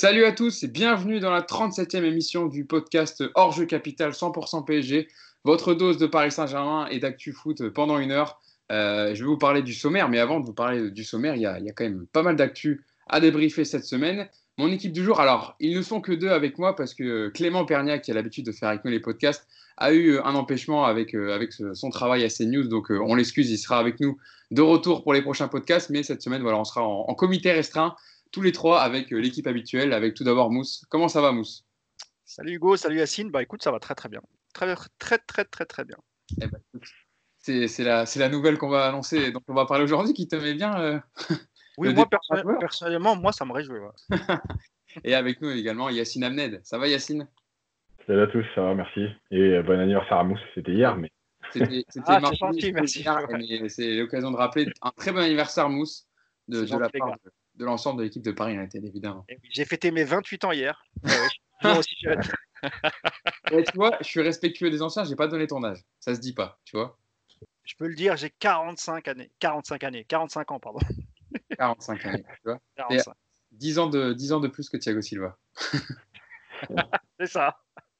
[0.00, 4.64] Salut à tous et bienvenue dans la 37e émission du podcast Hors Jeu Capital 100%
[4.64, 5.08] PSG,
[5.44, 8.40] votre dose de Paris Saint-Germain et d'actu foot pendant une heure.
[8.72, 11.42] Euh, je vais vous parler du sommaire, mais avant de vous parler du sommaire, il
[11.42, 14.26] y a, quand même pas mal d'actu à débriefer cette semaine.
[14.56, 17.66] Mon équipe du jour, alors, ils ne sont que deux avec moi parce que Clément
[17.66, 19.46] Perniac, qui a l'habitude de faire avec nous les podcasts,
[19.76, 23.50] a eu un empêchement avec, euh, avec son travail à CNews, donc euh, on l'excuse,
[23.50, 24.16] il sera avec nous
[24.50, 27.94] de retour pour les prochains podcasts, mais cette semaine, voilà, on sera en comité restreint,
[28.30, 30.84] tous les trois avec l'équipe habituelle, avec tout d'abord Mousse.
[30.88, 31.64] Comment ça va Mousse?
[32.24, 34.20] Salut Hugo, salut Yacine, bah écoute, ça va très très bien.
[34.52, 35.96] Très très très très très bien.
[36.40, 36.60] Eh ben,
[37.38, 40.54] c'est la, la, nouvelle qu'on va annoncer, donc on va parler aujourd'hui, qui te met
[40.54, 41.00] bien euh,
[41.78, 42.06] Oui, moi
[42.60, 43.78] personnellement, moi ça me réjouit.
[43.78, 44.18] Ouais.
[45.04, 46.60] Et avec nous également Yacine Amned.
[46.62, 47.28] Ça va Yacine?
[48.06, 49.06] Salut à tous, ça va, merci.
[49.30, 51.10] Et euh, bon anniversaire à Mousse, c'était hier, mais.
[51.52, 53.04] C'était ah, gentil, merci.
[53.68, 56.06] C'est l'occasion de rappeler un très bon anniversaire Mousse
[56.48, 59.26] de, de la part de, de l'ensemble de l'équipe de Paris United, évidemment.
[59.28, 60.82] Eh J'ai fêté mes 28 ans hier.
[61.64, 61.94] aussi
[63.52, 65.84] Et tu vois, je suis respectueux des anciens, j'ai pas donné ton âge.
[66.00, 66.98] Ça se dit pas, tu vois.
[67.64, 69.30] Je peux le dire, j'ai 45 années.
[69.40, 70.04] 45 années.
[70.04, 70.80] 45 ans, pardon.
[71.58, 72.60] 45 années, tu vois.
[72.76, 73.14] 45.
[73.52, 75.36] 10 ans, de, 10 ans de plus que Thiago Silva.
[77.20, 77.58] C'est ça.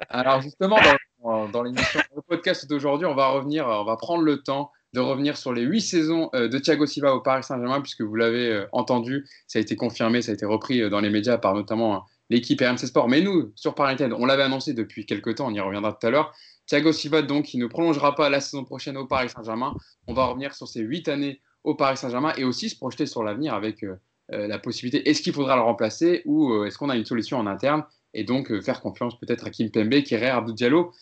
[0.08, 0.78] Alors justement,
[1.22, 5.00] dans, dans l'émission, le podcast d'aujourd'hui, on va revenir, on va prendre le temps de
[5.00, 8.48] revenir sur les huit saisons euh, de Thiago Silva au Paris Saint-Germain, puisque vous l'avez
[8.48, 11.54] euh, entendu, ça a été confirmé, ça a été repris euh, dans les médias par
[11.54, 13.08] notamment hein, l'équipe RMC Sport.
[13.08, 16.10] Mais nous, sur Paris on l'avait annoncé depuis quelques temps, on y reviendra tout à
[16.10, 16.34] l'heure.
[16.66, 19.74] Thiago Silva, donc, il ne prolongera pas la saison prochaine au Paris Saint-Germain.
[20.06, 23.22] On va revenir sur ces huit années au Paris Saint-Germain et aussi se projeter sur
[23.22, 23.84] l'avenir avec
[24.28, 27.82] la possibilité est-ce qu'il faudra le remplacer ou est-ce qu'on a une solution en interne
[28.14, 30.92] et donc faire confiance peut-être à Kim Pembe, Kerrer, Abdou Diallo,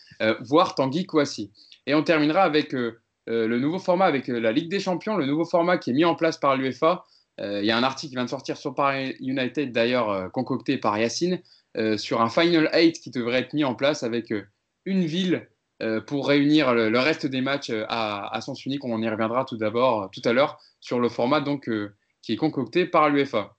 [0.41, 1.51] voire Tanguy Kouassi.
[1.85, 2.75] Et on terminera avec
[3.29, 5.93] euh, le nouveau format avec euh, la Ligue des Champions, le nouveau format qui est
[5.93, 7.03] mis en place par l'UEFA.
[7.39, 10.77] Euh, il y a un article qui vient de sortir sur Paris United, d'ailleurs concocté
[10.77, 11.39] par Yacine,
[11.97, 14.33] sur un Final 8 qui devrait être mis en place avec
[14.85, 15.47] une ville
[16.07, 18.83] pour réunir le, reste des matchs à, sens unique.
[18.83, 21.69] On y reviendra tout d'abord, tout à l'heure, sur le format donc,
[22.21, 23.55] qui est concocté par l'UEFA.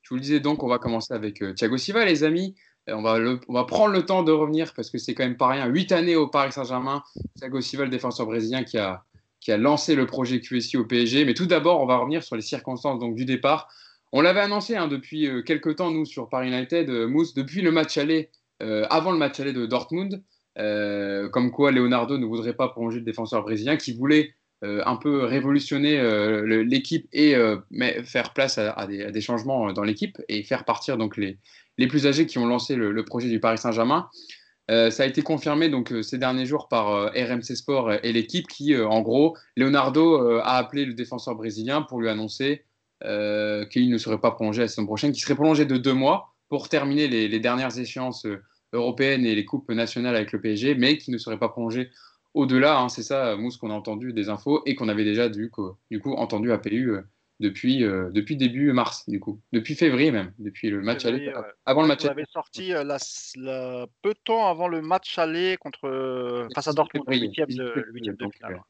[0.00, 2.54] Je vous le disais donc, on va commencer avec Thiago Silva, les amis.
[2.90, 5.66] On va, prendre le temps de revenir parce que c'est quand même pas rien.
[5.66, 7.02] Huit années au Paris Saint-Germain.
[7.36, 9.04] Thiago Silva, le défenseur brésilien qui a,
[9.40, 11.24] qui a lancé le projet QSI au PSG.
[11.24, 13.68] Mais tout d'abord, on va revenir sur les circonstances donc, du départ.
[14.12, 17.60] On l'avait annoncé hein, depuis euh, quelques temps, nous, sur Paris United, euh, Mousse, depuis
[17.60, 18.30] le match aller,
[18.62, 20.22] euh, avant le match aller de Dortmund,
[20.56, 26.02] comme quoi Leonardo ne voudrait pas prolonger le défenseur brésilien, qui voulait un peu révolutionner
[26.64, 27.36] l'équipe et
[28.02, 31.38] faire place à, des, à, des, changements dans l'équipe et faire partir donc les,
[31.78, 34.10] les plus âgés qui ont lancé le, projet du Paris Saint-Germain.
[34.70, 38.12] Euh, ça a été confirmé donc euh, ces derniers jours par euh, RMC Sport et
[38.12, 42.64] l'équipe qui, en gros, Leonardo a appelé le défenseur brésilien pour lui annoncer
[43.00, 46.68] qu'il ne serait pas prolongé la saison prochaine, qu'il serait prolongé de deux mois pour
[46.68, 48.26] terminer les, dernières échéances
[48.72, 51.90] européennes et les coupes nationales avec le PSG, mais qui ne serait pas prolongé
[52.34, 52.80] au-delà.
[52.80, 52.88] Hein.
[52.88, 55.76] c'est ça, Mousse, qu'on a entendu des infos et qu'on avait déjà du coup
[56.16, 56.98] entendu à PU
[57.40, 59.40] depuis, euh, depuis début mars, du coup.
[59.52, 61.32] Depuis février même, depuis le match aller.
[61.64, 62.10] Avant le match aller.
[62.10, 66.72] avait sorti euh, la, peu de temps avant le match aller contre, euh, face à
[66.72, 68.60] Dortmund, le huitième de, de finale.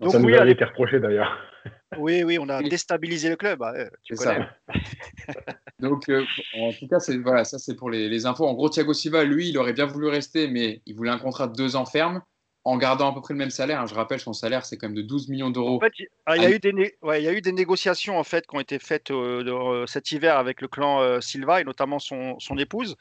[0.00, 1.36] Donc, ça nous oui, été reproché d'ailleurs.
[1.98, 3.62] Oui, oui, on a déstabilisé le club.
[3.62, 4.46] Hein, tu connais.
[5.80, 6.10] Donc,
[6.54, 8.46] en tout cas, voilà, ça c'est pour les, les, infos.
[8.46, 11.48] En gros, Thiago Silva, lui, il aurait bien voulu rester, mais il voulait un contrat
[11.48, 12.22] de deux ans ferme
[12.64, 13.80] en gardant à peu près le même salaire.
[13.80, 13.86] Hein.
[13.86, 15.80] Je rappelle, son salaire, c'est quand même de 12 millions d'euros.
[16.26, 18.56] Ah, il, y a eu des il y a eu des négociations en fait, qui
[18.56, 22.36] ont été faites euh, euh, cet hiver avec le clan euh, Silva et notamment son,
[22.58, 22.96] épouse.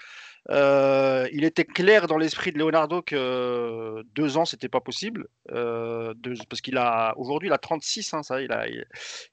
[0.50, 5.28] il était clair dans l'esprit de Leonardo que deux ans, c'était pas possible.
[5.50, 8.68] parce qu'il a aujourd'hui, il a 36, hein, ça, il a,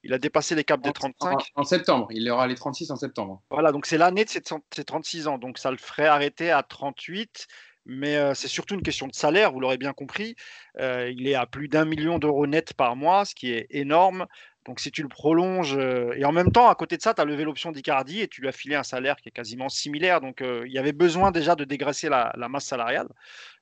[0.03, 1.33] il, a dépassé les caps des 35.
[1.55, 3.43] En, en, septembre, il aura les 36 en septembre.
[3.51, 4.43] Voilà, donc c'est l'année de ses,
[4.75, 5.39] ses 36 ans.
[5.39, 7.47] Donc ça le ferait arrêter à 38
[7.87, 10.37] mais c'est surtout une question de salaire, vous l'aurez bien compris.
[10.79, 14.27] il est à plus d'un million d'euros net par mois, ce qui est énorme.
[14.65, 17.25] Donc si tu le prolonges, et en même temps, à côté de ça, tu as
[17.27, 20.21] levé l'option d'Icardi et tu lui as filé un salaire qui est quasiment similaire.
[20.21, 23.09] Donc il y avait besoin déjà de dégraisser la masse salariale.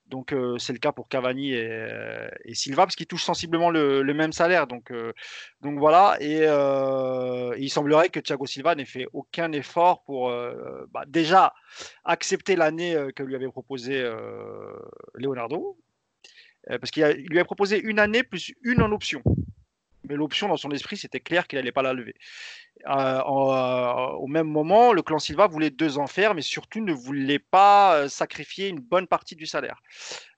[0.07, 4.67] Donc c'est le cas pour Cavani et, Silva parce qu'ils touchent sensiblement le, même salaire.
[4.67, 4.91] Donc,
[5.61, 6.17] donc voilà.
[6.19, 6.43] Et,
[7.59, 10.29] il semblerait que Thiago Silva n'ait fait aucun effort pour
[10.91, 11.53] bah, déjà
[12.05, 14.07] accepter l'année que lui avait proposé
[15.15, 15.77] Leonardo.
[16.67, 19.23] parce qu'il lui a proposé une année plus une en option.
[20.07, 22.15] Mais l'option dans son esprit, c'était clair qu'il n'allait pas la lever.
[22.87, 27.39] Euh, euh, au même moment, le clan Silva voulait deux faire, mais surtout ne voulait
[27.39, 29.81] pas euh, sacrifier une bonne partie du salaire.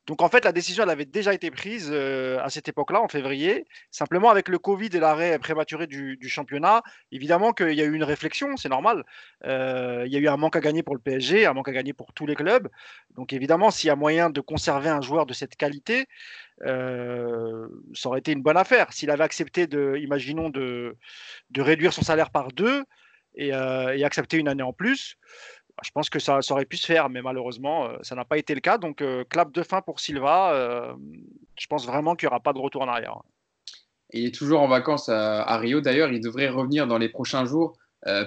[0.07, 3.65] Donc en fait, la décision, avait déjà été prise euh, à cette époque-là, en février.
[3.89, 8.03] Simplement, avec le Covid et l'arrêt prématuré du, championnat, évidemment qu'il y a eu une
[8.03, 9.03] réflexion, c'est normal.
[9.45, 11.71] Euh, il y a eu un manque à gagner pour le PSG, un manque à
[11.71, 12.69] gagner pour tous les clubs.
[13.15, 16.05] Donc évidemment, s'il y a moyen de conserver un joueur de cette qualité,
[16.65, 18.93] euh, ça aurait été une bonne affaire.
[18.93, 20.95] S'il avait accepté, de, imaginons, de,
[21.57, 22.83] réduire son salaire par deux
[23.35, 25.17] et, accepter une année en plus,
[25.83, 28.55] je pense que ça, aurait pu se faire, mais malheureusement, euh, ça n'a pas été
[28.55, 28.77] le cas.
[28.77, 30.53] Donc, euh, clap de fin pour Silva.
[30.53, 30.93] Euh,
[31.57, 33.17] je pense vraiment qu'il n'y aura pas de retour en arrière.
[34.13, 35.81] il est toujours en vacances à, Rio.
[35.81, 37.77] D'ailleurs, il devrait revenir dans les prochains jours.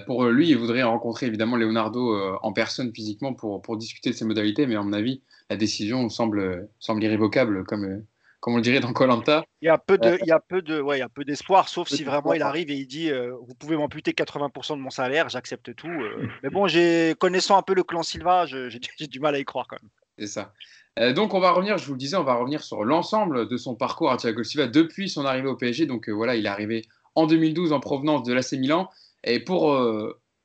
[0.05, 4.67] pour lui, il voudrait rencontrer évidemment Leonardo en personne physiquement pour, discuter de ses modalités,
[4.67, 8.03] mais à mon avis, la décision semble, semble irrévocable, comme,
[8.39, 9.43] comme on le dirait dans Colanta.
[9.61, 11.23] Il y a peu de, il y a peu de, ouais, il y a peu
[11.23, 14.81] d'espoir, sauf si vraiment il arrive et il dit, euh, vous pouvez m'amputer 80% de
[14.81, 15.87] mon salaire, j'accepte tout.
[15.87, 16.27] Euh.
[16.43, 19.67] mais bon, j'ai connaissant un peu le clan Silva, j'ai du mal à y croire
[19.67, 19.89] quand même.
[20.17, 20.53] C'est ça.
[20.99, 23.57] Euh, donc on va revenir, je vous le disais, on va revenir sur l'ensemble de
[23.57, 25.85] son parcours à Thiago Silva depuis son arrivée au PSG.
[25.85, 28.89] Donc voilà, il est arrivé en 2012 en provenance de l'AC Milan.
[29.25, 29.77] Et pour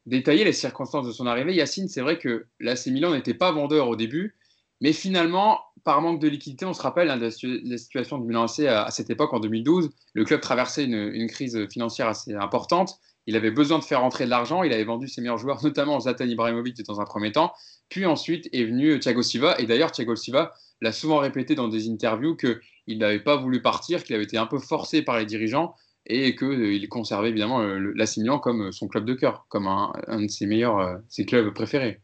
[0.07, 3.89] détailler les circonstances de son arrivée, Yacine, c'est vrai que l'AC Milan n'était pas vendeur
[3.89, 4.37] au début,
[4.81, 8.61] mais finalement, par manque de liquidité, on se rappelle hein, la, situation du Milan AC
[8.61, 9.91] à, cette époque, en 2012.
[10.15, 12.99] Le club traversait une, crise financière assez importante.
[13.27, 14.63] Il avait besoin de faire rentrer de l'argent.
[14.63, 17.53] Il avait vendu ses meilleurs joueurs, notamment Zlatan Ibrahimovic dans un premier temps.
[17.91, 19.57] Puis ensuite est venu Thiago Silva.
[19.59, 24.03] Et d'ailleurs, Thiago Silva l'a souvent répété dans des interviews qu'il n'avait pas voulu partir,
[24.03, 25.75] qu'il avait été un peu forcé par les dirigeants
[26.07, 30.29] et qu'il euh, conservait évidemment l'AC Milan comme son club de cœur, comme un, de
[30.29, 32.01] ses meilleurs, euh, ses clubs préférés.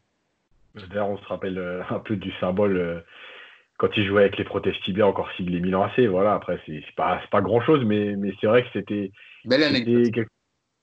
[0.75, 3.03] D'ailleurs, on se rappelle euh, un peu du symbole
[3.81, 6.01] quand il jouait avec les prothèses tibia encore ciblé Milan AC.
[6.01, 9.11] Voilà, après, c'est pas, pas grand chose, mais, mais c'est vrai que c'était.
[9.43, 10.27] Belle anecdote.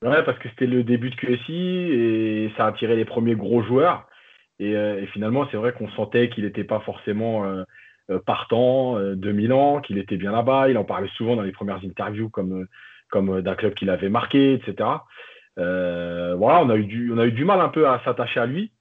[0.03, 3.63] Ouais, parce que c'était le début de QSI et ça a attiré les premiers gros
[3.63, 4.05] joueurs.
[4.59, 7.63] Et, euh, finalement, c'est vrai qu'on sentait qu'il n'était pas forcément euh,
[8.09, 10.69] euh, partant de Milan, qu'il était bien là-bas.
[10.69, 12.67] Il en parlait souvent dans les premières interviews comme,
[13.09, 14.75] comme d'un club qu'il avait marqué, etc.
[15.55, 18.45] voilà, on a, eu du, on a eu du mal un peu à s'attacher à
[18.45, 18.73] lui.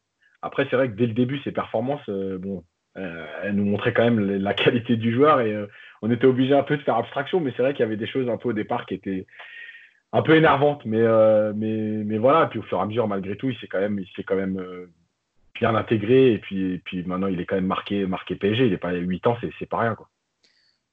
[0.42, 2.64] Après, c'est vrai que dès le début, ses performances, bon,
[3.42, 5.66] elle nous montrait quand même la qualité du joueur et euh,
[6.02, 8.06] on était obligé un peu de faire abstraction, mais c'est vrai qu'il y avait des
[8.06, 9.26] choses un peu au départ qui étaient
[10.12, 12.46] un peu énervantes, mais, euh, mais, mais voilà.
[12.46, 14.62] puis au fur et à mesure, malgré tout, il s'est quand même, quand même
[15.54, 18.66] bien intégré et puis, puis maintenant il est quand même marqué, marqué PSG.
[18.66, 19.96] Il est pas 8 ans, c'est pas rien.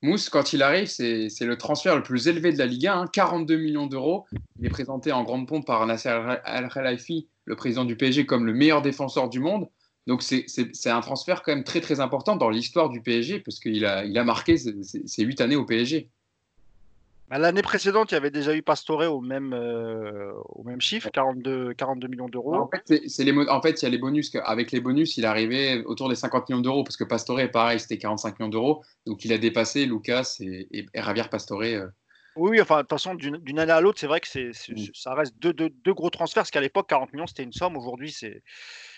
[0.01, 3.57] Mousse, quand il arrive, c'est le transfert le plus élevé de la Ligue 1, 42
[3.57, 4.25] millions d'euros.
[4.59, 8.53] Il est présenté en grande pompe par Nasser Al-Khelaifi, le président du PSG, comme le
[8.53, 9.67] meilleur défenseur du monde.
[10.07, 13.85] Donc c'est un transfert quand même très très important dans l'histoire du PSG parce qu'il
[13.85, 16.09] a, il a marqué ses huit années au PSG.
[17.29, 21.09] Bah, l'année précédente, il y avait déjà eu Pastore au même, euh, au même chiffre,
[21.09, 22.53] 42, 42 millions d'euros.
[22.53, 24.31] En fait, les, en fait, il y a les bonus.
[24.43, 27.97] Avec les bonus, il arrivait autour des 50 millions d'euros parce que Pastore, pareil, c'était
[27.97, 28.83] 45 millions d'euros.
[29.07, 31.63] Donc il a dépassé Lucas et, et, Javier Pastore.
[31.63, 31.87] Euh.
[32.35, 34.75] Oui, enfin, de toute façon, d'une année à l'autre, c'est vrai que c'est, mm.
[34.93, 37.75] ça reste deux, deux, deux, gros transferts parce qu'à l'époque, 40 millions, c'était une somme.
[37.75, 38.43] Aujourd'hui, c'est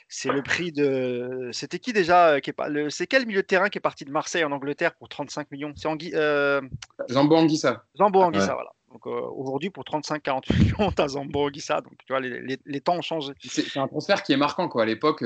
[0.09, 1.49] c'est le prix de.
[1.51, 2.89] C'était qui déjà euh, qui est...
[2.89, 5.73] C'est quel milieu de terrain qui est parti de Marseille en Angleterre pour 35 millions?
[5.75, 6.11] C'est Angui...
[6.13, 6.61] Euh,
[7.09, 7.83] Zambo Anguissa.
[7.97, 8.71] Zambo Anguissa, voilà.
[8.89, 11.81] Donc euh, aujourd'hui, pour 35-40 millions, tu as Zambo Anguissa.
[11.81, 13.33] Donc tu vois, les, les, temps ont changé.
[13.43, 14.69] C'est un transfert qui est marquant.
[14.69, 14.83] Quoi.
[14.83, 15.19] À l'époque,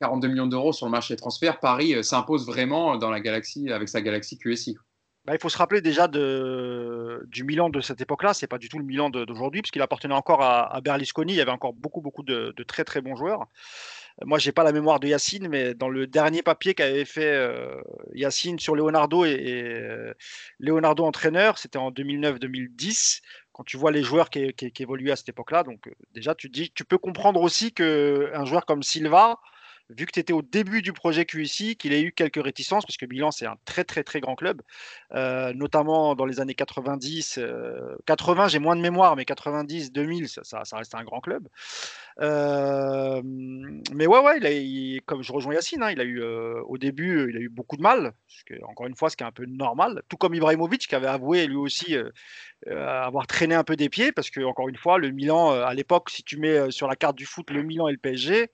[0.00, 3.88] ah millions d'euros sur le marché des transferts, Paris s'impose vraiment dans la galaxie avec
[3.88, 4.76] sa galaxie QSI.
[5.26, 8.34] Bah, il faut se rappeler déjà de, du Milan de cette époque-là.
[8.34, 11.32] C'est pas du tout le Milan d'aujourd'hui, puisqu'il appartenait encore à, Berlusconi.
[11.32, 13.46] Il y avait encore beaucoup, beaucoup de, de très, très bons joueurs.
[14.22, 17.80] Moi, j'ai pas la mémoire de Yacine, mais dans le dernier papier qu'avait fait euh,
[18.14, 20.14] Yacine sur Leonardo et, euh,
[20.60, 23.22] Leonardo entraîneur, c'était en 2009-2010.
[23.52, 26.84] Quand tu vois les joueurs qui, évoluaient à cette époque-là, donc euh, déjà tu tu
[26.84, 29.38] peux comprendre aussi que un joueur comme Silva,
[29.90, 32.96] vu que tu étais au début du projet QIC, qu'il ait eu quelques réticences, parce
[32.96, 34.62] que Milan, c'est un très, très, très grand club,
[35.12, 37.40] euh, notamment dans les années 90.
[38.06, 41.46] 80, euh, j'ai moins de mémoire, mais 90, 2000, ça, reste un grand club.
[42.20, 47.36] Euh, mais ouais, ouais, comme je rejoins Yacine, hein, il a eu au début, il
[47.36, 48.14] a eu beaucoup de mal,
[48.62, 51.46] encore une fois, ce qui est un peu normal, tout comme Ibrahimovic qui avait avoué
[51.46, 51.96] lui aussi
[52.66, 56.08] avoir traîné un peu des pieds, parce que encore une fois, le Milan, à l'époque,
[56.08, 58.50] si tu mets sur la carte du foot le Milan et le PSG,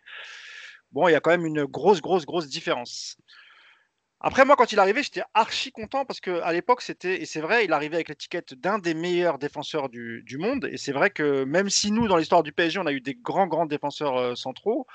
[0.93, 3.17] bon, il y a quand même une grosse, grosse, grosse différence.
[4.23, 7.65] Après, moi, quand il arrivait, j'étais archi content parce qu'à l'époque, c'était, et c'est vrai,
[7.65, 10.69] il arrivait avec l'étiquette d'un des meilleurs défenseurs du, monde.
[10.71, 13.15] Et c'est vrai que même si nous, dans l'histoire du PSG, on a eu des
[13.15, 14.87] grands, grands défenseurs euh, centraux,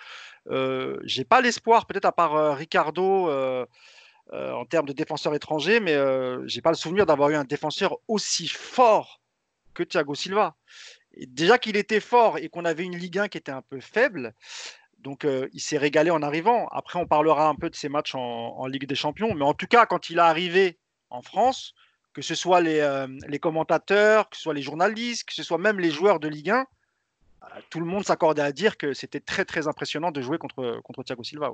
[0.51, 3.65] euh, j'ai pas l'espoir, peut-être à part euh, Ricardo euh,
[4.31, 5.95] en termes de défenseurs étrangers, mais
[6.47, 9.21] j'ai pas le souvenir d'avoir eu un défenseur aussi fort
[9.73, 10.55] que Thiago Silva.
[11.27, 14.33] Déjà qu'il était fort et qu'on avait une Ligue 1 qui était un peu faible,
[15.05, 16.67] Donc, il s'est régalé en arrivant.
[16.71, 19.33] Après, on parlera un peu de ses matchs en, Ligue des Champions.
[19.35, 20.79] Mais en tout cas, quand il est arrivé
[21.11, 21.75] en France,
[22.13, 25.79] que ce soit les, les, commentateurs, que ce soit les journalistes, que ce soit même
[25.79, 26.65] les joueurs de Ligue 1,
[27.69, 31.03] tout le monde s'accordait à dire que c'était très très impressionnant de jouer contre, contre
[31.03, 31.53] Thiago Silva.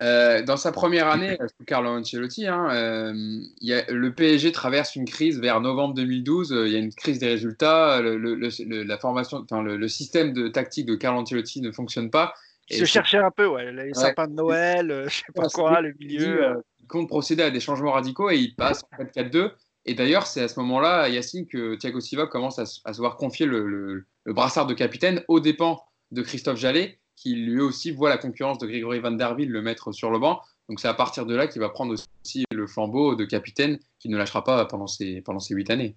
[0.00, 3.12] Euh, dans sa première année Carlo Ancelotti, hein, euh,
[3.60, 6.52] le PSG traverse une crise vers novembre 2012.
[6.52, 8.00] Euh, il y a une crise des résultats.
[8.00, 12.34] Le, la formation, le, système de tactique de Carlo Ancelotti ne fonctionne pas.
[12.70, 15.80] Il se cherchait un peu, ouais, les sapins de Noël, euh, je sais pas quoi,
[15.80, 16.62] le milieu.
[16.80, 19.52] Il compte procéder à des changements radicaux et il passe en 4-4-2.
[19.86, 23.16] Et d'ailleurs, c'est à ce moment-là, Yacine, que Thiago Silva commence à, à se voir
[23.16, 28.18] confier le, brassard de capitaine aux dépens de Christophe Jallet, qui lui aussi voit la
[28.18, 30.40] concurrence de Grégory Van Der Ville le mettre sur le banc.
[30.68, 34.10] Donc c'est à partir de là qu'il va prendre aussi le flambeau de capitaine qu'il
[34.10, 35.96] ne lâchera pas pendant ces, pendant ces huit années.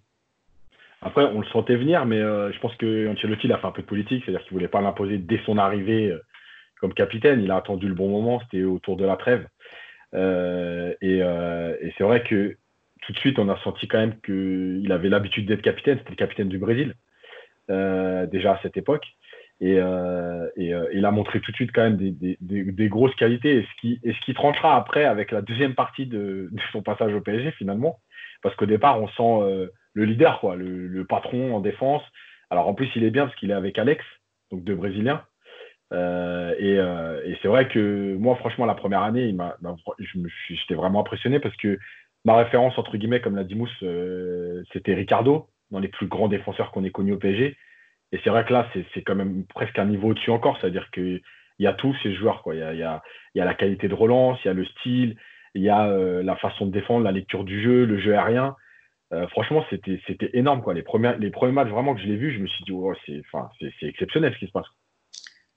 [1.02, 3.82] Après, on le sentait venir, mais euh, je pense que Ancelotti a fait un peu
[3.82, 6.22] de politique, c'est-à-dire qu'il ne voulait pas l'imposer dès son arrivée euh,
[6.82, 7.42] comme capitaine.
[7.42, 9.48] Il a attendu le bon moment, c'était autour de la trêve.
[10.14, 12.58] Euh, et, et c'est vrai que
[13.02, 15.98] tout de suite, on a senti quand même qu'il avait l'habitude d'être capitaine.
[16.00, 16.94] C'était le capitaine du Brésil,
[17.70, 19.06] euh, déjà à cette époque.
[19.60, 23.58] Et, euh, euh, il a montré tout de suite quand même des, grosses qualités.
[23.58, 28.00] Et ce, qui, tranchera après avec la deuxième partie de, son passage au PSG, finalement.
[28.42, 32.04] Parce qu'au départ, on sent euh, le leader, quoi, le, patron en défense.
[32.50, 34.04] Alors en plus, il est bien parce qu'il est avec Alex,
[34.52, 35.24] donc deux Brésiliens.
[35.92, 36.76] Euh, et,
[37.30, 39.58] et c'est vrai que moi, franchement, la première année, m'a,
[40.50, 41.78] j'étais vraiment impressionné parce que
[42.26, 46.28] ma référence, entre guillemets, comme l'a dit Mousse, euh, c'était Ricardo, dans les plus grands
[46.28, 47.58] défenseurs qu'on ait connus au PSG.
[48.12, 51.22] Et c'est vrai que là, c'est quand même presque un niveau au-dessus encore, c'est-à-dire qu'il
[51.60, 52.44] y a tous ces joueurs.
[52.48, 53.02] Il, y a,
[53.36, 55.16] la qualité de relance, il y a le style,
[55.56, 58.56] il y a euh, la façon de défendre, la lecture du jeu, le jeu aérien.
[59.14, 60.62] Euh, franchement, c'était énorme.
[60.62, 60.74] Quoi.
[60.74, 61.16] Les, premiers,
[61.52, 62.74] matchs vraiment que je l'ai vu, je me suis dit,
[63.80, 64.68] c'est exceptionnel ce qui se passe.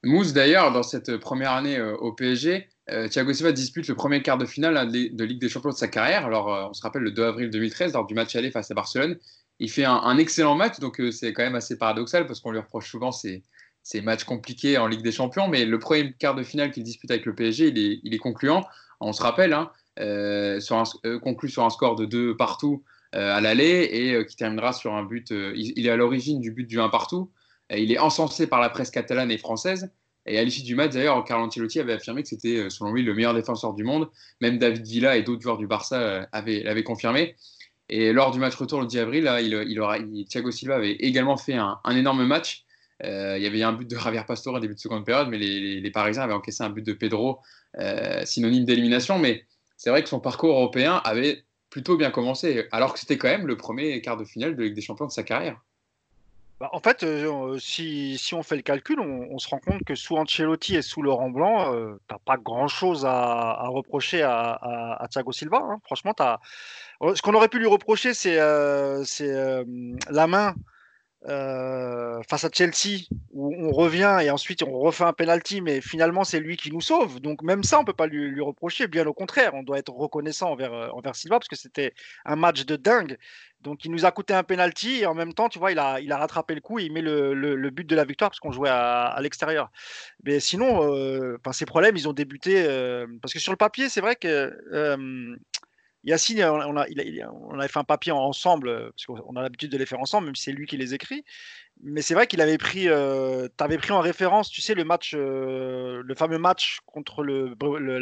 [0.05, 4.37] Mousse, d'ailleurs, dans cette première année au PSG, euh, Thiago Silva dispute le premier quart
[4.37, 6.27] de finale hein, de Ligue des Champions de sa carrière.
[6.27, 8.75] Alors, euh, on se rappelle le 2 avril 2013, lors du match aller face à
[8.75, 9.19] Barcelone.
[9.61, 12.59] Il fait un, excellent match, donc euh, c'est quand même assez paradoxal parce qu'on lui
[12.59, 13.43] reproche souvent ces,
[14.03, 15.49] matchs compliqués en Ligue des Champions.
[15.49, 18.65] Mais le premier quart de finale qu'il dispute avec le PSG, il est, concluant.
[19.01, 19.71] On se rappelle, hein,
[20.61, 22.83] sur un, conclu sur un score de 2 partout
[23.13, 25.31] à l'aller et qui terminera sur un but.
[25.31, 27.31] Il, est à l'origine du but du 1 partout.
[27.71, 29.91] Il est encensé par la presse catalane et française.
[30.27, 33.03] Et à l'issue du match, d'ailleurs, Carlo Ancelotti avait affirmé que c'était, euh, selon lui,
[33.03, 34.09] le meilleur défenseur du monde.
[34.41, 37.37] Même David Villa et d'autres joueurs du Barça euh, l'avaient confirmé.
[37.91, 41.37] Et lors du match retour le 10 avril, là, il, aura, Thiago Silva avait également
[41.37, 42.65] fait un, énorme match.
[43.05, 45.37] Euh, il y avait un but de Javier Pastore en début de seconde période, mais
[45.37, 47.41] les, Parisiens avaient encaissé un but de Pedro,
[48.25, 49.19] synonyme d'élimination.
[49.19, 49.45] Mais
[49.77, 53.47] c'est vrai que son parcours européen avait plutôt bien commencé, alors que c'était quand même
[53.47, 55.61] le premier quart de finale de Ligue des Champions de sa carrière.
[56.65, 59.95] Bah, en fait, euh, si, si, on fait le calcul, on, se rend compte que
[59.95, 65.31] sous Ancelotti et sous Laurent Blanc, euh, tu n'as pas grand-chose à, reprocher à, Thiago
[65.31, 65.59] Silva.
[65.59, 65.81] Hein.
[65.85, 66.41] Franchement, as...
[67.15, 69.05] ce qu'on aurait pu lui reprocher, c'est euh,
[70.09, 70.55] la main
[71.27, 76.23] euh, face à Chelsea où on revient et ensuite on refait un penalty, mais finalement
[76.23, 77.21] c'est lui qui nous sauve.
[77.21, 78.89] Donc même ça, on peut pas lui, reprocher.
[78.89, 82.37] Bien au contraire, on doit être reconnaissant envers, euh, envers Silva parce que c'était un
[82.37, 83.17] match de dingue.
[83.63, 85.99] Donc il nous a coûté un penalty et en même temps, tu vois, il a,
[85.99, 88.53] il a rattrapé le coup il met le, le, but de la victoire parce qu'on
[88.53, 89.71] jouait à, à l'extérieur.
[90.25, 94.03] Mais sinon, euh, ces problèmes, ils ont débuté euh, parce que sur le papier, c'est
[94.03, 94.53] vrai que
[96.05, 99.71] Yacine, on, a, il on avait fait un papier ensemble, euh, parce qu'on a l'habitude
[99.71, 101.25] de les faire ensemble, même si c'est lui qui les écrit.
[101.83, 105.15] Mais c'est vrai qu'il avait pris, euh, avais pris en référence, tu sais, le match,
[105.15, 107.99] euh, le fameux match contre le, le,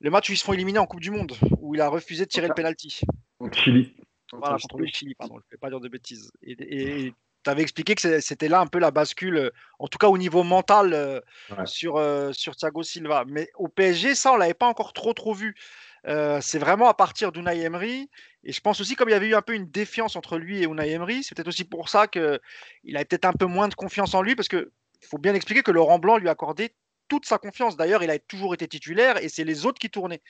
[0.00, 2.24] le match où ils se font éliminer en Coupe du Monde, où il a refusé
[2.24, 3.00] de tirer le penalty.
[3.52, 3.94] Chili.
[4.32, 6.32] Voilà, contre le Chili, pardon, je ne vais pas dire de bêtises.
[6.42, 10.18] Et, tu avais expliqué que c'était là un peu la bascule, en tout cas au
[10.18, 11.22] niveau mental,
[11.64, 11.98] sur,
[12.32, 13.24] sur Thiago Silva.
[13.26, 15.54] Mais au PSG, ça, on ne l'avait pas encore trop, trop vu.
[16.06, 18.10] Euh, c'est vraiment à partir d'Unai Emery.
[18.44, 20.62] Et je pense aussi, comme il y avait eu un peu une défiance entre lui
[20.62, 22.40] et Unai Emery, c'est peut-être aussi pour ça qu'il
[22.94, 24.66] avait peut-être un peu moins de confiance en lui, parce qu'il
[25.08, 26.74] faut bien expliquer que Laurent Blanc lui accordait
[27.08, 27.76] toute sa confiance.
[27.76, 30.22] D'ailleurs, il a toujours été titulaire et c'est les autres qui tournaient.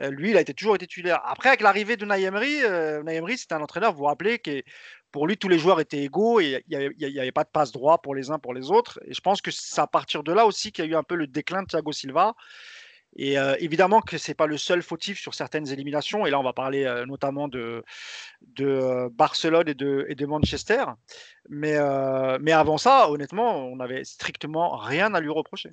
[0.00, 1.20] Euh, lui, il a toujours été titulaire.
[1.24, 4.62] Après, avec l'arrivée de Emery, euh, Emery, c'était un entraîneur, vous vous rappelez, que
[5.10, 7.98] pour lui, tous les joueurs étaient égaux et il n'y avait, pas de passe droit
[7.98, 9.00] pour les uns, pour les autres.
[9.06, 11.02] Et je pense que c'est à partir de là aussi qu'il y a eu un
[11.02, 12.34] peu le déclin de Thiago Silva.
[13.18, 16.24] Et euh, évidemment que ce n'est pas le seul fautif sur certaines éliminations.
[16.24, 17.84] Et là, on va parler euh, notamment de,
[18.54, 20.84] de euh, Barcelone et de, et de Manchester.
[21.48, 21.76] Mais,
[22.40, 25.70] mais avant ça, honnêtement, on n'avait strictement rien à lui reprocher.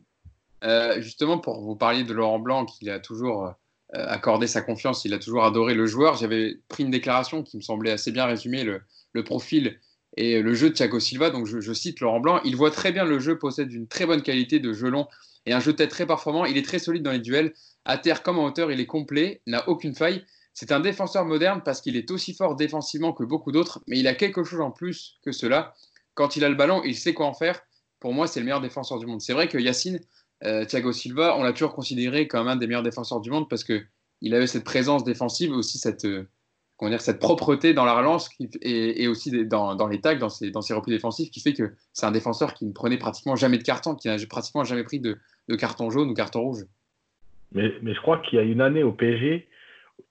[0.97, 3.53] justement, pour vous parler de Laurent Blanc, qui a toujours
[3.93, 7.61] accordé sa confiance, il a toujours adoré le joueur, j'avais pris une déclaration qui me
[7.61, 8.81] semblait assez bien résumer le,
[9.13, 9.79] le profil
[10.15, 13.03] Et le jeu de Thiago Silva, donc je, cite Laurent Blanc, il voit très bien
[13.03, 15.07] le jeu, possède une très bonne qualité de jeu long
[15.45, 16.45] et un jeu tête très performant.
[16.45, 17.53] Il est très solide dans les duels.
[17.83, 20.25] À terre comme en hauteur, il est complet, n'a aucune faille.
[20.53, 24.07] C'est un défenseur moderne parce qu'il est aussi fort défensivement que beaucoup d'autres, mais il
[24.07, 25.73] a quelque chose en plus que cela.
[26.13, 27.61] Quand il a le ballon, il sait quoi en faire.
[27.99, 29.19] Pour moi, c'est le meilleur défenseur du monde.
[29.19, 29.99] C'est vrai que Yacine,
[30.45, 33.65] euh, Thiago Silva, on l'a toujours considéré comme un des meilleurs défenseurs du monde parce
[33.65, 36.29] qu'il avait cette présence défensive aussi cette, euh,
[36.83, 38.29] dire, cette propreté dans la relance
[38.61, 42.05] et, aussi dans, les tags, dans ses, dans ses replis défensifs, qui fait que c'est
[42.05, 45.17] un défenseur qui ne prenait pratiquement jamais de carton, qui n'a pratiquement jamais pris de,
[45.57, 46.63] carton jaune ou carton rouge.
[47.53, 49.47] Mais, je crois qu'il y a une année au PSG,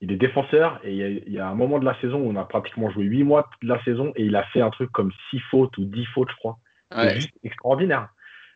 [0.01, 2.43] il est défenseur et il y, a, un moment de la saison où on a
[2.43, 5.39] pratiquement joué 8 mois de la saison et il a fait un truc comme 6
[5.51, 6.57] fautes ou 10 fautes, je crois.
[6.91, 8.09] C'est juste extraordinaire.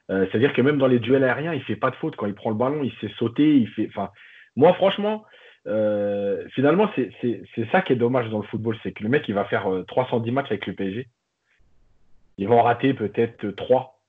[0.10, 2.16] Euh, c'est-à-dire que même dans les duels aériens, il fait pas de faute.
[2.16, 3.58] Quand il prend le ballon, il sait sauter.
[3.58, 3.88] Il fait...
[3.89, 4.10] enfin,
[4.56, 5.24] moi, franchement,
[5.68, 9.36] euh, finalement, c'est ça qui est dommage dans le football, c'est que le mec, il
[9.36, 11.08] va faire 310 euh, matchs avec le PSG.
[12.38, 14.00] Il va en rater peut-être 3.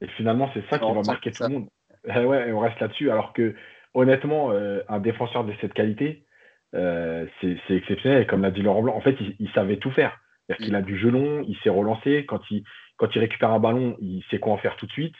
[0.00, 1.68] Et finalement, c'est ça qui va marquer tout le monde.
[2.06, 3.10] ouais, on reste là-dessus.
[3.10, 3.54] Alors que,
[3.92, 6.24] honnêtement, euh, un défenseur de cette qualité,
[6.72, 8.22] c'est exceptionnel.
[8.22, 10.18] Et comme l'a dit Laurent Blanc, en fait, il, savait tout faire.
[10.48, 12.24] cest qu'il a du gelon, il s'est relancé.
[12.26, 12.64] Quand il,
[12.96, 15.14] quand il récupère un ballon, il sait quoi en faire tout de suite.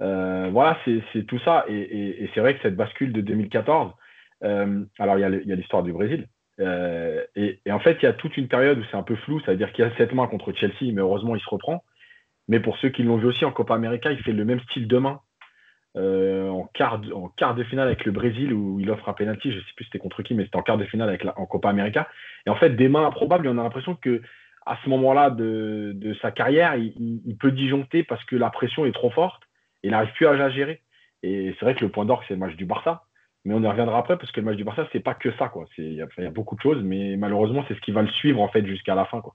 [0.00, 1.64] voilà, c'est tout ça.
[1.68, 3.92] et c'est vrai que cette bascule de 2014, euh,
[4.42, 6.28] alors, il y a l'histoire du Brésil.
[6.60, 9.40] Euh, et, en fait, il y a toute une période où c'est un peu flou,
[9.40, 11.82] c'est-à-dire qu'il y a sept mains contre Chelsea, mais heureusement, il se reprend.
[12.48, 14.88] Mais pour ceux qui l'ont vu aussi en Copa América, il fait le même style
[14.88, 15.20] de main
[15.96, 19.52] euh, en, quart de, finale avec le Brésil où il offre un penalty.
[19.52, 21.70] Je ne sais plus c'était contre qui, mais c'était en quart de finale en Copa
[21.70, 22.08] América.
[22.46, 24.22] Et en fait, des mains improbables, on a l'impression que
[24.64, 29.10] à ce moment-là de, sa carrière, il, peut disjoncter parce que la pression est trop
[29.10, 29.42] forte
[29.82, 30.80] et il n'arrive plus à la gérer.
[31.24, 33.04] Et c'est vrai que le point d'orgue, c'est le match du Barça.
[33.44, 35.52] Mais on y reviendra après parce que le match du Barça, c'est pas que ça.
[35.78, 38.48] Il y, a beaucoup de choses, mais malheureusement, c'est ce qui va le suivre en
[38.48, 39.20] fait jusqu'à la fin.
[39.20, 39.34] Quoi.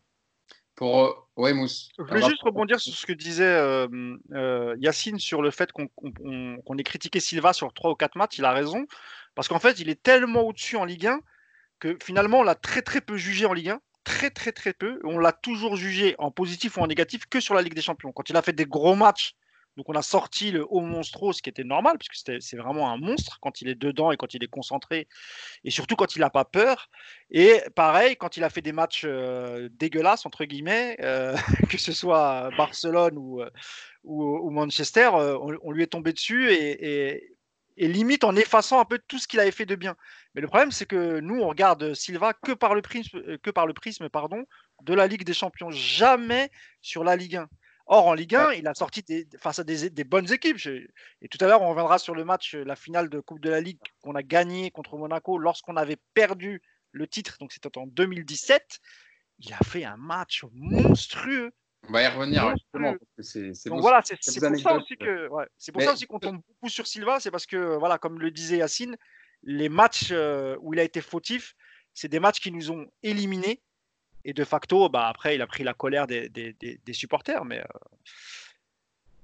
[0.75, 1.89] Pour euh, ouais, Mousse.
[1.97, 3.87] Je voulais juste rebondir sur ce que disait euh,
[4.31, 8.37] euh, Yacine sur le fait qu'on ait critiqué Silva sur 3 ou 4 matchs.
[8.37, 8.85] Il a raison.
[9.35, 11.19] Parce qu'en fait, il est tellement au-dessus en Ligue 1
[11.79, 13.81] que finalement, on l'a très très peu jugé en Ligue 1.
[14.05, 14.99] Très très très peu.
[15.03, 18.13] On l'a toujours jugé en positif ou en négatif que sur la Ligue des Champions.
[18.13, 19.35] Quand il a fait des gros matchs
[19.77, 22.97] donc on a sorti le haut monstro, ce qui était normal, puisque c'est vraiment un
[22.97, 25.07] monstre quand il est dedans et quand il est concentré,
[25.63, 26.89] et surtout quand il n'a pas peur.
[27.29, 31.35] Et pareil, quand il a fait des matchs euh, dégueulasses, entre guillemets, euh,
[31.69, 33.49] que ce soit Barcelone ou, euh,
[34.49, 37.35] Manchester, on, lui est tombé dessus et,
[37.77, 39.95] limite en effaçant un peu tout ce qu'il avait fait de bien.
[40.33, 43.67] Mais le problème, c'est que nous, on regarde Silva que par le prisme, que par
[43.67, 44.45] le prisme pardon,
[44.81, 46.49] de la Ligue des Champions, jamais
[46.81, 47.47] sur la Ligue 1.
[47.89, 49.03] Or, en Ligue 1, il a sorti
[49.39, 50.57] face à des, bonnes équipes.
[51.21, 53.61] Et tout à l'heure, on reviendra sur le match, la finale de Coupe de la
[53.61, 57.37] Ligue qu'on a gagné contre Monaco lorsqu'on avait perdu le titre.
[57.39, 58.79] Donc, c'était en 2017.
[59.39, 61.51] Il a fait un match monstrueux.
[61.87, 62.95] On va y revenir justement.
[63.65, 66.87] Donc voilà, c'est pour ça aussi que c'est pour ça aussi qu'on tombe beaucoup sur
[66.87, 68.97] Silva, c'est parce que voilà, comme le disait Yacine,
[69.43, 71.55] les matchs euh, où il a été fautif,
[71.93, 73.61] c'est des matchs qui nous ont éliminés
[74.27, 76.29] et de facto, bah, après, il a pris la colère des,
[76.91, 77.45] supporters.
[77.45, 77.63] Mais,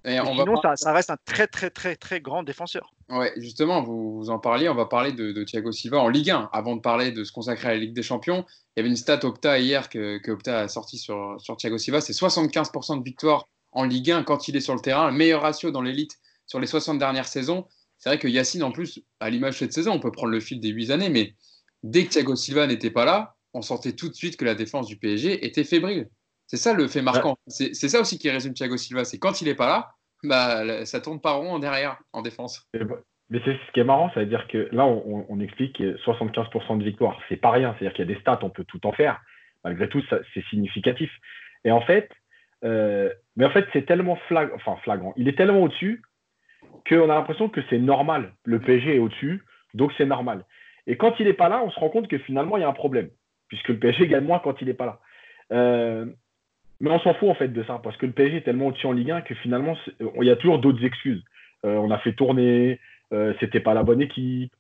[0.06, 2.94] euh, on sinon, ça, reste un très, très, très, très grand défenseur.
[3.10, 4.70] Ouais, justement, vous, vous en parliez.
[4.70, 6.50] On va parler de, Thiago Silva en Ligue 1.
[6.54, 8.96] Avant de parler de se consacrer à la Ligue des Champions, il y avait une
[8.96, 12.00] stat Opta hier que, que Opta a sorti sur, sur Thiago Silva.
[12.00, 15.12] C'est 75% de victoire en Ligue 1 quand il est sur le terrain.
[15.12, 17.68] Le meilleur ratio dans l'élite sur les 60 dernières saisons.
[17.98, 20.40] C'est vrai que Yacine, en plus, à l'image de cette saison, on peut prendre le
[20.40, 21.36] fil des 8 années, mais
[21.84, 24.88] dès que Thiago Silva n'était pas là, on sentait tout de suite que la défense
[24.88, 26.08] du PSG était fébrile.
[26.48, 27.38] C'est ça le fait marquant.
[27.48, 29.06] C'est ça aussi qui résume Thiago Silva.
[29.06, 29.92] C'est quand il n'est pas là,
[30.24, 32.68] bah, ça tourne pas rond en derrière, en défense.
[33.30, 36.78] Mais c'est ce qui est marrant, c'est à dire que là, on, on explique 75%
[36.78, 37.20] de victoire.
[37.30, 37.74] C'est pas rien.
[37.74, 39.22] C'est-à-dire qu'il y a des stats, on peut tout en faire.
[39.64, 41.10] Malgré tout, c'est significatif.
[41.64, 42.10] Et en fait,
[42.64, 45.14] euh, mais en fait, c'est tellement enfin, flagrant.
[45.18, 46.02] Il est tellement au-dessus
[46.88, 48.34] qu'on a l'impression que c'est normal.
[48.46, 50.46] Le PSG est au-dessus, donc c'est normal.
[50.88, 52.70] Et quand il n'est pas là, on se rend compte que finalement, il y a
[52.70, 53.10] un problème
[53.48, 55.00] puisque le PSG gagne moins quand il n'est pas là.
[55.52, 56.06] Euh,
[56.80, 58.88] mais on s'en fout en fait de ça, parce que le PSG est tellement au-dessus
[58.88, 61.24] en Ligue 1 que finalement, il y a toujours d'autres excuses.
[61.66, 62.80] Euh, on a fait tourner,
[63.14, 64.54] euh, c'était pas la bonne équipe,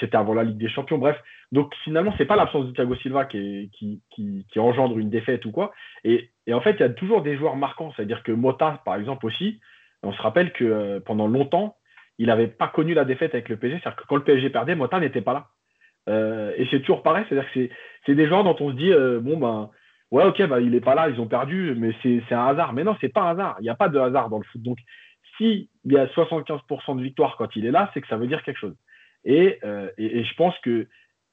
[0.00, 1.18] c'était avant la Ligue des Champions, bref.
[1.52, 5.72] Donc finalement, c'est pas l'absence de Thiago Silva qui, qui, engendre une défaite ou quoi.
[6.04, 9.26] Et, en fait, il y a toujours des joueurs marquants, c'est-à-dire que Mota, par exemple,
[9.26, 9.60] aussi,
[10.02, 11.76] on se rappelle que pendant longtemps,
[12.16, 14.74] il n'avait pas connu la défaite avec le PSG, c'est-à-dire que quand le PSG perdait,
[14.74, 15.48] Mota n'était pas là.
[16.08, 17.68] Euh, et c'est toujours pareil, c'est-à-dire que
[18.06, 19.70] c'est des gens dont on se dit, euh, bon, ben,
[20.10, 22.72] ouais, ok, ben, il n'est pas là, ils ont perdu, mais c'est un hasard.
[22.72, 23.56] Mais non, c'est pas un hasard.
[23.60, 24.62] Il n'y a pas de hasard dans le foot.
[24.62, 24.78] Donc,
[25.36, 28.42] s'il y a 75% de victoire quand il est là, c'est que ça veut dire
[28.42, 28.76] quelque chose.
[29.24, 30.86] Et, euh, et, je pense que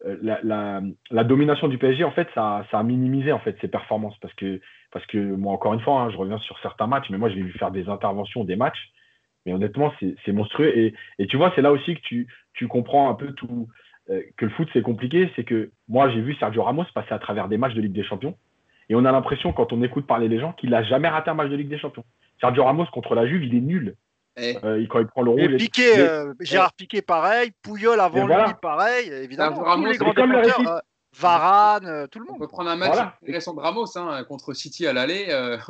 [0.03, 0.81] la,
[1.23, 4.59] domination du PSG, en fait, ça, a minimisé en fait ses performances parce que,
[4.91, 7.35] parce que moi, encore une fois, hein, je reviens sur certains matchs, mais moi, je
[7.35, 8.91] l'ai vu faire des interventions, des matchs,
[9.45, 10.93] mais honnêtement, c'est monstrueux.
[11.17, 13.69] Et, tu vois, c'est là aussi que tu, tu, comprends un peu tout,
[14.07, 15.31] que le foot, c'est compliqué.
[15.35, 18.03] C'est que moi, j'ai vu Sergio Ramos passer à travers des matchs de Ligue des
[18.03, 18.35] Champions,
[18.89, 21.33] et on a l'impression, quand on écoute parler les gens, qu'il n'a jamais raté un
[21.33, 22.05] match de Ligue des Champions.
[22.39, 23.95] Sergio Ramos contre la Juve, il est nul.
[24.37, 24.57] Eh.
[24.63, 25.57] Euh, quand il prend le rôle.
[25.57, 27.51] Piqué, euh, Gérard Piqué, pareil.
[27.61, 29.09] Pouillol avant lui, pareil.
[29.09, 30.79] Évidemment, Ramos, les grands euh,
[31.17, 32.35] Varane, tout le monde.
[32.35, 33.17] On peut prendre un match voilà.
[33.25, 35.27] de Ramos hein, contre City à l'aller.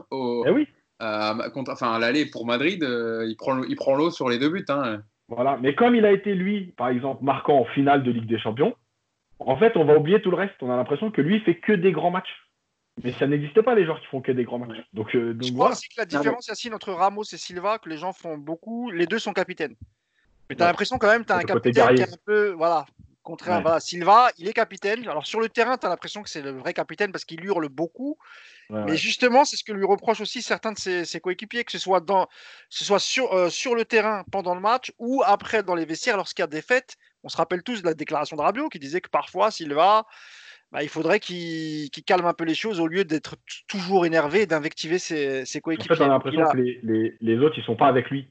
[0.09, 0.67] au, eh oui.
[0.99, 4.65] enfin, à l'aller pour Madrid, il prend, il prend l'eau sur les deux buts.
[4.69, 5.01] Hein.
[5.27, 5.57] Voilà.
[5.61, 8.75] Mais comme il a été, lui, par exemple, marquant en finale de Ligue des Champions,
[9.39, 10.55] en fait, on va oublier tout le reste.
[10.61, 12.45] On a l'impression que lui, il fait que des grands matchs.
[13.03, 14.81] Mais ça n'existe pas les joueurs qui font que des grands matchs.
[14.93, 17.89] Donc, euh, donc je crois aussi que la différence ici entre Ramos et Silva, que
[17.89, 19.75] les gens font beaucoup, les deux sont capitaines.
[20.49, 22.51] Mais tu as l'impression quand même, tu as un capitaine qui est un peu.
[22.51, 22.85] Voilà,
[23.25, 23.65] contraire.
[23.67, 25.07] à Silva, il est capitaine.
[25.09, 27.67] Alors sur le terrain, tu as l'impression que c'est le vrai capitaine parce qu'il hurle
[27.67, 28.17] beaucoup.
[28.69, 31.99] mais justement, c'est ce que lui reprochent aussi certains de ses, coéquipiers, que ce soit,
[31.99, 32.27] dans,
[32.69, 36.17] ce soit sur, euh, sur le terrain pendant le match ou après dans les vestiaires
[36.17, 36.95] lorsqu'il y a des fêtes.
[37.23, 40.05] On se rappelle tous de la déclaration de Rabiot qui disait que parfois Silva
[40.71, 43.35] bah, il faudrait qu'il calme un peu les choses au lieu d'être
[43.67, 45.95] toujours énervé et d'invectiver ses, ses, coéquipiers.
[45.95, 48.27] En fait, on a l'impression que les, les, autres, ils sont pas avec lui.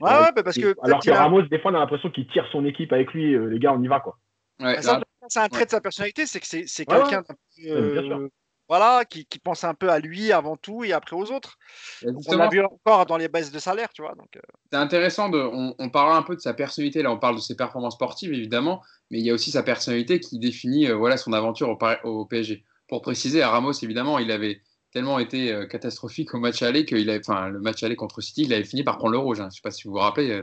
[0.00, 0.74] Ouais, ouais bah, parce que.
[0.82, 3.34] Alors que Ramos, des fois, on a l'impression qu'il tire son équipe avec lui.
[3.34, 4.18] Euh, les gars, on y va, quoi.
[4.60, 4.80] Ouais,
[5.28, 7.22] c'est un trait de sa personnalité, c'est que c'est quelqu'un
[7.66, 8.28] euh,
[8.68, 11.56] voilà, qui, qui, pense un peu à lui avant tout et après aux autres.
[12.04, 14.12] on l'a vu encore dans les baisses de salaire, tu vois.
[14.12, 14.40] Euh.
[14.70, 17.40] C'est intéressant, de, on, on parle un peu de sa personnalité, là on parle de
[17.40, 21.16] ses performances sportives évidemment, mais il y a aussi sa personnalité qui définit euh, voilà,
[21.16, 22.64] son aventure au, au, PSG.
[22.88, 27.08] Pour préciser, à Ramos, évidemment, il avait tellement été euh, catastrophique au match aller qu'il
[27.10, 29.40] avait, enfin, le match aller contre City, il avait fini par prendre le rouge.
[29.40, 29.44] Hein.
[29.44, 30.42] Je ne sais pas si vous vous rappelez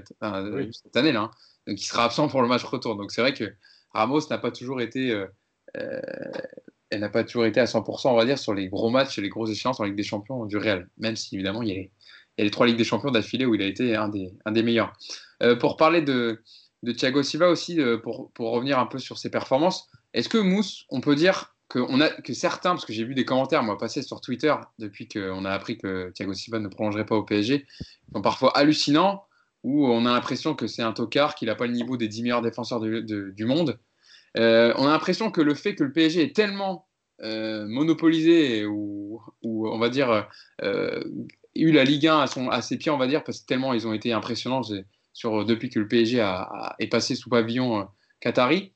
[0.71, 1.21] cette année-là.
[1.21, 1.31] Hein.
[1.67, 2.95] Donc il sera absent pour le match retour.
[2.95, 3.53] Donc c'est vrai que
[3.93, 5.25] Ramos n'a pas toujours été
[6.95, 9.21] elle n'a pas toujours été à 100%, on va dire, sur les gros matchs et
[9.21, 10.88] les grosses échéances en Ligue des Champions du Real.
[10.97, 11.91] Même si, évidemment, il y
[12.41, 14.63] a les, trois Ligues des Champions d'affilée où il a été un des, un des
[14.63, 14.93] meilleurs.
[15.43, 16.41] Euh, pour parler de,
[16.84, 20.38] de, Thiago Silva aussi, euh, pour, pour, revenir un peu sur ses performances, est-ce que
[20.38, 24.01] Mousse, on peut dire que, a, certains, parce que j'ai vu des commentaires, moi, passer
[24.01, 27.65] sur Twitter depuis qu'on a appris que Thiago Silva ne prolongerait pas au PSG,
[28.13, 29.25] sont parfois hallucinants,
[29.63, 32.21] où on a l'impression que c'est un tocard, qu'il n'a pas le niveau des 10
[32.21, 33.80] meilleurs défenseurs du monde.
[34.38, 36.88] Euh, on a l'impression que le fait que le PSG est tellement
[37.23, 40.28] euh, monopolisé ou, on va dire
[40.62, 41.04] euh,
[41.56, 43.93] eu la Ligue 1 à, ses pieds, on va dire, parce que tellement ils ont
[43.93, 44.62] été impressionnants
[45.13, 46.19] sur, depuis que le PSG
[46.78, 47.88] est passé sous pavillon
[48.19, 48.74] qatari.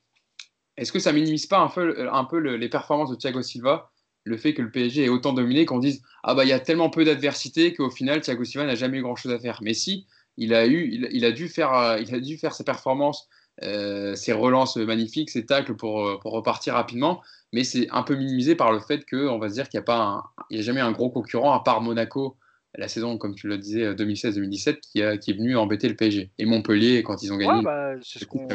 [0.79, 3.91] Est-ce que ça minimise pas un peu, un peu les performances de Thiago Silva
[4.25, 6.59] le fait que le PSG ait autant dominé qu'on dise ah bah il y a
[6.59, 9.59] tellement peu d'adversité qu'au final Thiago Silva n'a jamais eu grand chose à faire.
[9.61, 13.27] Mais si il a eu, il, a dû faire, il a dû faire ses performances
[13.61, 18.15] euh, ses relances magnifiques, ses tacles pour, euh, pour repartir rapidement, mais c'est un peu
[18.15, 20.93] minimisé par le fait qu'on va se dire qu'il n'y a, pas a jamais un
[20.93, 22.37] gros concurrent à part Monaco
[22.77, 26.29] la saison, comme tu le disais, 2016-2017, qui, qui est venu embêter le PSG.
[26.37, 27.63] Et Montpellier, quand ils ont gagné.
[27.63, 28.47] Bah, c'est ce qu'on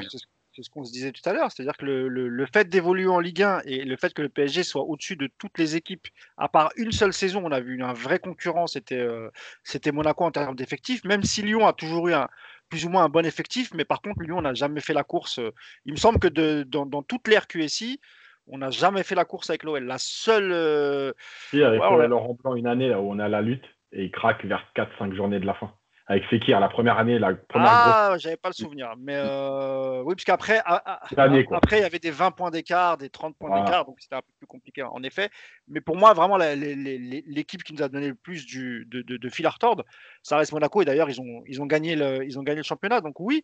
[0.63, 3.85] se disait tout à l'heure, c'est-à-dire que le, le, fait d'évoluer en Ligue 1 et
[3.85, 7.13] le fait que le PSG soit au-dessus de toutes les équipes, à part une seule
[7.13, 9.31] saison, on a vu un vrai concurrent, c'était euh,
[9.63, 12.29] c'était Monaco en termes d'effectifs, même si Lyon a toujours eu un,
[12.69, 15.39] plus ou moins un bon effectif, mais par contre, Lyon n'a jamais fait la course.
[15.39, 15.51] Euh,
[15.87, 18.01] il me semble que de, dans, dans toute l'ère QSI,
[18.47, 19.85] on n'a jamais fait la course avec l'OL.
[19.85, 20.53] La seule.
[20.53, 21.13] Euh...
[21.51, 24.11] Si, avec ouais, Laurent Blanc, une année là, où on a la lutte et il
[24.11, 25.73] craque vers 4-5 journées de la fin
[26.07, 28.93] avec Fekir, la première année, la première Ah, j'avais pas le souvenir.
[28.99, 33.63] Mais euh, oui, puisqu'après, après, il y avait des 20 points d'écart, des 30 points
[33.63, 35.31] d'écart, donc c'était un peu plus compliqué, en effet.
[35.67, 39.47] Mais pour moi, vraiment, l'équipe qui nous a donné le plus du, de, de, fil
[39.47, 39.85] à retordre,
[40.23, 40.83] ça reste Monaco.
[40.83, 43.01] Et d'ailleurs, ils ont, ils, ont gagné le, ils ont gagné le championnat.
[43.01, 43.43] Donc oui,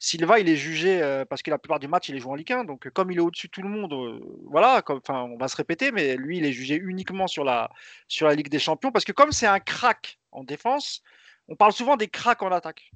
[0.00, 2.34] Silva, il est jugé, euh, parce que la plupart du match, il est joué en
[2.34, 2.64] Ligue 1.
[2.64, 5.54] Donc comme il est au-dessus de tout le monde, euh, voilà, enfin, on va se
[5.54, 7.70] répéter, mais lui, il est jugé uniquement sur la,
[8.08, 8.90] sur la Ligue des Champions.
[8.90, 11.04] Parce que comme c'est un crack en défense,
[11.50, 12.92] on parle souvent des cracks en attaque,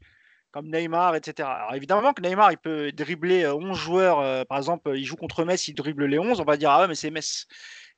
[0.53, 1.49] comme Neymar, etc.
[1.49, 4.21] Alors évidemment que Neymar, il peut dribbler 11 euh, joueurs.
[4.21, 6.41] Euh, par exemple, il joue contre Metz, il dribble les 11.
[6.41, 7.47] On va dire, ah ouais, mais c'est Metz.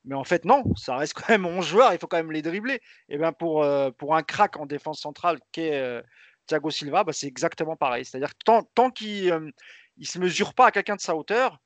[0.07, 2.43] Mais en fait, non, ça reste quand même 11 joueurs, il faut quand même les
[2.43, 2.81] dribbler.
[3.11, 6.03] Et bien pour, euh, pour un crack en défense centrale qu'est
[6.47, 8.07] Thiago Silva, bah, c'est exactement pareil.
[8.07, 11.61] C'est-à-dire que tant, tant qu'il ne se mesure pas à quelqu'un de sa hauteur,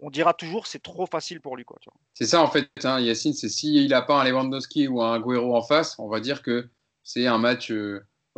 [0.00, 1.64] on dira toujours c'est trop facile pour lui.
[2.12, 5.56] C'est ça en fait, hein, Yacine, c'est s'il n'a pas un Lewandowski ou un Guerrero
[5.56, 6.68] en face, on va dire que
[7.02, 7.72] c'est un match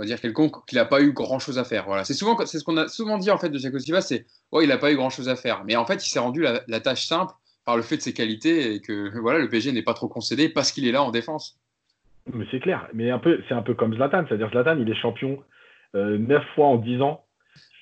[0.00, 1.84] on va dire quelconque qu'il n'a pas eu grand chose à faire.
[1.84, 4.24] Voilà, c'est souvent c'est ce qu'on a souvent dit en fait de Thiago Silva, c'est
[4.50, 6.40] oh il n'a pas eu grand chose à faire, mais en fait il s'est rendu
[6.40, 7.34] la, tâche simple
[7.66, 10.48] par le fait de ses qualités et que voilà le PSG n'est pas trop concédé
[10.48, 11.60] parce qu'il est là en défense.
[12.32, 14.94] Mais c'est clair, mais un peu c'est un peu comme Zlatan, c'est-à-dire Zlatan il est
[14.94, 15.38] champion
[15.94, 17.26] euh, neuf fois en dix ans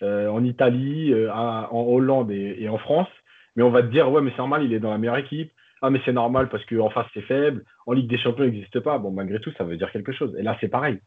[0.02, 3.08] euh, en Italie, euh, en Hollande et, en France,
[3.54, 5.52] mais on va te dire, ouais, mais c'est normal, il est dans la meilleure équipe.
[5.82, 7.64] Ah, mais c'est normal parce qu'en face, c'est faible.
[7.86, 8.98] En Ligue des Champions, il n'existe pas.
[8.98, 10.34] Bon, malgré tout, ça veut dire quelque chose.
[10.36, 10.98] Et là, c'est pareil.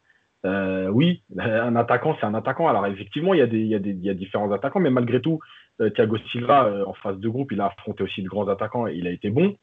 [0.45, 2.67] Euh, oui, un attaquant, c'est un attaquant.
[2.67, 5.39] Alors, effectivement, il y, a des, différents attaquants, mais malgré tout,
[5.79, 8.87] euh, Thiago Silva, euh, en phase de groupe, il a affronté aussi de grands attaquants
[8.87, 9.55] et il a été bon.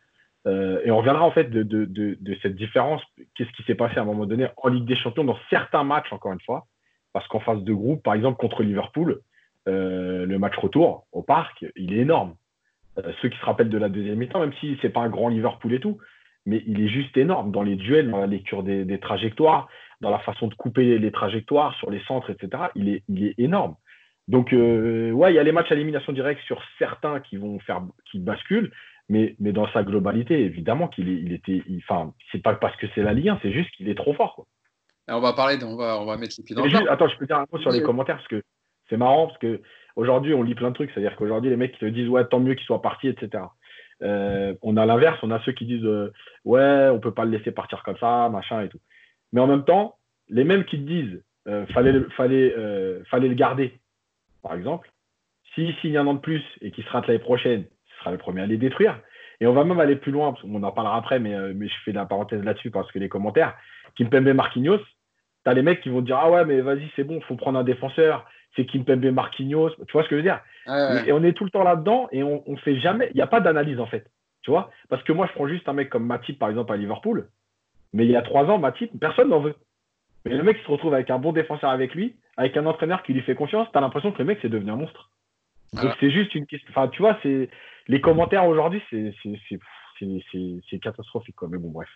[0.46, 3.02] et on reviendra en fait de, de, cette différence.
[3.34, 6.12] Qu'est-ce qui s'est passé à un moment donné en Ligue des Champions dans certains matchs,
[6.12, 6.66] encore une fois?
[7.12, 9.20] Parce qu'en phase de groupe, par exemple, contre Liverpool,
[9.66, 12.34] le match retour au parc, il est énorme.
[13.20, 15.74] ceux qui se rappellent de la deuxième mi-temps, même si c'est pas un grand Liverpool
[15.74, 15.98] et tout,
[16.46, 19.68] mais il est juste énorme dans les duels, dans la lecture des trajectoires
[20.00, 22.64] dans la façon de couper les trajectoires sur les centres, etc.
[22.74, 23.74] Il est, il est énorme.
[24.28, 27.58] Donc, euh, ouais, il y a les matchs à élimination directe sur certains qui vont
[27.60, 28.70] faire, qui basculent,
[29.08, 33.02] mais, mais dans sa globalité, évidemment qu'il il était, enfin, c'est pas parce que c'est
[33.02, 34.34] la Ligue 1, c'est juste qu'il est trop fort.
[34.34, 34.44] Quoi.
[35.08, 37.26] on va parler, on va, on va mettre les pieds dans le Attends, je peux
[37.26, 38.42] dire un mot sur les commentaires parce que
[38.90, 39.62] c'est marrant parce que
[39.96, 42.40] aujourd'hui on lit plein de trucs, c'est-à-dire qu'aujourd'hui les mecs qui te disent ouais tant
[42.40, 43.44] mieux qu'il soit parti, etc.
[44.02, 46.12] Euh, on a l'inverse, on a ceux qui disent euh,
[46.44, 48.80] ouais on peut pas le laisser partir comme ça, machin et tout.
[49.32, 49.96] Mais en même temps,
[50.28, 53.78] les mêmes qui te disent euh, fallait, fallait, euh, fallait le garder,
[54.42, 54.90] par exemple,
[55.54, 58.18] s'il signe un an de plus et qu'il se rate l'année prochaine, ce sera le
[58.18, 59.00] premier à les détruire.
[59.40, 61.74] Et on va même aller plus loin, on en parlera après, mais, euh, mais je
[61.84, 63.56] fais la parenthèse là-dessus parce que les commentaires,
[63.96, 67.16] Kimpembe Marquinhos, tu as les mecs qui vont dire Ah ouais, mais vas-y, c'est bon,
[67.16, 69.70] il faut prendre un défenseur, c'est Kimpembe Marquinhos.
[69.70, 70.40] Tu vois ce que je veux dire?
[71.06, 73.26] Et on est tout le temps là-dedans et on, on fait jamais, il n'y a
[73.26, 74.10] pas d'analyse en fait.
[74.42, 74.70] Tu vois?
[74.88, 77.28] Parce que moi, je prends juste un mec comme Matip, par exemple, à Liverpool,
[77.92, 79.54] mais il y a trois ans, Matip, personne n'en veut.
[80.24, 83.12] Mais le mec se retrouve avec un bon défenseur avec lui, avec un entraîneur qui
[83.12, 85.10] lui fait confiance, t'as l'impression que le mec c'est devenu un monstre.
[85.74, 86.68] Donc c'est juste une question.
[86.70, 87.50] Enfin, tu vois, c'est
[87.88, 91.48] les commentaires aujourd'hui, c'est catastrophique quoi.
[91.48, 91.88] Mais bon, bref.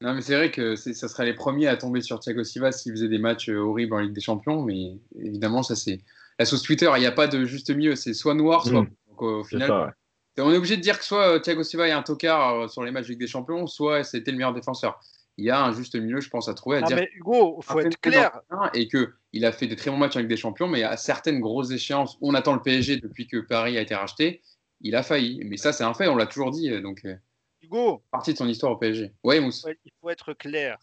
[0.00, 2.92] Non, mais c'est vrai que ça serait les premiers à tomber sur Thiago Silva s'il
[2.92, 6.00] faisait des matchs euh, horribles en Ligue des Champions, mais évidemment, ça c'est
[6.38, 6.90] la sauce Twitter.
[6.96, 8.82] Il n'y a pas de juste milieu, c'est soit noir, soit.
[8.82, 8.90] Mmh.
[9.08, 9.94] Donc, au final,
[10.38, 12.82] on est obligé de dire que soit euh, Thiago Silva est un tocard euh, sur
[12.82, 15.00] les matchs de Ligue des Champions, soit c'était le meilleur défenseur
[15.36, 16.78] il y a un juste milieu, je pense, à trouver.
[16.78, 18.40] À non, dire mais Hugo, il faut être clair.
[18.74, 21.70] Et qu'il a fait des très bons matchs avec des champions, mais à certaines grosses
[21.70, 24.42] échéances, on attend le PSG depuis que Paris a été racheté,
[24.80, 25.40] il a failli.
[25.44, 26.70] Mais ça, c'est un fait, on l'a toujours dit.
[26.80, 27.16] Donc, euh,
[27.62, 29.12] Hugo, partie de son histoire au PSG.
[29.24, 29.66] Oui, Mousse.
[29.84, 30.78] Il faut être clair.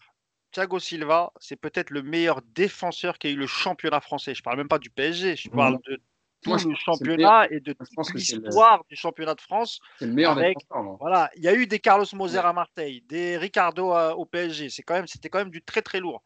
[0.50, 4.34] Thiago Silva, c'est peut-être le meilleur défenseur qui a eu le championnat français.
[4.34, 5.98] Je ne parle même pas du PSG, je parle de
[6.42, 7.74] tout le championnat et de
[8.14, 9.80] l'histoire du championnat de France.
[9.98, 10.58] C'est le meilleur avec,
[11.00, 14.70] Voilà, il y a eu des Carlos Moser à Marseille, des Ricardo au PSG.
[14.70, 16.22] C'est quand même, c'était quand même du très très lourd.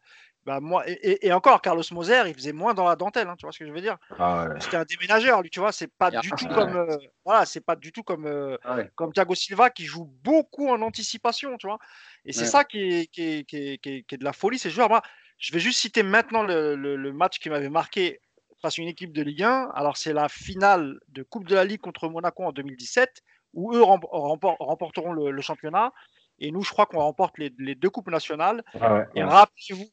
[0.47, 3.51] Bah, moi, et, encore, Carlos Moser, il faisait moins dans la dentelle, hein, tu vois
[3.51, 3.97] ce que je veux dire?
[4.17, 7.59] Ah C'était un déménageur, lui, tu vois, c'est pas, du tout comme, euh, voilà, c'est
[7.59, 11.67] pas du tout comme, euh, ah comme Thiago Silva qui joue beaucoup en anticipation, tu
[11.67, 11.79] vois?
[12.23, 14.69] Et c'est ça qui est, qui, est, qui, est, qui, est, de la folie, ces
[14.69, 14.87] joueurs.
[14.87, 15.01] Moi,
[15.37, 18.21] je vais juste citer maintenant le, le match qui m'avait marqué
[18.61, 19.71] face à une équipe de Ligue 1.
[19.73, 23.21] Alors, c'est la finale de Coupe de la Ligue contre Monaco en 2017,
[23.53, 25.91] où eux remporteront le, championnat.
[26.39, 28.63] Et nous, je crois qu'on remporte les, deux Coupes nationales.
[28.79, 29.89] Ah et rappelez-vous,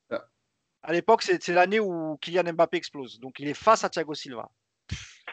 [0.83, 3.21] à l'époque, c'est l'année où Kylian Mbappé explose.
[3.21, 4.51] Donc, il est face à Thiago Silva.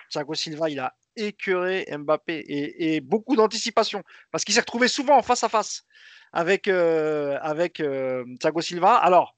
[0.09, 5.21] Thiago Silva, il a écœuré Mbappé et, beaucoup d'anticipation parce qu'il s'est retrouvé souvent en
[5.21, 5.83] face à face
[6.31, 8.95] avec, euh, avec euh, Thiago Silva.
[8.95, 9.35] Alors,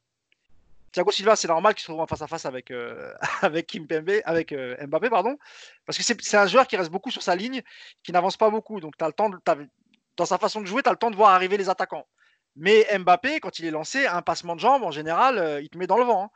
[0.93, 4.21] Thiago Silva, c'est normal qu'il se trouve en face à face avec, euh, avec Kimpembe,
[4.25, 5.37] avec euh, Mbappé, pardon,
[5.85, 7.61] parce que c'est un joueur qui reste beaucoup sur sa ligne,
[8.03, 8.79] qui n'avance pas beaucoup.
[8.79, 9.39] Donc, as le temps de,
[10.15, 12.07] dans sa façon de jouer, tu as le temps de voir arriver les attaquants.
[12.55, 15.77] Mais Mbappé, quand il est lancé, un passement de jambe, en général, euh, il te
[15.77, 16.25] met dans le vent.
[16.25, 16.29] Hein.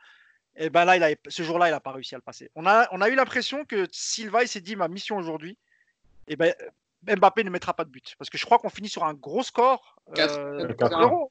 [0.56, 2.50] Et ben là, il a, ce jour-là, il n'a pas réussi à le passer.
[2.56, 5.56] On a, on a eu l'impression que Silva, il s'est dit ma mission aujourd'hui,
[6.26, 6.52] et ben,
[7.04, 8.16] Mbappé ne mettra pas de but.
[8.18, 9.96] Parce que je crois qu'on finit sur un gros score.
[10.16, 11.30] 4, 4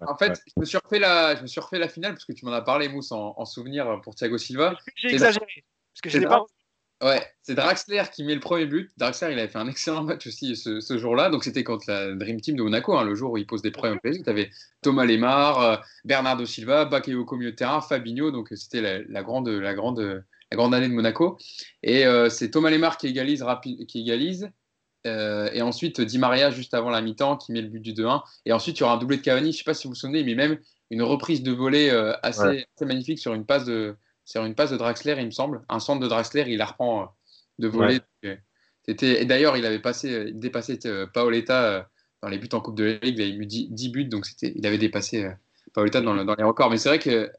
[0.00, 2.32] en fait, je me, suis refait la, je me suis refait la finale parce que
[2.32, 4.76] tu m'en as parlé, Mousse, en, souvenir pour Thiago Silva.
[4.96, 5.64] J'ai exagéré.
[5.94, 6.44] Parce que je pas.
[7.00, 8.90] Ouais, c'est Draxler qui met le premier but.
[8.96, 11.30] Draxler, il avait fait un excellent match aussi ce, jour-là.
[11.30, 13.70] Donc, c'était contre la Dream Team de Monaco, hein, le jour où il pose des
[13.70, 14.24] problèmes au PSG.
[14.24, 14.50] Tu avais
[14.82, 18.32] Thomas Lemar, euh, Bernardo Silva, Bakayoko milieu de terrain, Fabinho.
[18.32, 21.38] Donc, c'était la, grande, la, grande, la grande année de Monaco.
[21.84, 23.44] Et euh, c'est Thomas Lemar qui égalise,
[23.86, 24.50] qui égalise.
[25.06, 28.22] Euh, et ensuite, Di Maria juste avant la mi-temps qui met le but du 2-1.
[28.46, 29.52] Et ensuite, il y aura un doublé de Cavani.
[29.52, 30.58] Je ne sais pas si vous vous souvenez, mais même
[30.90, 34.76] une reprise de volée euh, assez, magnifique sur une passe de sur une passe de
[34.76, 35.62] Draxler, il me semble.
[35.70, 37.06] Un centre de Draxler, il la reprend euh,
[37.58, 38.00] de volée.
[38.86, 40.78] Et d'ailleurs, il avait passé, dépassé
[41.12, 41.88] Paoletta
[42.22, 43.18] dans les buts en Coupe de la Ligue.
[43.18, 45.30] Il avait eu 10, buts, donc il avait dépassé
[45.72, 46.70] Paoletta dans, dans, les records.
[46.70, 47.30] Mais c'est vrai que.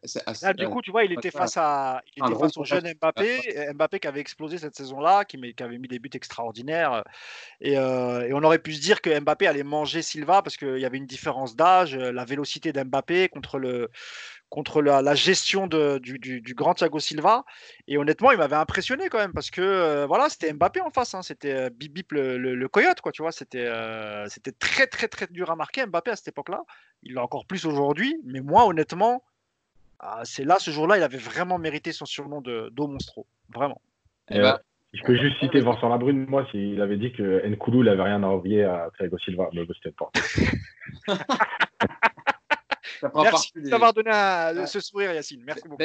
[0.41, 3.71] Là, du coup, tu vois, il était face, à, il était face au jeune Mbappé.
[3.73, 7.03] Mbappé qui avait explosé cette saison-là, qui, qui, avait mis des buts extraordinaires.
[7.61, 10.79] Et, euh, et, on aurait pu se dire que Mbappé allait manger Silva parce qu'il
[10.79, 13.89] y avait une différence d'âge, la vélocité d'Mbappé contre le,
[14.49, 17.45] contre la, gestion du, grand Thiago Silva.
[17.87, 21.13] Et honnêtement, il m'avait impressionné quand même parce que euh, voilà, c'était Mbappé en face.
[21.13, 21.21] Hein.
[21.21, 23.11] c'était euh, Bip le, coyote, quoi.
[23.11, 26.63] Tu vois, c'était euh, c'était très très très dur à marquer Mbappé à cette époque-là.
[27.03, 28.19] Il l'a encore plus aujourd'hui.
[28.25, 29.23] Mais moi, honnêtement,
[29.99, 33.81] ah, c'est là ce jour-là, il avait vraiment mérité son surnom de d'O Monstro, vraiment.
[34.31, 34.59] Eh ben,
[34.93, 38.27] je peux juste citer Vincent Labrune, moi, s'il avait dit que Nkoulou n'avait rien à
[38.27, 40.11] envier à Thiago Silva, mais c'était pas.
[43.15, 44.11] Merci d'avoir donné
[44.65, 45.43] ce sourire, Yacine.
[45.45, 45.83] Merci beaucoup.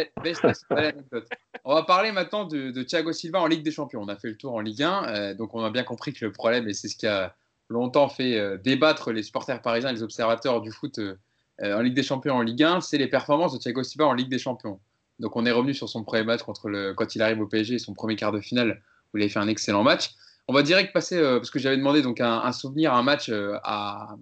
[1.65, 4.03] on va parler maintenant de, Thiago Silva en Ligue des Champions.
[4.03, 6.25] On a fait le tour en Ligue 1, euh, donc on a bien compris que
[6.25, 7.35] le problème, et c'est ce qui a
[7.69, 11.17] longtemps fait euh, débattre les supporters parisiens et les observateurs du foot euh,
[11.61, 14.29] en Ligue des Champions en Ligue 1, c'est les performances de Thiago Silva en Ligue
[14.29, 14.81] des Champions.
[15.21, 17.79] Donc on est revenu sur son premier match contre le, quand il arrive au PSG,
[17.79, 20.11] son premier quart de finale, où il a fait un excellent match.
[20.49, 23.31] On va direct passer, parce que j'avais demandé donc un, souvenir, un match
[23.63, 24.17] à,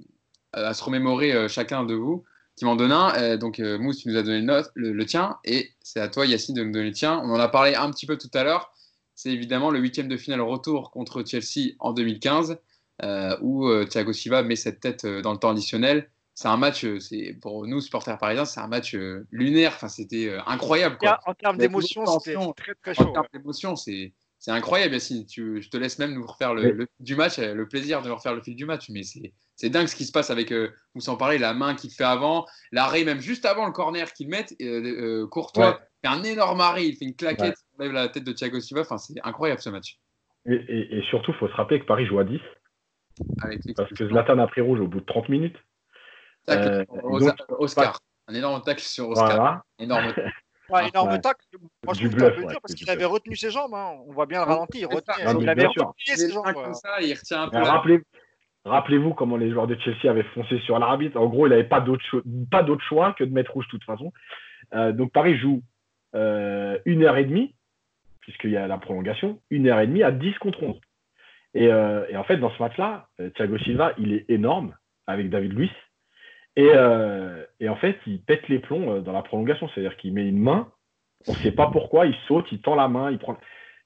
[0.52, 2.22] à, se remémorer chacun de vous
[2.56, 3.14] qui m'en donne un.
[3.16, 4.40] Euh, donc, euh, Mousse, tu nous as donné
[4.74, 5.38] le, le, tien.
[5.44, 7.20] Et c'est à toi, Yacine, de nous donner le tien.
[7.24, 8.72] On en a parlé un petit peu tout à l'heure.
[9.14, 12.58] C'est évidemment le huitième de finale retour contre Chelsea en 2015,
[13.02, 16.08] euh, où Thiago Silva met cette tête dans le temps additionnel.
[16.34, 18.96] C'est un match, c'est pour nous, supporters parisiens, c'est un match
[19.30, 19.72] lunaire.
[19.74, 20.96] Enfin, c'était incroyable.
[20.98, 21.20] Quoi.
[21.26, 23.10] En termes d'émotion, c'était très, très chaud.
[23.10, 25.24] En termes d'émotion, c'est c'est incroyable, Yacine.
[25.24, 28.34] Tu, je te laisse même nous refaire le, le, du match, le plaisir de refaire
[28.34, 28.88] le fil du match.
[28.88, 31.90] Mais c'est dingue ce qui se passe avec, euh, vous s'en parlez, la main qu'il
[31.90, 34.46] fait avant, l'arrêt même juste avant le corner qu'il met.
[34.60, 38.24] Euh, euh, Courtois fait un énorme arrêt, il fait une claquette, il lève la tête
[38.24, 38.82] de Thiago Silva.
[38.82, 39.98] Enfin, c'est incroyable ce match.
[40.46, 42.40] Et, surtout, il faut se rappeler que Paris joue à 10.
[43.76, 45.56] parce que Zlatan a pris rouge au bout de 30 minutes.
[47.58, 48.00] Oscar.
[48.28, 49.62] Un énorme tacle sur Oscar.
[49.78, 50.12] Énorme
[50.72, 51.44] Ouais, énorme tacle.
[51.84, 53.74] Moi, je trouve bluff, dur parce qu'il avait retenu ses jambes.
[53.74, 53.98] Hein.
[54.06, 54.78] On voit bien le ralenti.
[54.78, 56.72] Il, retient, il avait retenu ses jambes.
[56.72, 57.58] Ça, il retient un peu.
[57.58, 58.00] Rappelez,
[58.64, 61.18] Rappelez-vous comment les joueurs de Chelsea avaient foncé sur l'arbitre.
[61.18, 64.12] En gros, il n'avait pas d'autre choix, que de mettre rouge de toute façon.
[64.74, 65.62] Euh, donc Paris joue
[66.14, 67.54] euh, une heure et demie,
[68.20, 70.80] puisqu'il y a la prolongation, une heure et demie à 10 contre 11.
[71.56, 74.76] Euh, et, en fait, dans ce match-là, Thiago Silva, il est énorme
[75.08, 75.70] avec David Luiz.
[76.54, 79.68] Et, en fait, il pète les plombs dans la prolongation.
[79.68, 80.70] C'est-à-dire qu'il met une main,
[81.26, 83.36] on ne sait pas pourquoi, il saute, il tend la main, il prend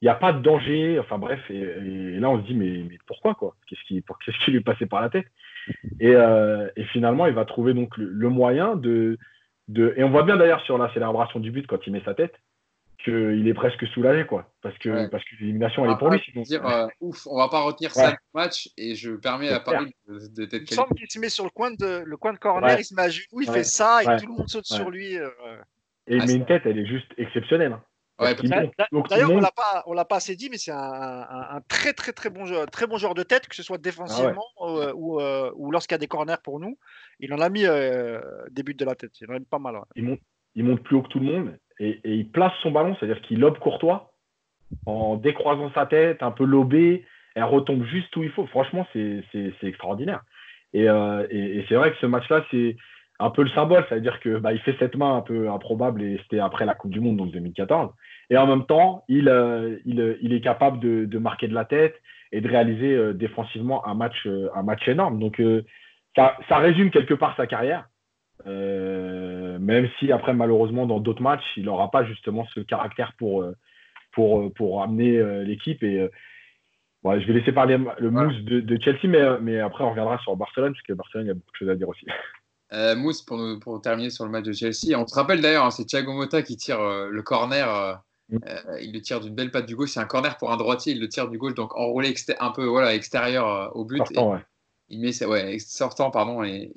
[0.07, 0.99] n'y a pas de danger.
[0.99, 3.55] Enfin bref, et, là on se dit mais, mais pourquoi quoi?
[3.69, 5.27] Qu'est-ce qui, qu'est-ce qui lui est passé par la tête?
[6.01, 9.19] Et, euh, et, finalement, il va trouver donc le, moyen de,
[9.69, 12.14] de, et on voit bien d'ailleurs sur la célébration du but quand il met sa
[12.14, 12.35] tête
[13.05, 16.21] qu'il est presque soulagé quoi, parce que parce que l'élimination elle est pour lui.
[16.25, 16.42] Sinon.
[16.42, 19.95] Dire euh, ouf, on va pas retenir ça du match et je permets à Paris
[20.09, 22.79] de, de, Il semble qu'il se met sur le coin de le coin de corner,
[22.79, 25.19] il se met à genoux, il fait ça et tout le monde saute sur lui.
[25.19, 25.29] Euh.
[26.09, 27.73] Et il met une tête, elle est juste exceptionnelle.
[27.73, 27.83] Hein.
[28.18, 32.31] D'ailleurs, on l'a pas, on l'a pas assez dit, mais c'est un, très très très
[32.31, 35.70] bon joueur, très bon joueur de tête, que ce soit défensivement ah euh, euh, ou,
[35.70, 36.79] lorsqu'il y a des corners pour nous.
[37.20, 39.12] Il en a mis euh, des buts de la tête.
[39.20, 39.76] Il en a mis pas mal.
[39.96, 40.20] Il, monte,
[40.55, 43.38] il monte plus haut que tout le monde et, il place son ballon, c'est-à-dire qu'il
[43.38, 44.12] lobe Courtois
[44.87, 48.46] en décroisant sa tête, un peu lobé, elle retombe juste où il faut.
[48.46, 49.22] Franchement, c'est
[49.62, 50.22] extraordinaire.
[50.72, 52.76] Et, et c'est vrai que ce match-là, c'est
[53.18, 56.18] un peu le symbole, c'est-à-dire que bah, il fait cette main un peu improbable et
[56.22, 57.90] c'était après la Coupe du Monde, donc 2014.
[58.31, 61.64] Et en même temps, il, euh, il, il, est capable de, de, marquer de la
[61.64, 61.94] tête
[62.33, 65.18] et de réaliser euh, défensivement un match, euh, un match énorme.
[65.18, 65.40] Donc
[66.14, 67.88] ça, ça, résume quelque part sa carrière,
[68.44, 73.44] même si après malheureusement dans d'autres matchs, il n'aura pas justement ce caractère pour,
[74.12, 75.83] pour, pour amener l'équipe.
[75.83, 76.09] Et
[77.05, 80.37] je vais laisser parler le mousse de, de, Chelsea, mais, mais après on reviendra sur
[80.37, 82.07] Barcelone, parce que Barcelone, il y a beaucoup de choses à dire aussi.
[82.72, 85.70] Euh, Mousse, pour, pour, terminer sur le match de Chelsea, on se rappelle d'ailleurs, hein,
[85.70, 87.68] c'est Thiago Motta qui tire euh, le corner.
[87.68, 87.94] Euh,
[88.31, 88.38] mm.
[88.83, 89.92] il le tire d'une belle patte du gauche.
[89.92, 90.92] C'est un corner pour un droitier.
[90.92, 94.02] Il le tire du gauche, donc enroulé un peu voilà, extérieur au but.
[94.88, 96.44] Il met ouais, sortant, pardon.
[96.44, 96.70] Et,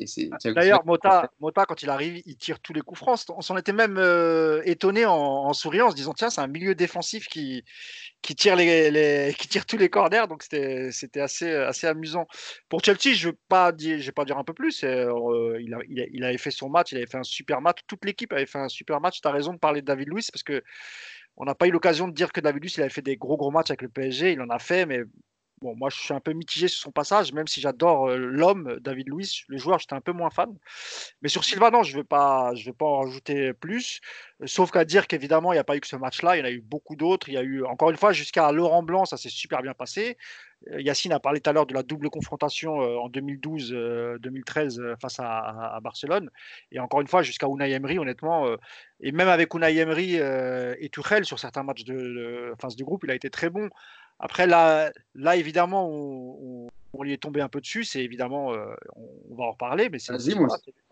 [0.44, 3.20] D'ailleurs, Mota, Mota, quand il arrive, il tire tous les coups francs.
[3.30, 4.00] On s'en était même
[4.66, 7.64] étonné en, en, souriant, en se disant tiens, c'est un milieu défensif qui,
[8.22, 10.26] qui tire, les, qui tire tous les corners.
[10.28, 10.92] Donc c'était
[11.22, 12.26] assez, assez amusant.
[12.68, 14.84] Pour Chelsea, je ne vais pas, dire, pas dire un peu plus.
[14.84, 17.80] Euh, il, a, il, avait fait son match, il avait fait un super match.
[17.88, 19.22] Toute l'équipe avait fait un super match.
[19.22, 20.64] Tu as raison de parler de David Luiz parce que
[21.38, 23.38] on n'a pas eu l'occasion de dire que David Luiz il avait fait des gros
[23.38, 24.34] gros matchs avec le PSG.
[24.34, 25.02] Il en a fait, mais
[25.62, 28.78] Bon, moi, je suis un peu mitigé sur son passage, même si j'adore euh, l'homme,
[28.80, 29.44] David Luiz.
[29.50, 30.56] Le joueur, j'étais un peu moins fan.
[31.22, 34.00] Mais sur Silva, non, je ne vais, pas, vais pas en rajouter plus.
[34.42, 36.38] Euh, sauf qu'à dire qu'évidemment, il n'y a pas eu que ce match-là.
[36.38, 37.28] Il y en a eu beaucoup d'autres.
[37.28, 40.18] Il y a eu, encore une fois, jusqu'à Laurent Blanc, ça s'est super bien passé.
[40.72, 45.78] Euh, Yacine a parlé tout à l'heure de la double confrontation en 2012-2013 face à,
[45.84, 46.30] Barcelone.
[46.72, 48.48] Et encore une fois, jusqu'à Unai Emery, honnêtement,
[49.02, 53.04] et même avec Unai Emery et Tuchel sur certains matchs de, de phase du groupe,
[53.04, 53.70] il a été très bon.
[54.20, 56.70] Après, là, là évidemment, on,
[57.02, 57.86] lui est tombé un peu dessus.
[57.86, 60.18] C'est évidemment, euh, on, va en reparler, mais c'est on,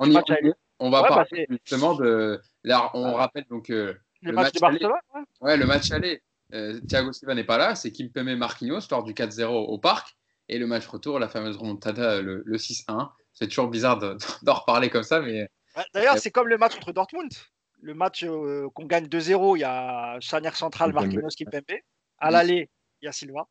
[0.10, 2.42] y, on va parler justement de.
[2.64, 4.94] Là, on rappelle donc le, match, de Barcelone.
[5.42, 5.58] Ouais.
[5.58, 6.22] le match aller.
[6.88, 10.16] Thiago Silva n'est pas là, c'est Kim Kimpembe Marquinhos lors du 4-0 au parc.
[10.50, 13.10] Et le match retour, la fameuse remontada, le, le 6-1.
[13.34, 14.00] C'est toujours bizarre
[14.44, 15.50] d'en reparler comme ça, mais.
[15.94, 17.32] D'ailleurs, c'est comme le match contre Dortmund.
[17.82, 21.80] Le match qu'on gagne 2-0, il y a charnière centrale Marquinhos Kimpembe.
[22.20, 22.70] À l'aller,
[23.02, 23.48] il y a Silva.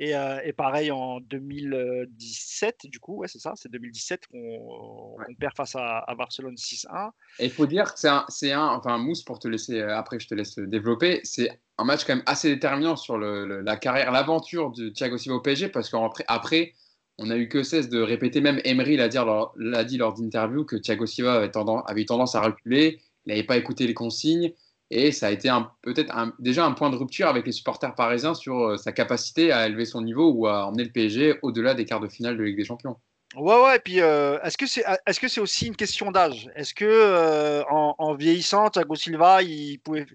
[0.00, 5.76] Euh, et, pareil en 2017, du coup, ouais, c'est ça, c'est 2017 qu'on perd face
[5.76, 7.10] à, Barcelone 6-1.
[7.38, 10.28] Et il faut dire que c'est un, enfin, Mousse, pour te laisser, euh, après je
[10.28, 14.88] te laisse développer, c'est un match quand même assez déterminant sur la carrière, l'aventure de
[14.88, 16.72] Thiago Silva au PSG, parce qu'après, après,
[17.18, 21.04] on a eu que cesse de répéter, même Emery l'a dit lors d'interview, que Thiago
[21.04, 24.54] Silva avait tendance, avait tendance à reculer, il n'avait pas écouté les consignes.
[24.90, 25.48] Et ça a été
[25.82, 29.66] peut-être déjà un point de rupture avec les supporters parisiens sur euh, sa capacité à
[29.66, 32.56] élever son niveau ou à emmener le PSG au-delà des quarts de finale de Ligue
[32.56, 32.96] des Champions.
[33.36, 34.56] Ouais, ouais, et puis euh, est-ce
[35.20, 36.50] que c'est aussi une question d'âge?
[36.56, 40.06] Est-ce que euh, en, vieillissant, Thiago Silva, il pouvait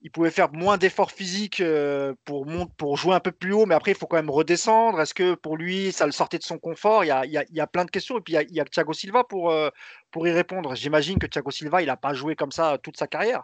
[0.00, 2.46] il pouvait faire moins d'efforts physiques euh, pour,
[2.76, 5.00] pour jouer un peu plus haut, mais après, il faut quand même redescendre.
[5.00, 7.04] Est-ce que pour lui, ça le sortait de son confort?
[7.04, 8.16] Il y, a, il, y a, plein de questions.
[8.18, 9.70] Et puis, il y a, Thiago Silva pour, euh,
[10.12, 10.76] pour y répondre.
[10.76, 13.42] J'imagine que Thiago Silva, il n'a pas joué comme ça toute sa carrière.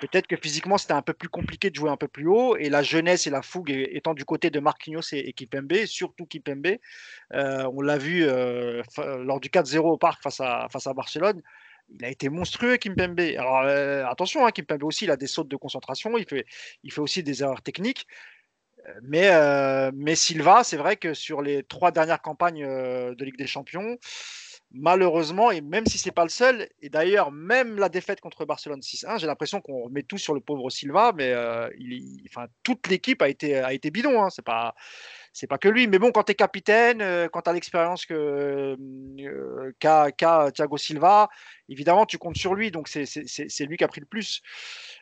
[0.00, 2.56] Peut-être que physiquement, c'était un peu plus compliqué de jouer un peu plus haut.
[2.56, 6.26] Et la jeunesse et la fougue étant du côté de Marquinhos et, et Kipembe, surtout
[6.26, 6.76] Kipembe,
[7.34, 11.42] euh, on l'a vu lors du 4-0 au parc face à, face à Barcelone
[11.90, 13.20] il a été monstrueux, Kimpembe.
[13.20, 16.44] Alors euh, attention, hein, Kimpembe aussi, il a des sautes de concentration, il fait,
[16.98, 18.06] aussi des erreurs techniques.
[18.86, 23.46] Euh, mais, euh, mais c'est vrai que sur les trois dernières campagnes de Ligue des
[23.46, 23.98] Champions,
[24.72, 28.80] malheureusement, et même si c'est pas le seul, et d'ailleurs même la défaite contre Barcelone
[28.80, 31.34] 6-1, j'ai l'impression qu'on remet tout sur le pauvre Silva, mais
[31.78, 34.22] il, enfin, toute l'équipe a été, bidon.
[34.22, 35.86] Hein, c'est pas, que lui.
[35.86, 38.76] Mais bon, quand tu es capitaine, euh, quand tu as l'expérience euh,
[39.78, 40.10] qu'a,
[40.52, 41.28] Thiago Silva,
[41.68, 42.70] évidemment, tu comptes sur lui.
[42.70, 43.04] Donc, c'est,
[43.66, 44.42] lui qui a pris le plus.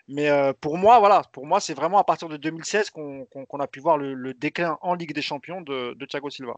[0.08, 3.26] Mais euh, pour moi, voilà, pour moi, c'est vraiment à partir de 2016 qu'on,
[3.58, 6.56] a pu voir le, déclin en Ligue des Champions de, Thiago Silva.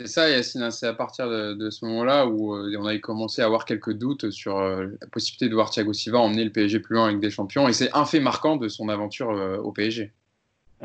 [0.00, 0.62] C'est ça, Yacine.
[0.62, 4.30] Hein, c'est à partir de, ce moment-là où on avait commencé à avoir quelques doutes
[4.30, 7.68] sur la possibilité de voir Thiago Silva emmener le PSG plus loin Ligue des Champions.
[7.68, 9.28] Et c'est un fait marquant de son aventure
[9.62, 10.10] au PSG.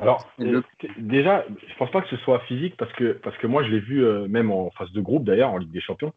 [0.02, 0.30] Alors,
[0.98, 3.80] déjà, je pense pas que ce soit physique parce que, parce que moi, je l'ai
[3.80, 6.14] vu euh, même en phase de groupe d'ailleurs, en Ligue des Champions,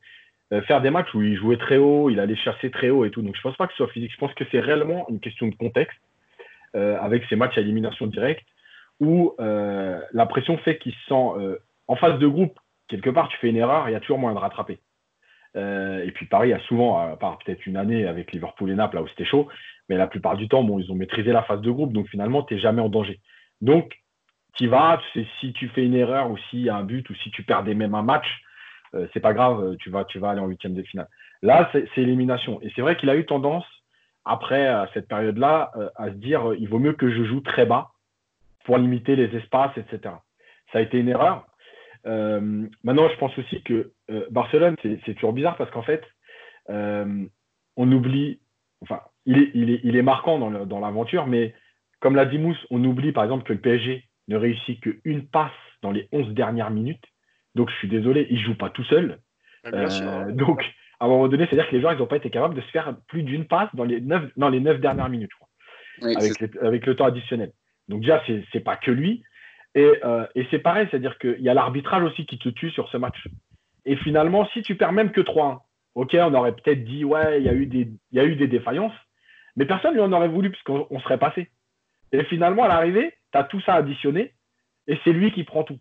[0.53, 3.11] euh, faire des matchs où il jouait très haut, il allait chasser très haut et
[3.11, 3.23] tout.
[3.23, 4.13] Donc, je pense pas que ce soit physique.
[4.13, 5.99] Je pense que c'est réellement une question de contexte
[6.75, 8.45] euh, avec ces matchs à élimination directe
[9.01, 12.59] où la pression fait qu'il se sent en phase de groupe.
[12.89, 14.79] Quelque part, tu fais une erreur, il y a toujours moyen de rattraper.
[15.55, 19.03] et puis Paris a souvent, à part peut-être une année avec Liverpool et Naples, là
[19.03, 19.49] où c'était chaud,
[19.89, 22.43] mais la plupart du temps, bon, ils ont maîtrisé la phase de groupe, donc finalement,
[22.43, 23.21] tu n'es jamais en danger.
[23.61, 23.95] Donc,
[24.55, 25.01] tu vas,
[25.41, 27.75] si tu fais une erreur ou s'il y a un but ou si tu perdais
[27.75, 28.27] même un match,
[28.95, 31.09] euh, c'est pas grave, euh, tu vas, tu vas aller en huitième de finale.
[31.43, 32.61] Là, c'est élimination.
[32.63, 33.65] Et c'est vrai qu'il a eu tendance,
[34.25, 37.93] après cette période-là, euh, à se dire il vaut mieux que je joue très bas
[38.65, 40.15] pour limiter les espaces, etc.
[40.73, 41.47] Ça a été une erreur.
[42.05, 43.93] Maintenant, je pense aussi que
[44.31, 46.03] Barcelone, c'est toujours bizarre parce qu'en fait,
[46.69, 48.41] on oublie,
[48.83, 51.55] enfin, il est, il est, il est marquant dans l'aventure, mais
[52.01, 55.53] comme l'a dit Mousse, on oublie par exemple que le PSG ne réussit qu'une passe
[55.83, 57.05] dans les 11 dernières minutes.
[57.55, 59.19] Donc je suis désolé, il ne joue pas tout seul.
[59.67, 60.63] Euh, donc
[61.01, 62.97] à un moment donné, c'est-à-dire que les joueurs n'ont pas été capables de se faire
[63.09, 65.31] plus d'une passe dans les 9, dans les 9 dernières minutes,
[66.03, 67.53] avec, le temps additionnel.
[67.89, 69.23] Donc déjà, ce n'est pas que lui.
[69.79, 72.97] Euh, et, c'est pareil, c'est-à-dire qu'il y a l'arbitrage aussi qui te tue sur ce
[72.97, 73.29] match.
[73.85, 75.61] Et finalement, si tu perds même que 3-1,
[75.95, 78.95] ok, on aurait peut-être dit, ouais, il y, a eu des, défaillances,
[79.57, 81.51] mais personne ne lui en aurait voulu puisqu'on serait passé.
[82.13, 84.35] Et finalement, à l'arrivée, tu as tout ça additionné
[84.87, 85.79] et c'est lui qui prend tout.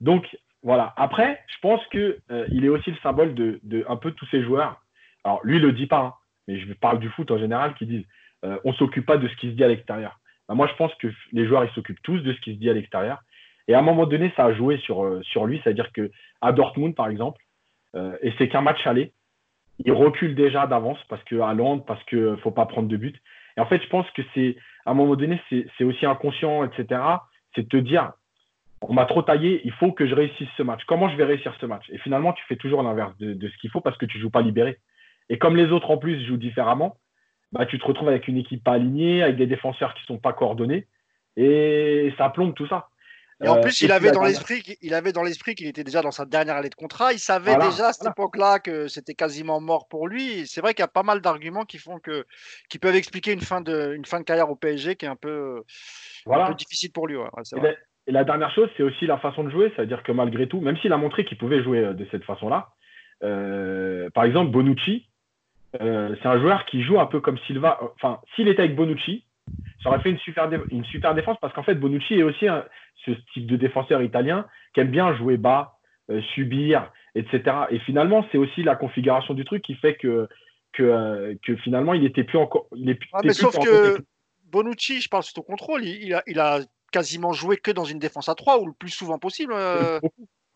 [0.00, 0.92] Donc, voilà.
[0.96, 4.82] Après, je pense qu'il euh, est aussi le symbole de, un peu tous ces joueurs.
[5.24, 6.14] Alors, lui, il ne le dit pas, hein,
[6.46, 8.04] mais je parle du foot en général qui disent
[8.44, 10.18] euh, on ne s'occupe pas de ce qui se dit à l'extérieur.
[10.48, 12.70] Bah, moi, je pense que les joueurs, ils s'occupent tous de ce qui se dit
[12.70, 13.22] à l'extérieur.
[13.68, 15.60] Et à un moment donné, ça a joué sur, euh, sur lui.
[15.62, 17.42] C'est-à-dire qu'à Dortmund, par exemple,
[18.20, 19.14] et c'est qu'un match aller,
[19.84, 23.16] il recule déjà d'avance parce qu'à Londres, parce qu'il ne faut pas prendre de but.
[23.56, 27.00] Et en fait, je pense que c'est à un moment donné, c'est aussi inconscient, etc.
[27.54, 28.12] C'est de te dire,
[28.80, 30.82] on m'a trop taillé, il faut que je réussisse ce match.
[30.86, 31.84] Comment je vais réussir ce match?
[31.90, 34.42] Et finalement, tu fais toujours l'inverse de, ce qu'il faut parce que tu joues pas
[34.42, 34.78] libéré.
[35.28, 36.96] Et comme les autres en plus jouent différemment,
[37.56, 40.18] bah, tu te retrouves avec une équipe pas alignée, avec des défenseurs qui ne sont
[40.18, 40.86] pas coordonnés,
[41.36, 42.88] et ça plombe tout ça.
[43.44, 46.00] Et en euh, plus, il, avait dans l'esprit, il avait dans l'esprit qu'il était déjà
[46.00, 47.12] dans sa dernière année de contrat.
[47.12, 50.46] Il savait déjà à cette époque-là que c'était quasiment mort pour lui.
[50.46, 52.24] C'est vrai qu'il y a pas mal d'arguments qui font que,
[52.70, 55.16] qui peuvent expliquer une fin de, une fin de carrière au PSG qui est un
[55.16, 55.62] peu,
[56.30, 57.16] un peu difficile pour lui.
[58.06, 59.70] et, la, dernière chose, c'est aussi la façon de jouer.
[59.76, 62.70] C'est-à-dire que malgré tout, même s'il a montré qu'il pouvait jouer euh, de cette façon-là,
[63.22, 65.10] euh, par exemple, Bonucci,
[65.78, 67.78] c'est un joueur qui joue un peu comme Silva.
[67.94, 69.24] Enfin, s'il était avec Bonucci,
[69.82, 72.46] ça aurait fait une super, une super défense parce qu'en fait, Bonucci est aussi
[73.04, 75.78] ce type de défenseur italien qui aime bien jouer bas,
[76.34, 77.42] subir, etc.
[77.70, 80.28] Et finalement, c'est aussi la configuration du truc qui fait que,
[80.72, 82.66] que, que finalement, il était plus encore.
[82.74, 83.98] Il est plus, mais sauf que
[84.50, 86.60] Bonucci, je parle sous ton contrôle, il, a, il a
[86.92, 89.52] quasiment joué que dans une défense à 3 ou le plus souvent possible.
[89.54, 90.00] Euh.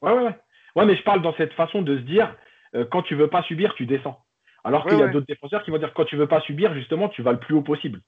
[0.02, 0.38] Ouais, ouais, ouais.
[0.76, 2.34] Ouais, mais je parle dans cette façon de se dire
[2.74, 4.24] euh, quand tu veux pas subir, tu descends.
[4.64, 7.08] Alors qu'il y a d'autres défenseurs qui vont dire quand tu veux pas subir, justement,
[7.08, 8.00] tu vas le plus haut possible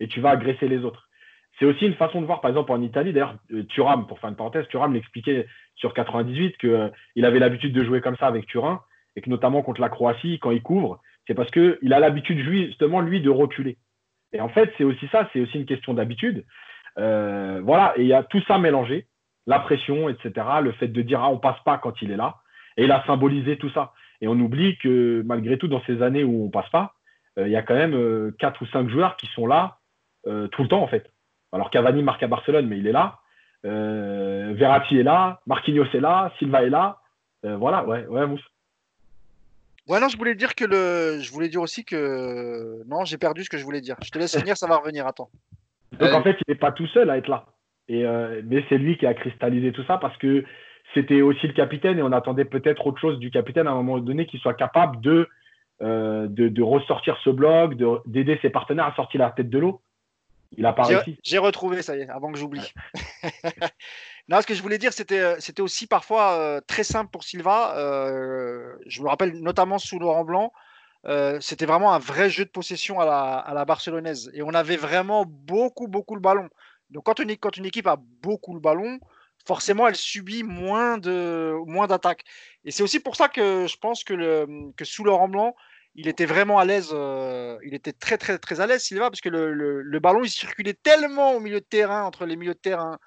[0.00, 1.08] et tu vas agresser les autres.
[1.58, 3.12] C'est aussi une façon de voir, par exemple, en Italie.
[3.12, 7.84] D'ailleurs, euh, Thuram, pour faire une parenthèse, Thuram l'expliquait sur 98 qu'il avait l'habitude de
[7.84, 8.80] jouer comme ça avec Turin
[9.16, 13.00] et que notamment contre la Croatie, quand il couvre, c'est parce qu'il a l'habitude, justement,
[13.00, 13.76] lui, de reculer.
[14.32, 16.44] Et en fait, c'est aussi ça, c'est aussi une question d'habitude.
[16.98, 19.06] Euh, voilà, et il y a tout ça mélangé,
[19.46, 22.36] la pression, etc., le fait de dire ah, on passe pas quand il est là,
[22.76, 23.92] et il a symbolisé tout ça.
[24.20, 26.94] Et on oublie que malgré tout, dans ces années où on passe pas,
[27.38, 29.76] euh, il y a quand même euh, quatre ou cinq joueurs qui sont là
[30.52, 31.10] tout le temps en fait.
[31.50, 33.20] Alors Cavani marque à Barcelone, mais il est là.
[33.64, 36.98] Verratti est là, Marquinhos est là, Silva est là.
[37.42, 38.44] voilà, ouais, ouais, Mousse.
[39.88, 41.20] Ouais, non, je voulais dire que le.
[41.20, 42.86] Je voulais dire aussi que.
[42.86, 43.96] Non, j'ai perdu ce que je voulais dire.
[44.04, 45.06] Je te laisse venir, ça va revenir.
[45.06, 45.30] Attends.
[45.98, 47.46] Donc en fait, il n'est pas tout seul à être là.
[47.88, 50.44] Et, euh, mais c'est lui qui a cristallisé tout ça parce que
[50.94, 53.98] c'était aussi le capitaine et on attendait peut-être autre chose du capitaine à un moment
[53.98, 55.28] donné qu'il soit capable de,
[55.82, 57.76] euh, de, ressortir ce blog,
[58.06, 59.80] d'aider ses partenaires à sortir la tête de l'eau.
[60.56, 61.16] Il a pas réussi.
[61.22, 62.72] J'ai retrouvé, ça y est, avant que j'oublie.
[64.28, 67.74] non, ce que je voulais dire, c'était, euh, aussi parfois très simple pour Silva.
[68.86, 70.52] je me rappelle notamment sous Laurent Blanc.
[71.06, 74.30] Euh, c'était vraiment un vrai jeu de possession à la, barcelonaise.
[74.34, 76.48] Et on avait vraiment beaucoup, beaucoup le ballon.
[76.90, 78.98] Donc quand une, quand une équipe a beaucoup le ballon,
[79.46, 82.24] forcément, elle subit moins de moins d'attaques.
[82.64, 85.54] Et c'est aussi pour ça que je pense que, que sous Laurent Blanc,
[85.94, 86.90] il était vraiment à l'aise.
[86.92, 90.30] Euh, il était très, très, très à l'aise, Silva, parce que le, le, ballon, il
[90.30, 92.98] circulait tellement au milieu de terrain, entre les milieux de terrain,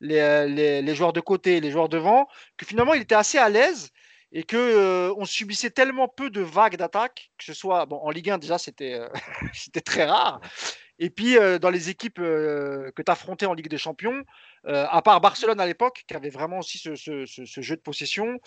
[0.00, 2.26] les, les, les joueurs de côté, les joueurs devant,
[2.56, 3.92] que finalement, il était assez à l'aise
[4.32, 8.10] et que euh, on subissait tellement peu de vagues d'attaque, que ce soit bon, en
[8.10, 9.08] Ligue 1 déjà c'était euh,
[9.52, 10.40] c'était très rare,
[10.98, 14.24] et puis euh, dans les équipes que tu affrontais en Ligue des Champions,
[14.66, 18.38] à part Barcelone à l'époque, qui avait vraiment aussi ce, jeu de possession.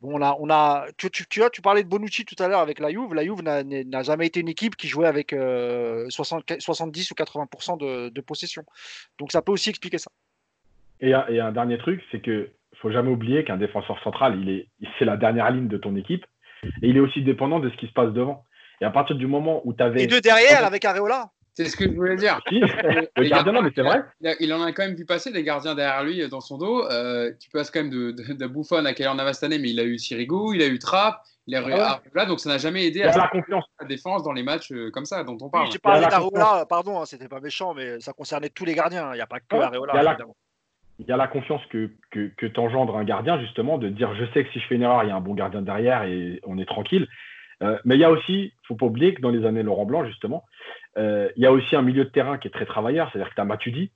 [0.00, 2.60] Bon, on a, on a, tu, tu, tu, tu parlais de Bonucci tout à l'heure
[2.60, 3.14] avec la Juve.
[3.14, 8.20] La Juve n'a jamais été une équipe qui jouait avec 70 ou 80% de, de,
[8.20, 8.64] possession.
[9.18, 10.10] Donc ça peut aussi expliquer ça.
[11.00, 12.50] Et, et un dernier truc, c'est que
[12.82, 16.26] faut jamais oublier qu'un défenseur central, il est, c'est la dernière ligne de ton équipe.
[16.82, 18.44] Et il est aussi dépendant de ce qui se passe devant.
[18.80, 20.02] Et à partir du moment où tu avais.
[20.02, 22.40] Et de derrière avec Areola C'est ce que je voulais dire.
[22.50, 24.04] le gardien, mais c'est vrai.
[24.40, 26.86] Il, en a quand même vu passer des gardiens derrière lui dans son dos.
[26.90, 29.70] Euh, tu passes quand même de, de, de Buffon à Keller Navas cette année, mais
[29.70, 32.48] il a eu Sirigu, il a eu Trapp, il a eu ah Areola, donc ça
[32.48, 33.64] n'a jamais aidé à la, confiance.
[33.80, 35.70] la défense dans les matchs euh, comme ça dont on parle.
[35.70, 39.12] J'ai parlé d'Areola, pardon, hein, c'était pas méchant, mais ça concernait tous les gardiens.
[39.12, 40.16] Il n'y a pas que Areola
[40.98, 44.24] il y a la confiance que, que, que t'engendre un gardien, justement, de dire je
[44.32, 46.40] sais que si je fais une erreur, il y a un bon gardien derrière et
[46.44, 47.08] on est tranquille.
[47.62, 50.04] Euh, mais il y a aussi, faut pas oublier que dans les années Laurent Blanc,
[50.04, 53.30] justement, euh, il y a aussi un milieu de terrain qui est très travailleur, c'est-à-dire
[53.30, 53.92] que tu as Matuidi,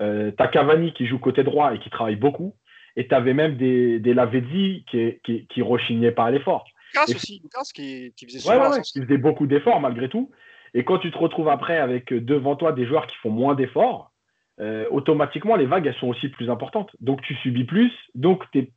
[0.00, 2.56] euh, tu as Cavani qui joue côté droit et qui travaille beaucoup,
[2.96, 6.64] et tu avais même des, des Lavezzi qui, qui, qui rechignaient pas à l'effort.
[6.94, 10.30] Lucas aussi, Lucas qui, qui faisait, ouais, qui faisait beaucoup d'efforts malgré tout.
[10.74, 14.12] Et quand tu te retrouves après avec devant toi des joueurs qui font moins d'efforts,
[14.60, 16.90] euh, automatiquement, les vagues, elles sont aussi plus importantes.
[17.00, 18.70] Donc, tu subis plus, donc tu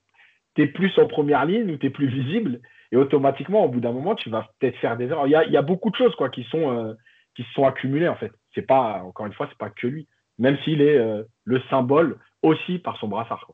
[0.57, 2.61] es, plus en première ligne ou tu es plus visible.
[2.91, 5.27] Et automatiquement, au bout d'un moment, tu vas peut-être faire des erreurs.
[5.27, 6.93] Il y a, beaucoup de choses quoi, qui, sont, euh,
[7.35, 8.31] qui se sont accumulées, en fait.
[8.53, 10.07] C'est pas, encore une fois, c'est pas que lui.
[10.37, 13.47] Même s'il est euh, le symbole aussi par son brassard.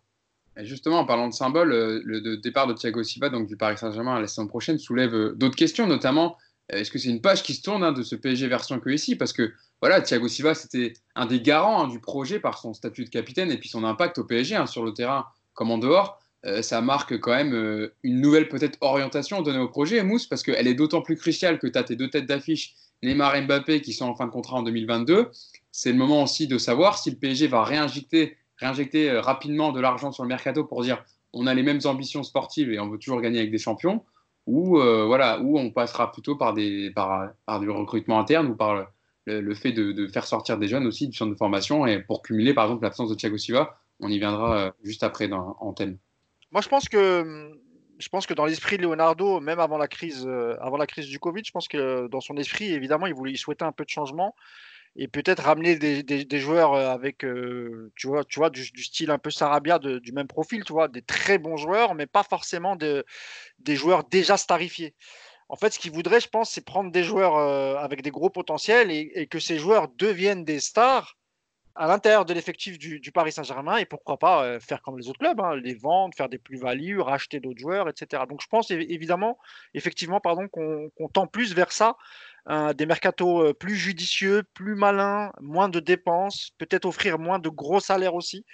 [0.58, 4.28] justement, en parlant de symbole, le départ de Thiago Silva, donc du Paris Saint-Germain la
[4.28, 6.38] saison prochaine, soulève d'autres questions, notamment
[6.72, 9.16] est-ce que c'est une page qui se tourne hein, de ce PSG version que ici
[9.16, 13.04] Parce que voilà, Thiago Silva, c'était un des garants hein, du projet par son statut
[13.04, 16.20] de capitaine et puis son impact au PSG hein, sur le terrain comme en dehors.
[16.46, 20.44] Euh, ça marque quand même euh, une nouvelle peut-être orientation donnée au projet, Mousse, parce
[20.44, 22.74] qu'elle est d'autant plus cruciale que tu as tes deux têtes d'affiche,
[23.04, 25.32] Neymar et Mbappé, qui sont en fin de contrat en 2022.
[25.72, 30.12] C'est le moment aussi de savoir si le PSG va réinjecter, euh, rapidement de l'argent
[30.12, 33.22] sur le mercato pour dire on a les mêmes ambitions sportives et on veut toujours
[33.22, 34.04] gagner avec des champions,
[34.48, 38.86] ou voilà, ou on passera plutôt par, du recrutement interne ou par
[39.26, 42.54] le, fait de, faire sortir des jeunes aussi du centre de formation et pour cumuler
[42.54, 43.78] par exemple l'absence de Thiago Silva.
[44.02, 45.98] On y viendra euh, juste après en thème.
[46.52, 47.52] Moi, je pense que
[48.02, 51.08] je pense que dans l'esprit de Leonardo, même avant la crise, euh, avant la crise
[51.08, 53.90] du Covid, je pense que dans son esprit, évidemment, il voulait, souhaitait un peu de
[53.90, 54.36] changement
[54.98, 59.30] et peut-être ramener des, joueurs euh, avec, tu vois, tu vois, du, style un peu
[59.30, 63.06] Sarabia, du même profil, tu vois, des très bons joueurs, mais pas forcément de,
[63.60, 64.96] des joueurs déjà starifiés.
[65.48, 67.38] En fait, ce qu'il voudrait, je pense, c'est prendre des joueurs
[67.78, 71.18] avec des gros potentiels et, que ces joueurs deviennent des stars
[71.76, 75.40] à l'intérieur de l'effectif du, Paris Saint-Germain et pourquoi pas faire comme les autres clubs,
[75.40, 78.24] hein, les vendre, faire des plus-values, racheter d'autres joueurs, etc.
[78.28, 79.38] Donc je pense évidemment,
[79.74, 81.96] effectivement, pardon, qu'on tend plus vers ça
[82.74, 87.80] des mercatos euh, plus judicieux, plus malins, moins de dépenses, peut-être offrir moins de gros
[87.80, 88.46] salaires aussi.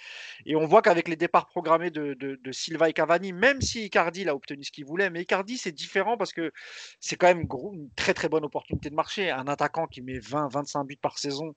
[0.45, 4.35] Et on voit qu'avec les départs programmés de, Silva et Cavani, même si Icardi a
[4.35, 6.51] obtenu ce qu'il voulait, mais Icardi c'est différent parce que
[6.99, 9.31] c'est quand même une très très bonne opportunité de marché.
[9.31, 11.55] Un attaquant qui met 20-25 buts par saison,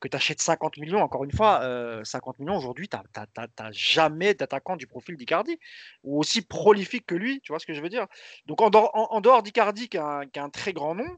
[0.00, 1.60] que tu achètes 50 millions, encore une fois,
[2.04, 5.58] 50 euh, millions aujourd'hui, tu n'as jamais d'attaquant du profil d'Icardi,
[6.04, 8.06] ou aussi prolifique que lui, tu vois ce que je veux dire
[8.46, 11.08] Donc en dehors, d'Icardi, qui, qui, a un très grand nom,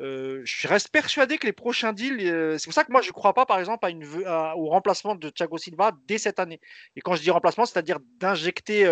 [0.00, 3.08] euh, je reste persuadé que les prochains deals, euh, c'est pour ça que moi je
[3.08, 6.60] ne crois pas par exemple à une, au remplacement de Thiago Silva dès cette année.
[6.94, 8.86] Et quand je dis remplacement, c'est-à-dire d'injecter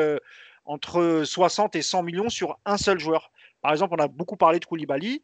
[0.67, 3.31] entre 60 et 100 millions sur un seul joueur.
[3.63, 5.23] Par exemple, on a beaucoup parlé de Koulibaly.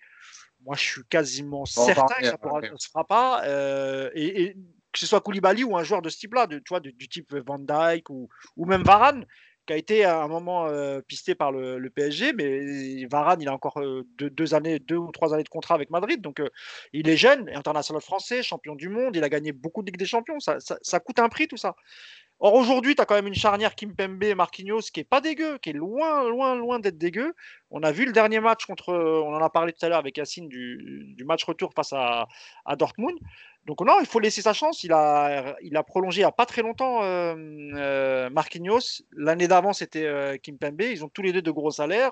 [0.64, 2.38] Moi, je suis quasiment certain que ça
[2.72, 3.42] ne se fera pas.
[4.14, 4.56] Et,
[4.92, 7.58] que ce soit Koulibaly ou un joueur de ce type-là, de, tu du type Van
[7.58, 9.24] Dijk ou, ou même Varane,
[9.66, 13.52] qui a été à un moment euh, pisté par le, PSG, mais Varane, il a
[13.52, 16.48] encore euh, deux, années, deux ou trois années de contrat avec Madrid, donc euh,
[16.92, 20.06] il est jeune, international français, champion du monde, il a gagné beaucoup de Ligue des
[20.06, 21.76] Champions, ça, coûte un prix tout ça.
[22.45, 25.59] Or aujourd'hui, tu as quand même une charnière Kimpembe et Marquinhos qui est pas dégueu,
[25.59, 27.34] qui est loin, loin, loin d'être dégueu.
[27.70, 30.16] On a vu le dernier match contre, on en a parlé tout à l'heure avec
[30.18, 32.26] Yacine du, match retour face à
[32.76, 33.16] Dortmund.
[33.64, 34.82] Donc non, il faut laisser sa chance.
[34.82, 37.36] Il a, il a prolongé il n'y a pas très longtemps euh,
[37.76, 39.03] euh, Marquinhos.
[39.12, 40.80] L'année d'avant, c'était euh, Kimpembe.
[40.80, 42.11] Ils ont tous les deux de gros salaires.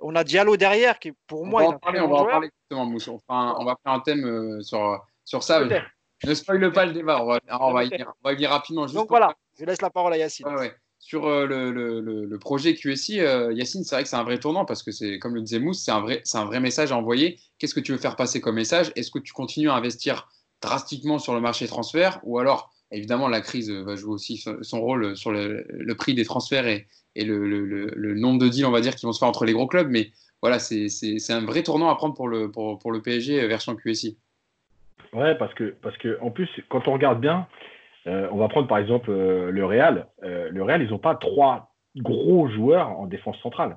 [0.00, 1.62] On a Diallo derrière, qui pour moi...
[1.62, 3.12] Va en parler, on va en parler justement, Moussa.
[3.28, 5.64] on va faire un thème sur, sur ça.
[6.24, 7.22] Ne spoil pas le débat.
[7.22, 8.86] On va, on va, y, on va y rapidement.
[8.86, 10.46] Donc voilà, je laisse la parole à Yacine.
[10.98, 14.84] Sur le, le, le, projet QSI, Yacine, c'est vrai que c'est un vrai tournant parce
[14.84, 17.40] que c'est, comme le disait Mousse, c'est un, vrai, c'est un vrai message à envoyer.
[17.58, 18.92] Qu'est-ce que tu veux faire passer comme message?
[18.94, 20.28] Est-ce que tu continues à investir
[20.62, 25.16] drastiquement sur le marché transfert, ou alors, évidemment, la crise va jouer aussi son rôle
[25.16, 26.86] sur le, prix des transferts et,
[27.16, 29.88] le, nombre de deals, on va dire, qui vont se faire entre les gros clubs.
[29.90, 30.88] Mais voilà, c'est
[31.30, 34.16] un vrai tournant à prendre pour le, pour, le PSG version QSI.
[35.12, 37.46] Ouais, parce que, parce que en plus, quand on regarde bien,
[38.06, 40.06] euh, on va prendre par exemple euh, le Real.
[40.24, 43.76] Euh, le Real, ils n'ont pas trois gros joueurs en défense centrale.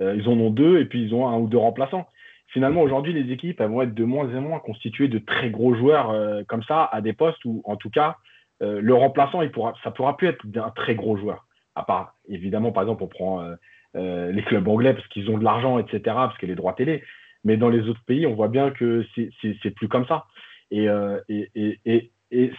[0.00, 2.06] ils en ont deux et puis ils ont un ou deux remplaçants
[2.52, 6.12] finalement, aujourd'hui, les équipes vont être de moins en moins constituées de très gros joueurs
[6.48, 8.16] comme ça, à des postes où, en tout cas,
[8.58, 11.46] le remplaçant, il pourra, ça pourra plus être un très gros joueur.
[11.76, 13.48] À part, évidemment, par exemple, on prend
[13.94, 17.04] les clubs anglais parce qu'ils ont de l'argent, etc., parce que les droits télé.
[17.44, 20.24] Mais dans les autres pays, on voit bien que c'est plus comme ça.
[20.72, 20.88] Et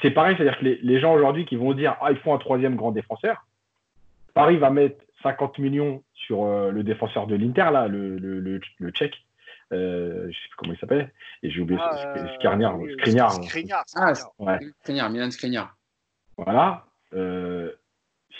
[0.02, 2.38] c'est pareil, c'est-à-dire que les, les gens aujourd'hui qui vont dire Ah, il faut un
[2.38, 3.46] troisième grand défenseur,
[4.34, 8.90] Paris va mettre 50 millions sur le défenseur de l'Inter, là, le, le, le, le
[8.92, 9.24] tchèque,
[9.74, 11.12] euh, je ne sais plus comment il s'appelle,
[11.44, 12.76] et j'ai oublié ah, Skriniar.
[12.78, 13.84] Euh, Skriniar.
[13.96, 14.14] Ah,
[14.82, 15.76] Skriniar, Milan Skriniar.
[16.38, 16.86] Voilà.
[17.14, 17.72] Euh,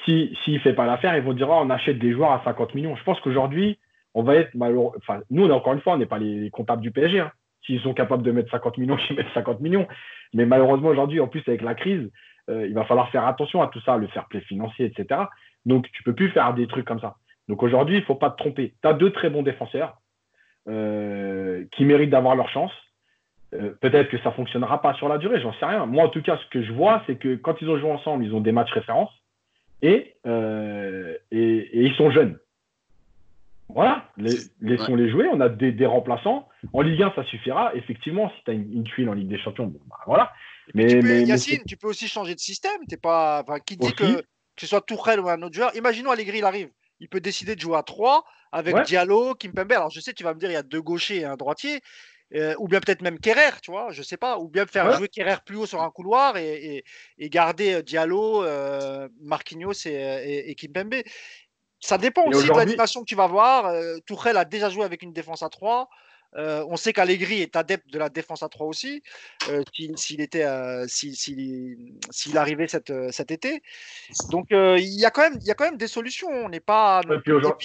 [0.04, 2.44] S'il si, ne fait pas l'affaire, ils vont dire oh, on achète des joueurs à
[2.44, 2.96] 50 millions.
[2.96, 3.80] Je pense qu'aujourd'hui,
[4.14, 4.94] on va être malheureux.
[4.98, 7.22] Enfin, nous, on encore une fois, on n'est pas les comptables du PSG.
[7.22, 7.32] Hein.
[7.66, 9.88] S'ils sont capables de mettre 50 millions, ils mettent 50 millions.
[10.34, 12.10] Mais malheureusement, aujourd'hui, en plus, avec la crise,
[12.50, 15.22] euh, il va falloir faire attention à tout ça, le fair play financier, etc.
[15.66, 17.16] Donc, tu peux plus faire des trucs comme ça.
[17.48, 18.74] Donc, aujourd'hui, il ne faut pas te tromper.
[18.82, 19.98] Tu as deux très bons défenseurs.
[20.70, 22.72] Euh, qui méritent d'avoir leur chance.
[23.56, 25.88] Euh, peut-être que ça ne fonctionnera pas sur la durée, j'en sais rien.
[25.88, 28.24] Moi, en tout cas, ce que je vois, c'est que quand ils ont joué ensemble,
[28.24, 29.12] ils ont des matchs références
[29.82, 30.16] et,
[31.32, 32.38] ils sont jeunes.
[33.74, 34.10] Voilà,
[34.62, 35.28] laissons-les jouer.
[35.32, 36.48] On a des, remplaçants.
[36.74, 37.74] En Ligue 1, ça suffira.
[37.76, 40.32] Effectivement, si tu as une, tuile en Ligue des Champions, bon, bah, voilà.
[40.74, 42.86] Mais, tu peux, Yacine, tu peux aussi changer de système.
[42.88, 44.24] T'es pas, qui dit que, que
[44.58, 45.76] ce soit Tourelle ou un autre joueur.
[45.76, 46.70] Imaginons Allegri, il arrive.
[47.00, 49.72] Il peut décider de jouer à 3 avec Diallo, Kimpembe.
[49.72, 51.82] Alors, je sais, tu vas me dire, il y a deux gauchers et un droitier.
[52.34, 55.10] Euh, ou bien peut-être même Kerrer, tu vois, je sais pas, ou bien faire jouer
[55.10, 56.84] Kerrer plus haut sur un couloir et,
[57.20, 60.96] garder euh, Diallo, euh, Marquinhos et, et, Kimpembe.
[61.82, 63.66] Ça dépend aussi de l'animation que tu vas voir.
[63.66, 65.90] Euh, Tourelle a déjà joué avec une défense à 3.
[66.36, 69.04] Euh, on sait qu'Allegri est adepte de la défense à 3 aussi,
[69.50, 69.64] euh,
[69.96, 73.62] s'il était, euh, s'il arrivait cet, cet été.
[74.32, 76.30] Donc il y a quand même, il y a quand même des solutions.
[76.30, 77.02] On n'est pas.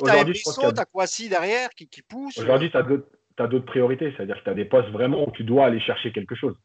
[0.01, 2.39] Aujourd'hui, tu as Kouassi derrière qui, qui pousse.
[2.39, 5.67] Aujourd'hui, tu as d'autres priorités, c'est-à-dire que tu as des postes vraiment où tu dois
[5.67, 6.57] aller chercher quelque chose.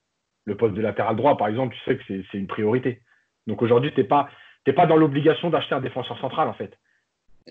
[0.45, 3.02] Le poste de latéral droit, par exemple, tu sais que c'est une priorité.
[3.45, 4.28] Donc aujourd'hui, tu n'es pas,
[4.76, 6.74] pas dans l'obligation d'acheter un défenseur central, en fait.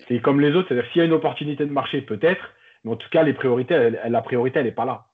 [0.07, 2.41] C'est comme les autres, c'est-à-dire s'il y a une opportunité de marché, peut-être,
[2.83, 5.05] mais en tout cas, la priorité, elle n'est pas là.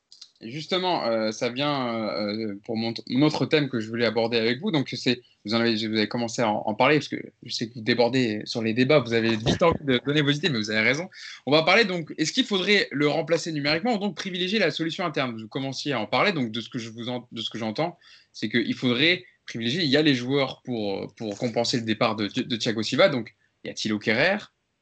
[0.41, 4.71] justement, euh, ça vient euh, pour mon, autre thème que je voulais aborder avec vous.
[4.71, 7.67] Donc, c'est, vous, en avez, vous avez commencé à en, parler parce que je sais
[7.67, 8.99] que vous débordez sur les débats.
[8.99, 11.09] Vous avez vite envie de donner vos idées, mais vous avez raison.
[11.45, 15.05] On va parler donc, est-ce qu'il faudrait le remplacer numériquement ou donc privilégier la solution
[15.05, 15.35] interne?
[15.37, 16.31] Vous commenciez à en parler.
[16.31, 17.97] Donc, de ce que je vous de ce que j'entends,
[18.31, 19.83] c'est qu'il faudrait privilégier.
[19.83, 23.09] Il y a les joueurs pour, pour compenser le départ de, de Thiago Silva.
[23.09, 24.37] Donc, il y a Thilo Kerrer,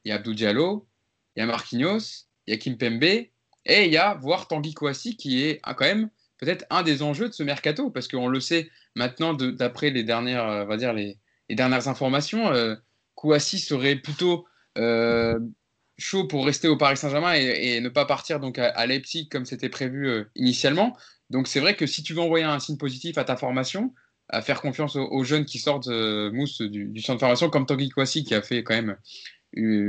[0.06, 0.88] il y a Abdou Diallo,
[1.36, 4.74] il y a Marquinhos, il y a Kim Pembe et il y a voir Tanguy
[4.74, 8.40] Kouassi qui est quand même peut-être un des enjeux de ce mercato, parce qu'on le
[8.40, 11.18] sait maintenant d'après les dernières, euh, va dire les,
[11.50, 12.76] dernières informations, euh,
[13.16, 14.46] Kouassi serait plutôt
[14.78, 15.40] euh,
[15.98, 19.70] chaud pour rester au Paris Saint-Germain et, ne pas partir donc à, Leipzig comme c'était
[19.70, 20.98] prévu euh, initialement.
[21.30, 23.94] Donc c'est vrai que si tu veux envoyer un signe positif à ta formation,
[24.30, 28.24] à faire confiance aux, jeunes qui sortent mousse du, centre de formation, comme Tanguy Kouassi
[28.24, 28.98] qui a fait quand même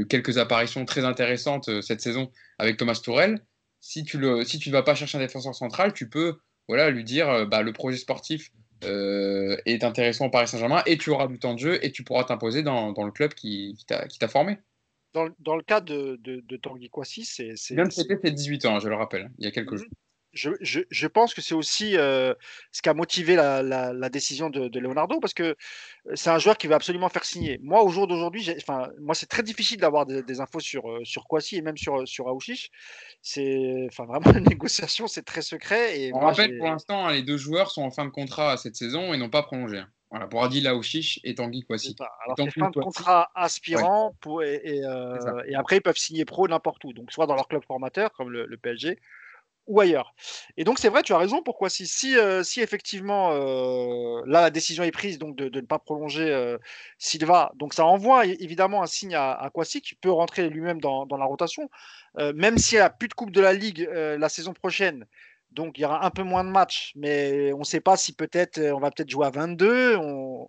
[0.09, 3.41] quelques apparitions très intéressantes cette saison avec Thomas Tourel,
[3.81, 6.39] si tu ne si tu vas pas chercher un défenseur central, tu peux
[6.69, 8.51] voilà, lui dire euh, bah, le projet sportif
[8.85, 12.03] euh, est intéressant au Paris Saint-Germain et tu auras du temps de jeu et tu
[12.03, 13.77] pourras t'imposer dans, dans, le club qui,
[14.09, 14.59] qui t'a formé.
[15.15, 17.55] Dans, dans, le cas de, de, de Tanguy Kouassi, c'est.
[17.71, 19.79] Il vient de fêter ses 18 ans, je le rappelle, il y a quelques mhm.
[19.79, 19.89] jours
[20.37, 22.35] je, pense que c'est aussi euh,
[22.73, 25.55] ce qui a motivé la, décision de, Leonardo parce que euh,
[26.15, 27.59] c'est un joueur qui veut absolument faire signer.
[27.63, 31.27] Moi, au jour d'aujourd'hui, enfin, moi, c'est très difficile d'avoir des, infos sur, euh, sur
[31.27, 32.71] Kwasi et même sur, sur Aouchiche.
[33.23, 35.99] C'est enfin, vraiment la négociation, c'est très secret.
[36.01, 38.77] Et On rappelle pour l'instant, hein, les deux joueurs sont en fin de contrat cette
[38.77, 39.79] saison et n'ont pas prolongé.
[39.79, 39.91] Hein.
[40.11, 41.97] Voilà, pour Adil Aouchiche et Tanguy Kwasi.
[42.25, 44.85] Alors, c'est fin de contrat aspirant pour, et,
[45.57, 46.93] après, ils peuvent signer pro n'importe où.
[46.93, 49.01] Donc, soit dans leur club formateur, comme le, le PSG,
[49.67, 50.15] ou ailleurs.
[50.57, 51.43] Et donc c'est vrai, tu as raison.
[51.43, 55.67] Pourquoi si si, euh, si effectivement euh, là la décision est prise donc de, ne
[55.67, 56.59] pas prolonger euh,
[56.99, 61.25] Silva, donc ça envoie évidemment un signe à, Kwasi qui peut rentrer lui-même dans, la
[61.25, 61.71] rotation,
[62.35, 65.07] même s'il n'y a plus de coupe de la ligue la saison prochaine.
[65.51, 68.13] Donc il y aura un peu moins de matchs, mais on ne sait pas si
[68.13, 69.97] peut-être on va peut-être jouer à 22.
[69.97, 70.49] On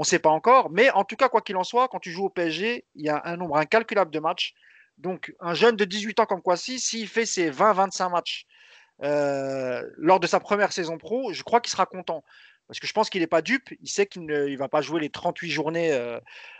[0.00, 0.70] ne sait pas encore.
[0.70, 3.08] Mais en tout cas, quoi qu'il en soit, quand tu joues au PSG, il y
[3.08, 4.54] a un nombre incalculable de matchs.
[4.98, 8.55] Donc, un jeune de 18 ans comme Kwasi, s'il fait ses 20-25 matchs euh,
[9.00, 12.22] lors de sa première saison pro, je crois qu'il sera content.
[12.66, 13.70] Parce que je pense qu'il n'est pas dupe.
[13.80, 16.18] Il sait qu'il ne va pas jouer les 38 journées euh,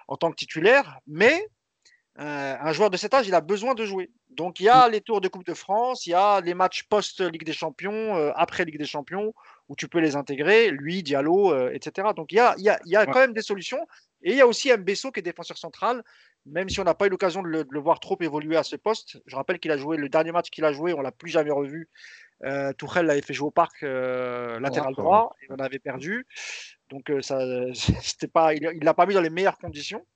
[0.09, 0.99] en tant que titulaire.
[1.07, 1.47] Mais
[2.19, 4.11] euh, un joueur de cet âge, il a besoin de jouer.
[4.31, 4.93] Donc il y a mm.
[4.93, 8.65] les tours de Coupe de France, il y a les matchs post-Ligue des Champions, après
[8.65, 9.35] Ligue des Champions,
[9.69, 12.09] où tu peux les intégrer, lui, Diallo, etc.
[12.15, 13.85] Donc il y a, il y a, quand même des solutions.
[14.23, 16.03] Et il y a aussi Mbesso qui est défenseur central,
[16.47, 18.77] même si on n'a pas eu l'occasion de, de, le voir trop évoluer à ce
[18.77, 19.19] poste.
[19.27, 21.51] Je rappelle qu'il a joué le dernier match qu'il a joué, on l'a plus jamais
[21.51, 21.89] revu.
[22.45, 26.27] Euh, Tourelle l'avait fait jouer au parc euh, latéral droit et on avait perdu.
[26.91, 27.41] Donc euh, ça,
[28.03, 30.07] c'était pas, il l'a pas mis dans les meilleures conditions.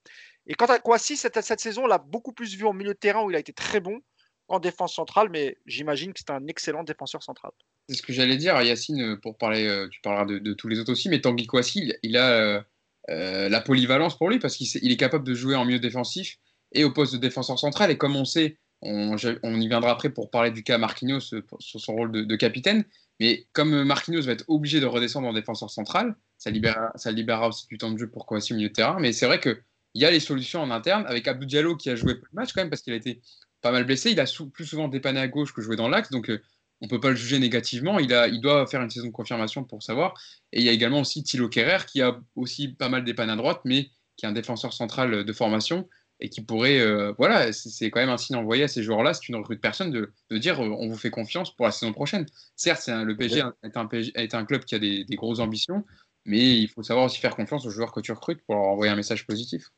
[0.46, 2.98] Et quant à Kwasi, cette, cette saison, on l'a beaucoup plus vu en milieu de
[2.98, 4.00] terrain où il a été très bon
[4.48, 7.52] en défense centrale, mais j'imagine que c'est un excellent défenseur central.
[7.88, 11.08] C'est ce que j'allais dire, Yacine, pour parler, tu parleras de, tous les autres aussi,
[11.08, 12.64] mais Tanguy Kwasi, il, a
[13.08, 16.38] la polyvalence pour lui parce qu'il est capable de jouer en milieu défensif
[16.72, 17.92] et au poste de défenseur central.
[17.92, 21.80] Et comme on sait, on, y viendra après pour parler du cas Marquinhos euh, sur
[21.80, 22.84] son rôle de, capitaine.
[23.18, 27.48] Mais comme Marquinhos va être obligé de redescendre en défenseur central, ça libérera, ça libérera
[27.48, 28.98] aussi du temps de jeu pour Kouassi au milieu de terrain.
[28.98, 29.60] Mais c'est vrai qu'il
[29.94, 32.52] y a les solutions en interne avec Abdou Diallo qui a joué peu de matchs
[32.54, 33.20] quand même parce qu'il a été
[33.60, 34.12] pas mal blessé.
[34.12, 36.10] Il a plus souvent dépanné à gauche que joué dans l'axe.
[36.10, 36.40] Donc euh,
[36.80, 37.98] on ne peut pas le juger négativement.
[37.98, 40.14] Il, il doit faire une saison de confirmation pour savoir.
[40.52, 43.36] Et il y a également aussi Thilo Kerrer qui a aussi pas mal dépanné à
[43.36, 45.86] droite, mais qui est un défenseur central de formation
[46.20, 49.20] et qui pourrait, euh, voilà, c'est quand même un signe envoyé à ces joueurs-là, si
[49.20, 51.92] tu ne recrutes personne, de, de, dire euh, on vous fait confiance pour la saison
[51.92, 52.26] prochaine.
[52.56, 55.84] Certes, le PSG est un, est un, club qui a des, des, grosses ambitions,
[56.26, 58.92] mais il faut savoir aussi faire confiance aux joueurs que tu recrutes pour leur envoyer
[58.92, 59.70] un message positif.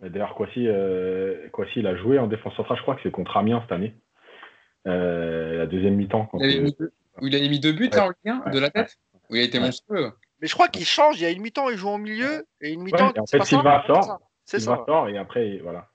[0.00, 3.60] D'ailleurs, Kwasi, euh, il a joué en défense centrale, je crois que c'est contre Amiens
[3.62, 3.94] cette année,
[4.86, 6.28] euh, la deuxième mi-temps.
[6.34, 6.92] Il, avait mis deux,
[7.22, 8.98] il avait mis deux buts en lien de la tête,
[9.30, 10.12] où il a été monstrueux.
[10.40, 12.72] Mais je crois qu'il change, il y a une mi-temps, il joue en milieu, et
[12.72, 13.12] une mi-temps.
[13.16, 14.20] en fait, Silva sort.
[14.44, 14.84] C'est ça.
[15.08, 15.88] et après, voilà.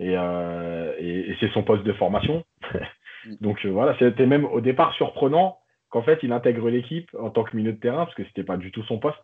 [0.00, 2.44] Euh, et, et, c'est son poste de formation.
[3.40, 7.44] Donc euh, voilà, c'était même au départ surprenant qu'en fait il intègre l'équipe en tant
[7.44, 9.18] que milieu de terrain, parce que c'était pas du tout son poste.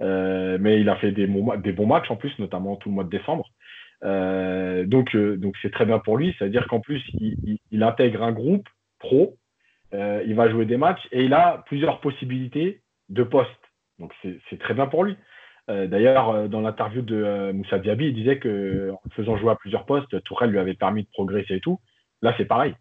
[0.00, 1.28] Euh, mais il a fait des,
[1.58, 3.48] des, bons matchs en plus, notamment tout le mois de décembre.
[4.02, 8.68] donc donc c'est très bien pour lui, c'est-à-dire qu'en plus il, il, intègre un groupe
[8.98, 9.36] pro,
[9.92, 13.50] il va jouer des matchs et il a plusieurs possibilités de poste.
[14.00, 15.16] Donc c'est très bien pour lui.
[15.70, 19.52] Euh, d'ailleurs, euh, dans l'interview de euh, Moussa Diaby, il disait que en faisant jouer
[19.52, 21.78] à plusieurs postes, Tourelle lui avait permis de progresser et tout.
[22.20, 22.74] Là, c'est pareil.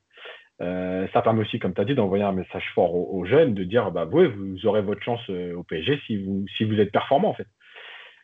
[0.60, 3.92] ça permet aussi, comme tu as dit, d'envoyer un message fort aux, jeunes, de dire
[3.92, 7.36] bah, oui, vous aurez votre chance au PSG si vous, vous êtes performant,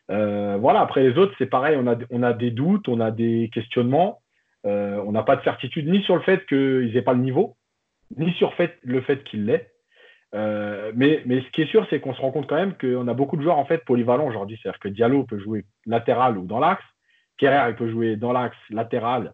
[0.08, 4.20] voilà, après les autres, c'est pareil, on a, des doutes, on a des questionnements,
[4.62, 7.56] on n'a pas de certitude ni sur le fait qu'ils n'aient pas le niveau,
[8.16, 8.54] ni sur
[8.84, 9.70] le fait qu'ils l'aient.
[10.34, 13.14] Euh, mais, ce qui est sûr, c'est qu'on se rend compte quand même qu'on a
[13.14, 14.58] beaucoup de joueurs en fait polyvalents aujourd'hui.
[14.60, 16.84] C'est-à-dire que Diallo peut jouer latéral ou dans l'axe.
[17.38, 19.32] Kerrer, il peut jouer dans l'axe, latéral,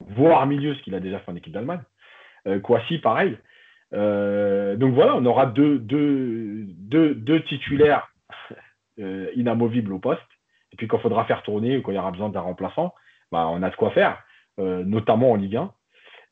[0.00, 1.82] voire milieu, ce qu'il a déjà fait en équipe d'Allemagne.
[2.46, 3.38] Euh, Kwasi, pareil.
[3.92, 5.78] Euh, donc voilà, on aura deux
[7.48, 8.08] titulaires
[8.98, 10.22] euh, inamovibles au poste.
[10.72, 12.94] Et puis quand il faudra faire tourner ou quand il y aura besoin d'un remplaçant,
[13.30, 14.22] bah, on a de quoi faire,
[14.58, 15.72] notamment en Ligue 1.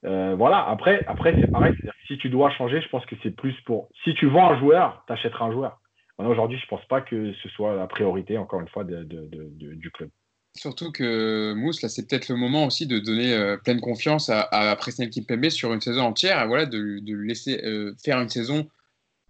[0.03, 1.75] Voilà, après, après c'est pareil.
[2.07, 3.89] Si tu dois changer, je pense que c'est plus pour.
[4.05, 5.79] Si tu vends un joueur, tu achèteras un joueur.
[6.19, 9.91] Aujourd'hui, je ne pense pas que ce soit la priorité, encore une fois, de, du
[9.91, 10.11] club.
[10.55, 14.43] Surtout que Mousse, là, c'est peut-être le moment aussi de donner euh, pleine confiance à,
[14.43, 18.29] à Presnel Kimpembe sur une saison entière, et voilà, de, le laisser euh, faire une
[18.29, 18.69] saison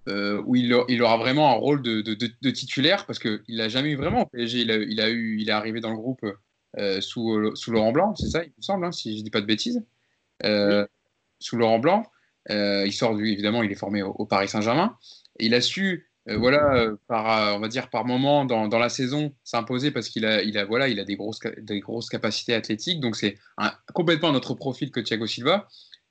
[0.09, 3.91] euh, où il, il, aura vraiment un rôle de, de titulaire, parce qu'il l'a jamais
[3.91, 4.63] eu vraiment PSG.
[4.63, 6.27] Il, a, eu, il est arrivé dans le groupe
[7.01, 9.41] sous, sous Laurent Blanc, c'est ça, il me semble, hein, si je ne dis pas
[9.41, 9.85] de bêtises.
[10.43, 12.05] Sous Laurent Blanc,
[12.49, 14.97] il sort évidemment, il est formé au, Paris Saint-Germain.
[15.39, 18.79] Il a su euh, voilà, euh, par, euh, on va dire par moment dans, dans
[18.79, 22.09] la saison, s'imposer parce qu'il a, il a, voilà, il a des grosses, des grosses
[22.09, 23.01] capacités athlétiques.
[23.01, 23.37] Donc c'est
[23.93, 25.69] complètement notre profil que Thiago Silva.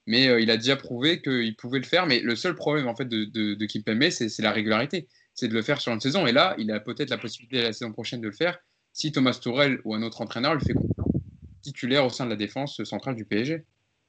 [0.07, 2.07] Mais il a déjà prouvé qu'il pouvait le faire.
[2.07, 5.07] Mais le seul problème en fait de, de, de Kimpembe, c'est la régularité.
[5.35, 6.25] C'est de le faire sur une saison.
[6.27, 8.57] Et là, il a peut-être la possibilité la saison prochaine de le faire
[8.93, 10.73] si Thomas Tourelle ou un autre entraîneur le fait
[11.61, 13.63] titulaire au sein de la défense centrale du PSG.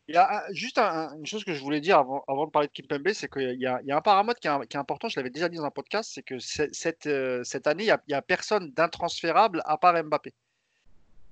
[0.09, 3.13] Il y a juste une chose que je voulais dire avant, de parler de Kimpembe,
[3.13, 5.71] c'est qu'il y, a un paramètre qui, est important, je l'avais déjà dit dans un
[5.71, 10.33] podcast, c'est que cette, euh, cette année, il n'y a, personne d'intransférable à part Mbappé.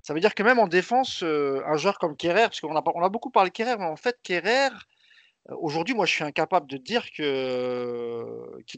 [0.03, 3.09] Ça veut dire que même en défense, euh, un joueur comme Kerrer, parce qu'on a,
[3.09, 4.69] beaucoup parlé de Kerrer, mais en fait, Kerrer,
[5.51, 7.25] euh, aujourd'hui, moi, je suis incapable de dire qu'il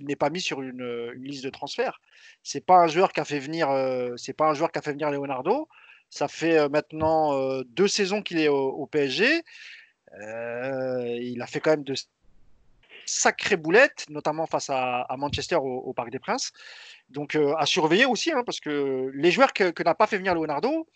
[0.06, 2.00] n'est pas mis sur une, liste de transfert.
[2.42, 5.68] C'est pas un pas un joueur qui a fait venir Leonardo.
[6.08, 9.42] Ça fait maintenant deux saisons qu'il est au PSG.
[10.20, 11.94] Euh, il a fait quand même de
[13.06, 16.52] sacrées boulettes, notamment face à, Manchester au, Parc des Princes.
[17.10, 20.34] Donc euh, à surveiller aussi, hein, parce que les joueurs que, n'a pas fait venir
[20.34, 20.86] Leonardo,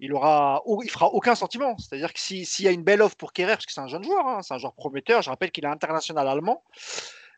[0.00, 1.76] il aura, il fera aucun sentiment.
[1.78, 4.04] C'est-à-dire que s'il y a une belle offre pour Kerrer, parce que c'est un jeune
[4.04, 6.64] joueur, hein, c'est un joueur prometteur, je rappelle qu'il est international allemand.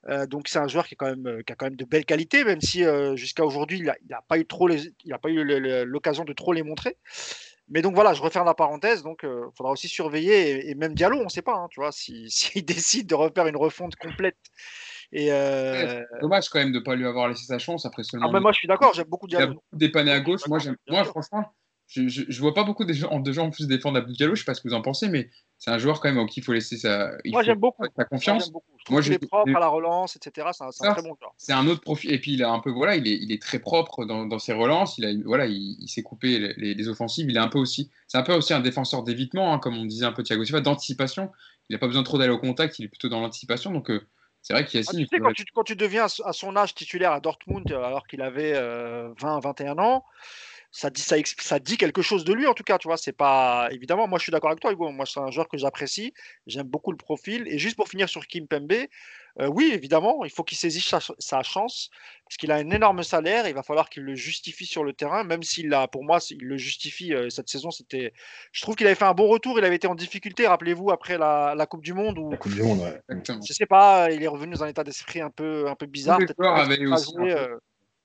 [0.09, 2.05] Euh, donc c'est un joueur qui, est quand même, qui a quand même de belles
[2.05, 2.85] qualités, même si
[3.15, 4.13] jusqu'à aujourd'hui il n'a il
[5.13, 6.97] a pas eu l'occasion de trop les montrer.
[7.69, 9.03] Mais donc voilà, je referme la parenthèse.
[9.03, 11.81] Donc, il euh, faudra aussi surveiller et, même Diallo, on ne sait pas, hein, tu
[11.81, 14.37] vois, s'il si, décide de refaire une refonte complète.
[15.13, 16.03] Et euh...
[16.23, 18.29] Dommage quand même de ne pas lui avoir laissé sa chance après seulement.
[18.29, 19.45] Ah, mais moi, je suis d'accord, j'aime beaucoup Diallo.
[19.45, 20.47] Il a beaucoup dépanné à gauche.
[20.49, 20.59] Moi,
[20.89, 21.53] moi franchement,
[21.95, 24.34] je, je, vois pas beaucoup de gens, de gens en plus défendre Abdou Diallo.
[24.34, 25.28] Je sais pas ce que vous en pensez, mais
[25.59, 27.84] c'est un joueur quand même en qui il faut laisser sa, Moi, j'aime beaucoup.
[27.97, 28.51] sa confiance.
[28.88, 30.49] Moi, je il est propre à la relance, etc.
[30.53, 31.34] C'est un, très bon joueur.
[31.36, 32.12] C'est un autre profil.
[32.12, 34.38] Et puis, il a un peu, voilà, il est, il est très propre dans, dans,
[34.38, 34.97] ses relances.
[34.99, 37.28] Il a, voilà, il, s'est coupé les, les, offensives.
[37.28, 39.84] Il est un peu aussi, c'est un peu aussi un défenseur d'évitement, hein, comme on
[39.84, 41.30] disait un peu Thiago Silva, d'anticipation.
[41.68, 42.78] Il n'a pas besoin trop d'aller au contact.
[42.78, 43.70] Il est plutôt dans l'anticipation.
[43.70, 44.01] Donc, euh,
[44.40, 44.86] c'est vrai qu'il y a.
[44.88, 48.07] Ah, tu sais, quand, tu, quand, tu, deviens à son âge titulaire à Dortmund, alors
[48.07, 50.05] qu'il avait 20, euh, 21 ans
[50.73, 52.97] ça dit, ça, ça, dit quelque chose de lui en tout cas, tu vois.
[52.97, 54.91] C'est pas évidemment, moi je suis d'accord avec toi, Hugo.
[54.91, 56.14] Moi c'est un joueur que j'apprécie,
[56.47, 57.47] j'aime beaucoup le profil.
[57.47, 58.73] Et juste pour finir sur Kim Pembe,
[59.41, 61.91] euh, oui évidemment, il faut qu'il saisisse sa, chance
[62.25, 63.47] parce qu'il a un énorme salaire.
[63.47, 66.39] Il va falloir qu'il le justifie sur le terrain, même s'il a, pour moi, il
[66.39, 67.70] le justifie euh, cette saison.
[67.70, 68.14] C'était,
[68.53, 69.59] je trouve qu'il avait fait un bon retour.
[69.59, 72.18] Il avait été en difficulté, rappelez-vous, après la, la, Coupe du Monde.
[72.18, 73.03] Où, la Coupe du Monde, ouais.
[73.47, 76.18] Je sais pas, il est revenu dans un état d'esprit un peu, un peu bizarre.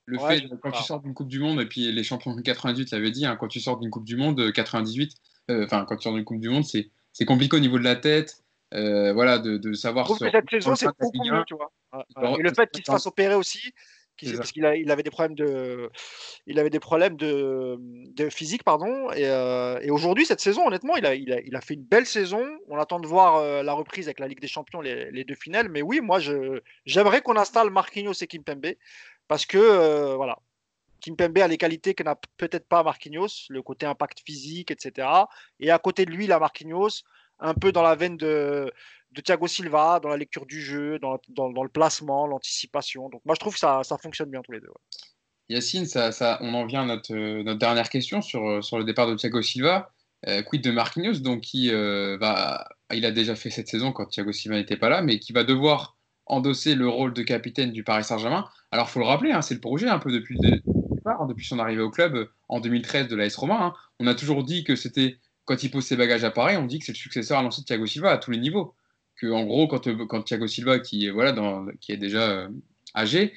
[0.07, 2.91] Le fait, quand tu sors d'une Coupe du Monde, et puis les champions de 98
[2.91, 5.13] l'avaient dit, hein, quand tu sors d'une Coupe du Monde 98,
[5.49, 7.83] euh, euh, enfin, quand tu sors d'une Coupe du Monde, c'est compliqué au niveau de
[7.83, 8.41] la tête.
[8.73, 10.07] Euh, voilà, de, de savoir.
[10.07, 11.71] Je cette saison, c'est beaucoup mieux, tu vois?
[12.39, 13.73] Et le fait qu'il se fasse opérer aussi,
[14.37, 15.89] parce qu'il il avait des problèmes de,
[16.45, 19.11] il avait des problèmes de, de physique, pardon.
[19.11, 22.05] Et, et aujourd'hui, cette saison, honnêtement, il a, il, a, il a, fait une belle
[22.05, 22.45] saison.
[22.67, 25.69] On attend de voir la reprise avec la Ligue des Champions, les, les deux finales.
[25.69, 26.19] Mais oui, moi,
[26.85, 28.73] j'aimerais qu'on installe Marquinhos et Kimpembe
[29.27, 30.39] parce que euh, voilà,
[31.01, 35.07] Kimpembe a les qualités que n'a peut-être pas Marquinhos, le côté impact physique, etc.
[35.59, 37.03] Et à côté de lui, la Marquinhos,
[37.39, 38.71] un peu dans la veine de,
[39.11, 43.09] de Thiago Silva, dans la lecture du jeu, dans, dans, le placement, l'anticipation.
[43.09, 44.71] Donc moi, je trouve que ça, ça fonctionne bien tous les deux.
[45.49, 49.07] Yacine, ça, ça, on en vient à notre, notre dernière question sur, sur le départ
[49.07, 49.91] de Thiago Silva.
[50.27, 54.07] Euh, quid de Marquinhos, donc qui euh, va, il a déjà fait cette saison quand
[54.07, 55.95] Thiago Silva n'était pas là, mais qui va devoir
[56.25, 58.45] endosser le rôle de capitaine du Paris Saint-Germain.
[58.71, 60.37] Alors, faut le rappeler, hein, c'est le projet un peu depuis
[61.05, 63.57] hein, depuis son arrivée au club euh, en 2013 de l'AS Roma.
[63.61, 63.73] Hein.
[63.99, 66.79] On a toujours dit que c'était, quand il pose ses bagages à Paris, on dit
[66.79, 68.73] que c'est le successeur à l'ancien Thiago Silva à tous les niveaux.
[69.17, 72.29] Que, en gros, quand, euh, quand Thiago Silva, qui est, voilà, dans, qui est déjà
[72.29, 72.49] euh,
[72.95, 73.33] âgé,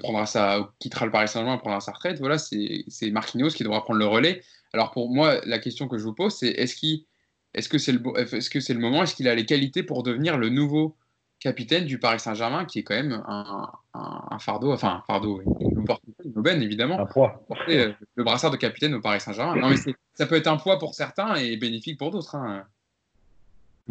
[0.00, 3.98] prendra sa, quittera le Paris Saint-Germain, prendra sa retraite, voilà, c'est Marquinhos qui devra prendre
[3.98, 4.42] le relais.
[4.72, 7.04] Alors, pour moi, la question que je vous pose, c'est est-ce qu'il
[7.52, 9.82] est-ce que c'est le, est -ce que c'est le moment Est-ce qu'il a les qualités
[9.82, 10.96] pour devenir le nouveau
[11.40, 15.84] capitaine du Paris Saint-Germain, qui est quand même un, fardeau, enfin un fardeau, une
[16.24, 17.42] une aubaine évidemment, un poids.
[17.48, 19.56] porter euh, le brassard de capitaine au Paris Saint-Germain.
[19.56, 19.76] Non, mais
[20.14, 22.34] ça peut être un poids pour certains et bénéfique pour d'autres.
[22.36, 22.64] Hein.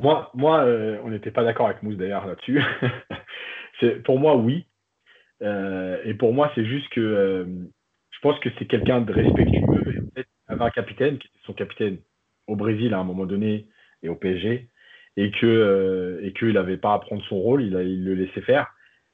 [0.02, 2.62] Moi, moi euh, on n'était pas d'accord avec Mousse d'ailleurs là-dessus.
[4.06, 4.66] pour moi, oui.
[5.42, 7.46] Euh, et pour moi, c'est juste que
[8.10, 10.10] je pense que c'est quelqu'un de respectueux.
[10.18, 11.98] Il avait un capitaine qui était son capitaine
[12.48, 13.68] au Brésil à un moment donné
[14.04, 14.70] et au PSG
[15.18, 18.68] et que euh, et qu'il n'avait pas à prendre son rôle, il, le laissait faire.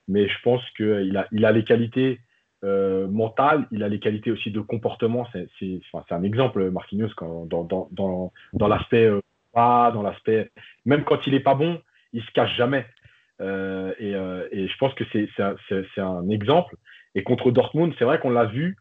[0.07, 2.19] Mais je pense qu'il a, il a les qualités
[2.63, 5.27] euh, mentales, il a les qualités aussi de comportement.
[5.33, 5.47] C'est,
[6.11, 9.19] un exemple, Marquinhos, dans, dans, dans, dans l'aspect euh,
[9.55, 10.51] dans l'aspect.
[10.85, 11.81] Même quand il est pas bon,
[12.13, 12.85] il se cache jamais.
[13.41, 15.55] Euh, et, euh, et, je pense que c'est, un,
[15.97, 16.75] un exemple.
[17.15, 18.77] Et contre Dortmund, c'est vrai qu'on l'a vu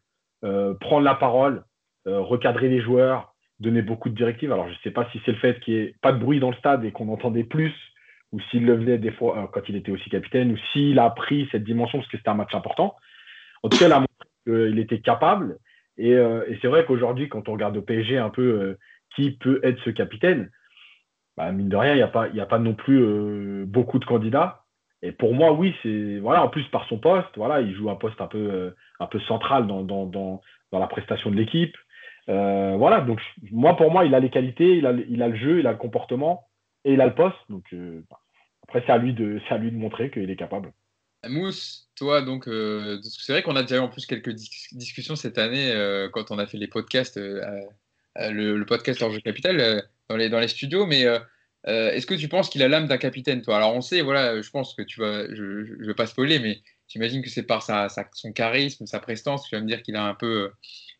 [0.79, 1.63] prendre la parole,
[2.05, 4.51] recadrer les joueurs, donner beaucoup de directives.
[4.51, 6.39] Alors, je ne sais pas si c'est le fait qu'il n'y ait pas de bruit
[6.39, 7.73] dans le stade et qu'on entendait plus,
[8.31, 11.09] ou s'il le faisait des fois euh, quand il était aussi capitaine, ou s'il a
[11.09, 12.95] pris cette dimension parce que c'était un match important.
[13.63, 15.57] En tout cas, il a montré qu'il était capable.
[15.97, 18.77] Et, euh, et c'est vrai qu'aujourd'hui, quand on regarde au PSG un peu euh,
[19.15, 20.51] qui peut être ce capitaine,
[21.37, 24.63] bah, mine de rien, il n'y a, pas, a pas non plus beaucoup de candidats.
[25.01, 26.43] Et pour moi, oui, c'est voilà.
[26.43, 29.67] En plus par son poste, voilà, il joue un poste un peu un peu central
[29.67, 31.75] dans, dans, dans, la prestation de l'équipe.
[32.27, 33.21] Euh, voilà, donc
[33.51, 35.71] moi, pour moi, il a les qualités, il a, il a le jeu, il a
[35.71, 36.47] le comportement
[36.83, 37.37] et il a le poste.
[37.49, 38.03] Donc euh,
[38.63, 40.73] après, c'est à, lui de, à lui de montrer qu'il est capable.
[41.27, 45.39] Mousse, toi, donc, euh, c'est vrai qu'on a déjà eu en plus quelques discussions cette
[45.39, 45.73] année
[46.13, 51.05] quand on a fait les podcasts, le, podcast Hors Jeu Capital dans, les, studios, mais
[51.65, 53.57] est-ce que tu penses qu'il a l'âme d'un capitaine, toi?
[53.57, 56.61] Alors, on sait, voilà, je pense que tu vas, je ne vais pas spoiler, mais
[56.87, 60.13] j'imagine que c'est par son charisme, sa prestance, tu vas me dire qu'il a un
[60.13, 60.51] peu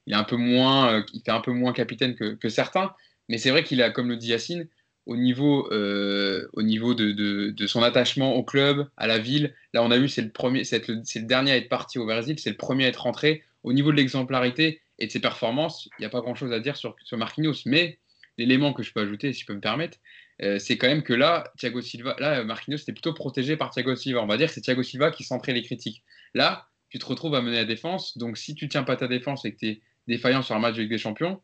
[0.05, 2.93] il est un peu moins, euh, il fait un peu moins capitaine que, certains,
[3.29, 4.67] mais c'est vrai qu'il a, comme le dit Yacine,
[5.05, 9.53] au niveau, euh, au niveau de, son attachement au club, à la ville.
[9.73, 12.57] Là, on a vu, c'est le le, dernier à être parti au Brésil, c'est le
[12.57, 13.43] premier à être rentré.
[13.63, 16.75] Au niveau de l'exemplarité et de ses performances, il n'y a pas grand-chose à dire
[16.75, 17.53] sur Marquinhos.
[17.65, 17.99] Mais
[18.38, 19.97] l'élément que je peux ajouter, si je peux me permettre,
[20.41, 23.95] euh, c'est quand même que là, Thiago Silva, là, Marquinhos était plutôt protégé par Thiago
[23.95, 24.21] Silva.
[24.21, 26.03] On va dire que c'est Thiago Silva qui centrait les critiques.
[26.33, 28.17] Là, tu te retrouves à mener la défense.
[28.17, 30.75] Donc, si tu tiens pas ta défense et que tu es défaillant sur un match
[30.75, 31.41] de Ligue des Champions,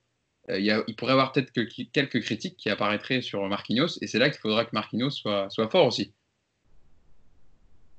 [0.49, 1.61] euh, il, pourrait y avoir peut-être que,
[1.91, 5.69] quelques critiques qui apparaîtraient sur Marquinhos, et c'est là qu'il faudra que Marquinhos soit, soit
[5.69, 6.13] fort aussi.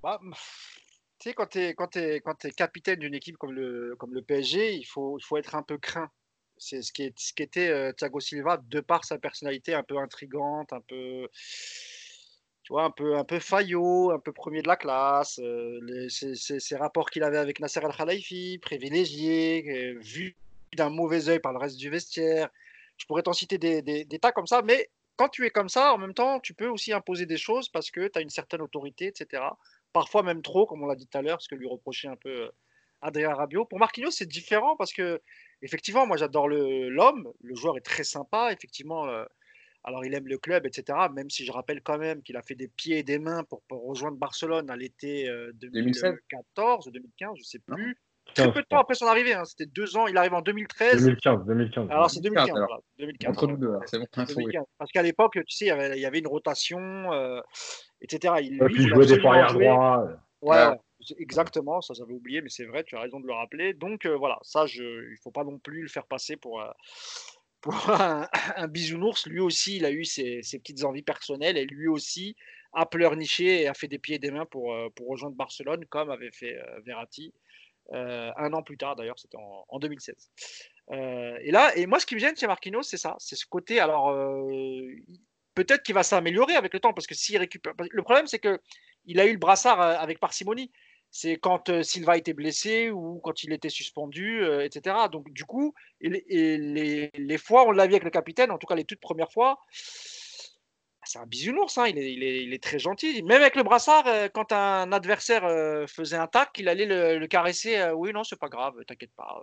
[0.02, 0.20] Bah,
[1.18, 4.74] tu sais, quand tu es, es, es capitaine d'une équipe comme le, comme le PSG,
[4.74, 6.10] il faut, il faut être un peu craint.
[6.62, 7.02] C'est ce qui,
[7.42, 11.28] était euh, Thiago Silva, de par sa personnalité un peu intrigante, un peu
[12.62, 16.76] tu vois, un peu, un peu faillot, un peu premier de la classe, euh, ces,
[16.76, 20.36] rapports qu'il avait avec Nasser Al-Khalifi, privilégié, vu
[20.76, 22.48] d'un mauvais œil par le reste du vestiaire.
[22.96, 25.92] Je pourrais t'en citer des, des, tas comme ça, mais quand tu es comme ça,
[25.92, 28.60] en même temps, tu peux aussi imposer des choses parce que tu as une certaine
[28.60, 29.42] autorité, etc.
[29.92, 32.16] Parfois même trop, comme on l'a dit tout à l'heure, ce que lui reprochait un
[32.16, 32.50] peu euh,
[33.02, 33.64] Adrien Rabiot.
[33.64, 35.20] Pour Marquinhos, c'est différent parce que,
[35.60, 39.06] effectivement, moi j'adore l'homme, le, joueur est très sympa, effectivement.
[39.08, 39.24] Euh,
[39.84, 40.96] alors il aime le club, etc.
[41.12, 43.62] Même si je rappelle quand même qu'il a fait des pieds et des mains pour,
[43.68, 47.96] rejoindre Barcelone à l'été 2014 ou 2015, je ne sais plus.
[48.34, 49.44] Très peu de temps après son arrivée, hein.
[49.44, 51.04] c'était deux ans, il arrive en 2013.
[51.04, 51.90] 2015, 2015.
[51.90, 52.78] Alors c'est 2015, voilà.
[52.98, 53.30] 2015.
[53.30, 54.06] Entre nous deux, c'est bon.
[54.78, 56.80] Parce qu'à l'époque, tu sais, il y avait, une rotation,
[57.12, 57.40] euh,
[58.00, 58.34] etc.
[58.40, 60.06] Il, lui, il jouait des arrière droit.
[60.40, 60.70] Ouais,
[61.18, 63.74] exactement, ça j'avais oublié, mais c'est vrai, tu as raison de le rappeler.
[63.74, 66.70] Donc euh, voilà, ça, il ne faut pas non plus le faire passer pour, euh,
[68.56, 72.36] un, bisounours, lui aussi, il a eu ses, petites envies personnelles et lui aussi
[72.72, 76.10] a pleurniché et a fait des pieds et des mains pour, euh, rejoindre Barcelone, comme
[76.10, 77.32] avait fait Verratti
[77.92, 80.30] un an plus tard, d'ailleurs, c'était en, 2016.
[80.92, 83.80] et là, et moi, ce qui me gêne chez Marquinhos, c'est ça, c'est ce côté.
[83.80, 84.14] Alors,
[85.54, 87.74] peut-être qu'il va s'améliorer avec le temps, parce que s'il récupère.
[87.78, 88.60] Le problème, c'est que
[89.04, 90.70] il a eu le brassard avec parcimonie
[91.14, 94.96] c'est quand euh, Silva était blessé ou quand il était suspendu, euh, etc.
[95.12, 98.84] Donc, du coup, les, fois, on l'a vu avec le capitaine, en tout cas les
[98.84, 99.60] toutes premières fois,
[101.04, 101.98] c'est un bisounours, hein, il,
[102.54, 103.22] est, très gentil.
[103.24, 105.42] Même avec le brassard, euh, quand un adversaire
[105.86, 107.90] faisait un tac, il allait le, caresser.
[107.94, 109.42] oui, non, c'est pas grave, t'inquiète pas.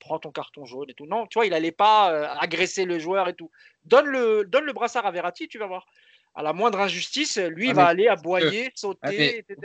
[0.00, 1.06] prends ton carton jaune et tout.
[1.06, 2.06] Non, tu vois, il n'allait pas
[2.40, 3.52] agresser le joueur et tout.
[3.84, 5.86] Donne le, donne le brassard à Verratti, tu vas voir
[6.34, 9.56] à la moindre injustice, lui, il ah, va aller aboyer, sauter, etc.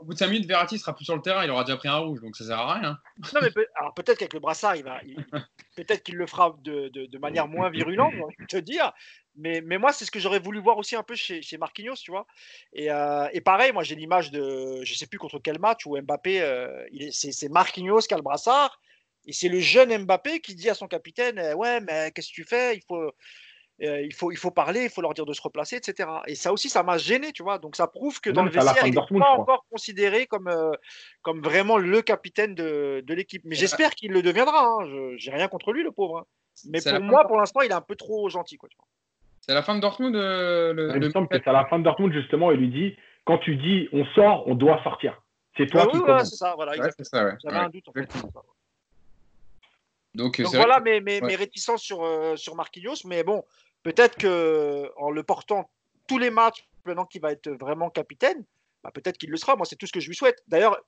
[0.00, 1.88] Au bout, de 5 minutes, Verratti sera plus sur le terrain, il aura déjà pris
[1.88, 2.98] un rouge, donc ça sert à rien.
[3.34, 5.00] Non, mais peut, alors peut-être qu'avec le brassard, il va,
[5.76, 8.92] peut-être qu'il le fera de, de, manière moins virulente, je vais te dire.
[9.36, 11.96] Mais, mais moi, c'est ce que j'aurais voulu voir aussi un peu chez, chez Marquinhos,
[11.96, 12.26] tu vois.
[12.72, 16.00] Et, euh, et pareil, moi, j'ai l'image de, je sais plus contre quel match où
[16.00, 18.80] Mbappé, euh, c'est Marquinhos qui a le brassard,
[19.26, 22.44] et c'est le jeune Mbappé qui dit à son capitaine, ouais, mais qu'est-ce que tu
[22.44, 22.76] fais?
[22.76, 23.12] Il faut
[23.82, 26.08] euh, il, faut, il faut parler, il faut leur dire de se replacer, etc.
[26.26, 27.58] Et ça aussi, ça m'a gêné, tu vois.
[27.58, 30.72] Donc ça prouve que dans le vestiaire, il n'est pas encore considéré comme, euh,
[31.22, 33.42] comme vraiment le capitaine de, de l'équipe.
[33.44, 34.66] Mais j'espère qu'il le deviendra.
[34.66, 34.86] Hein.
[34.86, 36.18] Je J'ai rien contre lui, le pauvre.
[36.18, 36.24] Hein.
[36.68, 38.58] Mais pour moi, pour l'instant, il est un peu trop gentil.
[39.40, 41.78] C'est la fin de Dortmund euh, le, Il me semble que c'est à la fin
[41.78, 45.22] de Dortmund, justement, il lui dit quand tu dis on sort, on doit sortir.
[45.56, 46.74] C'est toi qui oui, c'est ça, voilà.
[46.74, 48.12] J'avais un doute en fait.
[50.14, 52.04] Donc, voilà mes, mes, mes, réticences sur,
[52.36, 53.06] sur Marquinhos.
[53.06, 53.44] Mais bon,
[53.82, 55.70] peut-être que en le portant
[56.06, 58.44] tous les matchs, maintenant qu'il va être vraiment capitaine,
[58.82, 59.56] bah, peut-être qu'il le sera.
[59.56, 60.42] Moi, c'est tout ce que je lui souhaite.
[60.48, 60.78] D'ailleurs,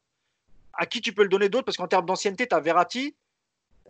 [0.74, 1.64] à qui tu peux le donner d'autre?
[1.64, 3.14] Parce qu'en termes d'ancienneté, tu as Verratti,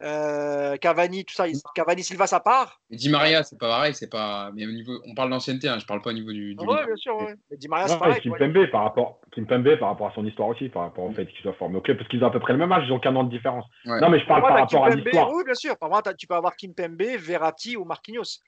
[0.02, 1.44] euh, Cavani, tout ça.
[1.74, 2.80] Cavani, Silva, ça part.
[2.90, 3.94] Et Di Maria, c'est pas pareil.
[3.94, 4.50] C'est pas.
[4.52, 5.68] Mais au niveau, on parle d'ancienneté.
[5.68, 6.54] Hein, je parle pas au niveau du.
[6.54, 7.16] du oui, bien sûr.
[7.16, 7.34] Ouais.
[7.50, 8.20] Mais Di Maria, c'est pareil.
[8.20, 11.40] Kimpembe, par rapport, Kimpembe, par rapport à son histoire aussi, par rapport au fait qu'il
[11.42, 12.84] soit formé au club, parce qu'ils ont à peu près le même âge.
[12.86, 13.64] Ils ont qu'un an de différence.
[13.84, 15.30] Non, mais je parle par rapport à l'histoire.
[15.32, 15.76] Oui, bien sûr.
[15.78, 18.40] Par moi, tu peux avoir Kimpembe, Verratti ou Marquinhos.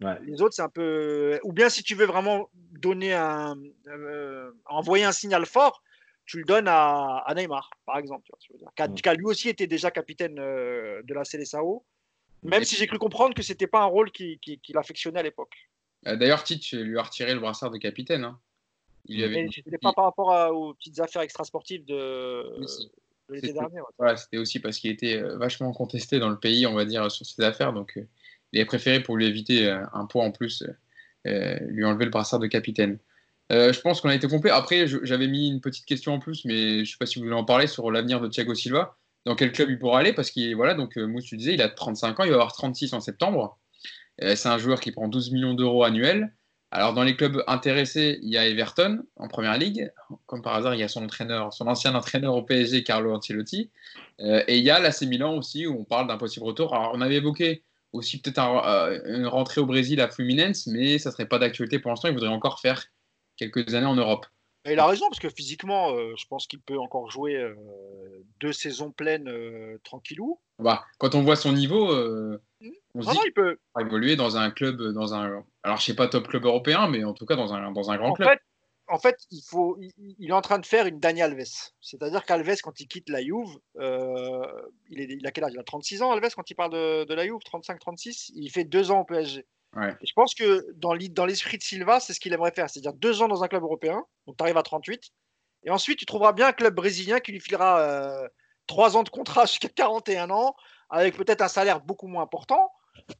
[0.00, 1.40] Les autres, c'est un peu.
[1.42, 5.82] Ou bien si tu veux vraiment donner un, euh, envoyer un signal fort,
[6.26, 8.30] tu le donnes à, Neymar, par exemple.
[8.76, 11.84] Qui, a, lui aussi été déjà capitaine euh, de la CLSAO,
[12.42, 15.54] même si j'ai cru comprendre que c'était pas un rôle qu'il qui, affectionnait à l'époque.
[16.06, 18.24] Euh, d'ailleurs, Tite lui a retiré le brassard de capitaine.
[18.24, 18.38] Hein.
[19.06, 19.48] Il avait...
[19.50, 21.94] C'était pas par rapport aux petites affaires extrasportives de,
[23.28, 23.80] de l'été dernier.
[24.16, 27.42] c'était aussi parce qu'il était vachement contesté dans le pays, on va dire, sur ces
[27.42, 27.72] affaires.
[27.72, 27.98] Donc,
[28.52, 30.72] il a préféré pour lui éviter euh, un poids en plus, euh,
[31.26, 32.98] euh, lui enlever le brassard de capitaine.
[33.50, 34.50] je pense qu'on a été complet.
[34.50, 37.24] Après, j'avais mis une petite question en plus, mais je ne sais pas si vous
[37.24, 38.96] voulez en parler sur l'avenir de Thiago Silva.
[39.24, 40.12] Dans quel club il pourra aller?
[40.12, 42.92] Parce qu'il voilà, donc Mousse, tu disais, il a 35 ans, il va avoir 36
[42.92, 43.58] en septembre.
[44.20, 46.32] c'est un joueur qui prend 12 millions d'euros annuels.
[46.72, 49.90] Alors dans les clubs intéressés, il y a Everton en première ligue.
[50.26, 53.70] Comme par hasard, il y a son entraîneur, son ancien entraîneur au PSG, Carlo Ancelotti.
[54.20, 56.74] et il y a l'AC Milan aussi, où on parle d'un possible retour.
[56.74, 57.62] Alors on avait évoqué
[57.92, 61.90] aussi peut-être euh, une rentrée au Brésil à Fluminense, mais ça serait pas d'actualité pour
[61.90, 62.08] l'instant.
[62.08, 62.84] Il voudrait encore faire
[63.36, 64.26] quelques années en Europe.
[64.66, 67.54] il a raison, parce que physiquement, euh, je pense qu'il peut encore jouer euh,
[68.40, 69.30] deux saisons pleines
[69.84, 70.40] tranquillou.
[70.58, 72.38] Bah, quand on voit son niveau, mmh.
[72.94, 76.08] on se dit il peut évoluer dans un club, dans un, alors je sais pas
[76.08, 78.38] top club européen, mais en tout cas dans un, dans un grand club
[78.88, 81.44] en fait, il, faut, il, est en train de faire une Dani Alves.
[81.80, 84.46] C'est-à-dire qu'Alves, quand il quitte la Juve, euh,
[84.88, 85.52] il, est, il, a quel âge?
[85.54, 88.32] Il a 36 ans, Alves, quand il parle de, la Juve, 35-36.
[88.34, 89.44] Il fait deux ans au PSG.
[89.74, 92.70] je pense que dans l'esprit de Silva, c'est ce qu'il aimerait faire.
[92.70, 95.02] C'est-à-dire deux ans dans un club européen, donc tu arrives à 38.
[95.64, 98.28] Et ensuite, tu trouveras bien un club brésilien qui lui filera euh,
[98.66, 100.54] trois ans de contrat jusqu'à 41 ans,
[100.90, 102.70] avec peut-être un salaire beaucoup moins important.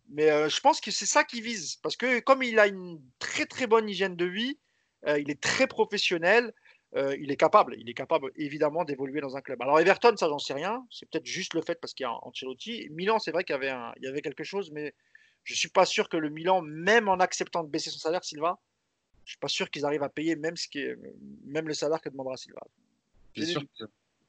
[0.09, 1.77] Mais euh, je pense que c'est ça qu'il vise.
[1.83, 4.59] Parce que comme il a une très très bonne hygiène de vie,
[5.07, 6.53] il est très professionnel.
[6.94, 9.61] Euh, il est capable, il est capable évidemment d'évoluer dans un club.
[9.61, 10.86] Alors Everton, ça j'en sais rien.
[10.90, 12.88] C'est peut-être juste le fait parce qu'il y a Ancelotti.
[12.90, 14.94] Milan, c'est vrai qu'il y avait il y avait quelque chose, mais
[15.44, 18.59] je suis pas sûr que le Milan, même en acceptant de baisser son salaire, Silva,
[19.24, 20.97] je suis pas sûr qu'ils arrivent à payer même ce qui est,
[21.44, 22.62] même le salaire que demandera Silva.
[23.36, 23.62] C'est sûr.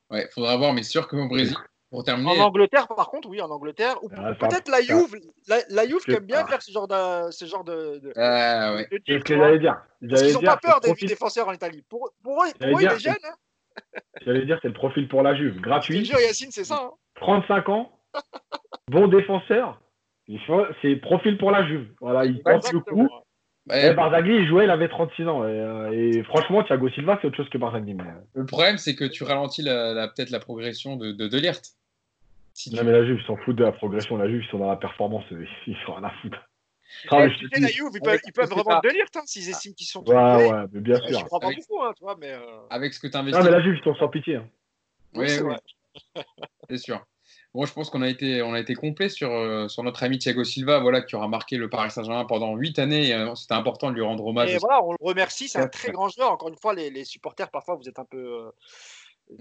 [0.10, 1.56] Ouais, faudra voir, mais sûr que au Brésil,
[1.92, 3.96] en Angleterre, par contre, oui, en Angleterre.
[4.04, 5.16] Ou ah, peut-être la Juve,
[5.48, 7.32] la, la Juve qui aime bien faire ce genre de.
[7.32, 8.88] Ce genre de, de, ah, ouais.
[9.06, 9.82] C'est ce que j'allais dire.
[10.10, 11.08] Parce qu'ils n'ont pas peur des profil...
[11.08, 11.84] défenseurs en Italie.
[11.90, 13.16] Pour, pour eux, pour eux il est jeune.
[13.24, 13.36] Hein.
[14.26, 15.62] J'allais dire, c'est le profil pour la Juve.
[15.62, 16.04] Gratuit.
[16.04, 16.82] Je Yacine, c'est ça.
[16.84, 16.92] Hein.
[17.16, 17.92] 35 ans,
[18.90, 19.80] bon défenseur.
[20.82, 21.88] C'est profil pour la Juve.
[22.02, 23.08] Voilà, il pense le coup.
[23.70, 25.44] Ouais, Barzagli, il jouait, il avait 36 ans.
[25.44, 27.94] Euh, et, franchement, Thiago Silva, c'est autre chose que Barzagli.
[27.94, 28.04] Mais...
[28.04, 28.22] Euh.
[28.34, 31.28] Le problème, c'est que tu ralentis la, peut-être la progression de, de
[32.72, 34.18] non, mais la Juve, ils s'en foutent de la progression.
[34.18, 35.24] La Juve, ils sont dans la performance.
[35.68, 36.40] Ils sont à foutre.
[37.12, 40.04] Ah, sais, la Juve, ils peuvent, ils peuvent vraiment Delirte hein, s'ils estiment qu'ils sont.
[40.08, 41.20] Ouais, ouais, mais bien sûr.
[41.20, 42.32] Je crois pas beaucoup, hein, tu vois, mais.
[42.32, 42.40] Euh...
[42.70, 43.38] Avec ce que tu investis.
[43.38, 44.38] Non, mais la Juve, ils sont sans pitié.
[44.38, 44.48] Hein.
[45.14, 46.24] Oui, oui.
[46.70, 47.06] c'est sûr.
[47.58, 50.20] Bon, je pense qu'on a été, on a été complet sur, euh, sur notre ami
[50.20, 53.12] Thiago Silva, voilà, qui aura marqué le Paris Saint-Germain pendant huit années.
[53.16, 54.54] Euh, c'était important de lui rendre hommage.
[54.54, 55.48] Et voilà, on le remercie.
[55.48, 56.32] C'est un très grand joueur.
[56.32, 58.20] Encore une fois, les, les supporters, parfois, vous êtes un peu.
[58.20, 58.52] Euh,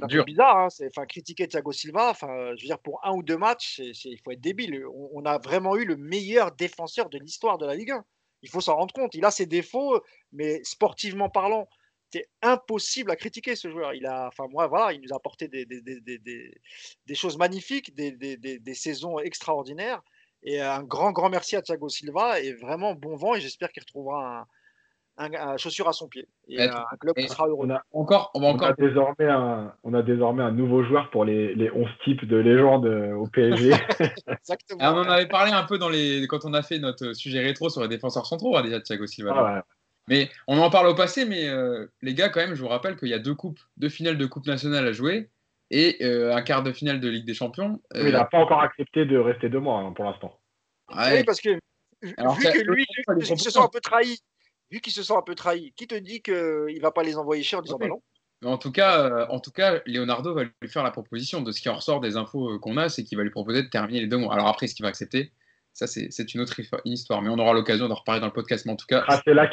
[0.01, 0.25] un Dur.
[0.25, 0.69] peu bizarre, hein.
[0.89, 4.31] enfin, critiquer Thiago Silva, enfin, je veux dire, pour un ou deux matchs, il faut
[4.31, 4.83] être débile.
[4.87, 8.05] On, on, a vraiment eu le meilleur défenseur de l'histoire de la Ligue 1.
[8.41, 9.15] Il faut s'en rendre compte.
[9.15, 10.01] Il a ses défauts,
[10.33, 11.69] mais sportivement parlant,
[12.11, 13.95] c'est impossible à critiquer ce joueur.
[13.95, 16.55] Il a, enfin moi, voilà, il nous a apporté des, des, des,
[17.07, 20.03] des choses magnifiques, des, saisons extraordinaires.
[20.43, 23.35] Et un grand, grand merci à Thiago Silva et vraiment bon vent.
[23.35, 24.47] Et j'espère qu'il retrouvera
[25.19, 27.67] un, chaussure à son pied et, un club qui sera heureux.
[27.67, 28.69] On a encore, on, va encore...
[28.69, 32.25] On, a désormais un, on a désormais un nouveau joueur pour les, les 11 types
[32.27, 33.73] de légende euh, au PSG.
[34.29, 34.79] Exactement.
[34.79, 37.41] Ah, on en avait parlé un peu dans les, quand on a fait notre sujet
[37.41, 39.33] rétro sur les défenseurs centraux, hein, déjà Thiago Silva.
[39.35, 39.65] Ah
[40.09, 42.97] mais on en parle au passé, mais euh, les gars, quand même, je vous rappelle
[42.97, 45.31] qu'il y a deux coupes, deux finales de Coupe nationale à jouer
[45.71, 47.81] et euh, un quart de finale de Ligue des Champions.
[47.95, 50.39] il n'a pas encore accepté de rester deux mois hein, pour l'instant.
[50.91, 51.59] Oui, parce que
[52.03, 52.87] vu que lui,
[53.19, 54.21] il se sent un peu trahi,
[54.71, 57.17] vu qu'il se sent un peu trahi, qui te dit qu'il ne va pas les
[57.17, 58.01] envoyer chier en disant bah non
[58.45, 61.41] en tout, cas, euh, en tout cas, Leonardo va lui faire la proposition.
[61.41, 63.63] De ce qui en ressort des infos euh, qu'on a, c'est qu'il va lui proposer
[63.63, 64.35] de terminer les deux mois.
[64.35, 65.33] Alors après, ce qu'il va accepter?
[65.77, 67.23] Ça, c'est une autre histoire.
[67.23, 68.67] Mais on aura l'occasion d'en reparler dans le podcast.
[68.67, 69.05] Mais en tout cas.
[69.09, 69.45] Ah, c'est là,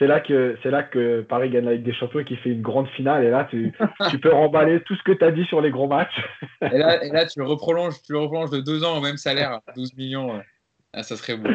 [0.00, 2.88] là, que, là que Paris gagne la Ligue des Champions et qu'il fait une grande
[2.90, 3.24] finale.
[3.24, 3.72] Et là, tu,
[4.10, 6.20] tu peux remballer tout ce que tu as dit sur les gros matchs.
[6.62, 9.16] et, là, et là, tu le reprolonges, tu le reprolonges de deux ans au même
[9.16, 10.40] salaire, 12 millions.
[10.92, 11.50] Ah, ça serait beau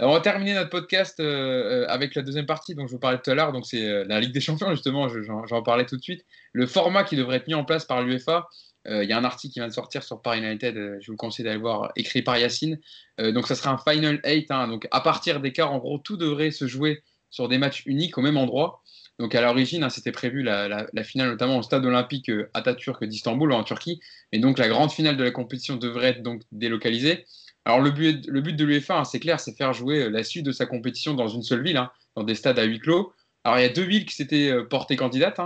[0.00, 3.18] on va terminer notre podcast euh, euh, avec la deuxième partie dont je vous parlais
[3.18, 3.52] tout à l'heure.
[3.52, 5.08] Donc, c'est euh, la Ligue des Champions, justement.
[5.46, 6.24] J'en parlais tout de suite.
[6.52, 8.48] Le format qui devrait être mis en place par l'UEFA.
[8.86, 10.98] Il y a un article qui vient de sortir sur Paris United.
[11.00, 12.78] je vous conseille d'aller voir, écrit par Yacine.
[13.18, 14.50] donc, ça sera un Final 8.
[14.50, 14.68] Hein.
[14.68, 18.18] donc, à partir des quarts, en gros, tout devrait se jouer sur des matchs uniques
[18.18, 18.82] au même endroit.
[19.18, 23.64] Donc, à l'origine, hein, c'était prévu la, finale, notamment au stade olympique Atatürk d'Istanbul, en
[23.64, 24.00] Turquie.
[24.32, 27.24] Et donc, la grande finale de la compétition devrait être donc délocalisée.
[27.64, 30.22] Alors le but, le but de l'UEFA, hein, c'est clair, c'est faire jouer euh, la
[30.22, 31.80] suite de sa compétition dans une seule ville,
[32.14, 33.12] dans des stades à huis clos.
[33.42, 35.40] Alors il y a deux villes qui s'étaient euh, portées candidates.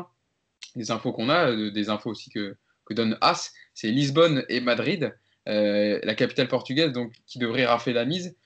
[0.74, 2.56] Des infos qu'on a, euh, des infos aussi que,
[2.94, 5.14] donne AS, c'est Lisbonne et Madrid,
[5.46, 8.36] la capitale portugaise, donc qui devrait rafler la mise,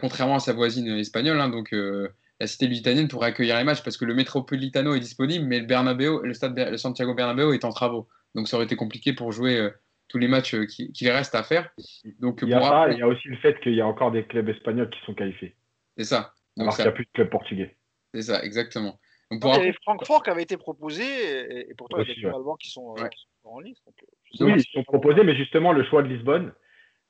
[0.00, 1.38] contrairement à sa voisine espagnole.
[1.50, 5.60] donc la cité lusitanienne pourrait accueillir les matchs parce que le Metropolitano est disponible, mais
[5.60, 8.08] le Bernabeu, le stade le Santiago Bernabéu est en travaux.
[8.34, 9.70] Donc ça aurait été compliqué pour jouer
[10.10, 11.70] tous les matchs euh, qu'il reste à faire.
[12.18, 14.24] Donc, il, y a il y a aussi le fait qu'il y a encore des
[14.24, 15.56] clubs espagnols qui sont qualifiés.
[15.96, 16.34] C'est ça.
[16.56, 17.76] Donc Alors qu'il n'y a plus de clubs portugais.
[18.12, 18.98] C'est ça, exactement.
[19.30, 21.04] Donc, pour il y avait Francfort qui avait été proposé,
[21.70, 22.94] et, pourtant il y a des clubs allemands qui sont,
[23.44, 23.82] euh, en liste.
[23.88, 26.52] Euh, oui, ils sont proposés, mais justement, le choix de Lisbonne,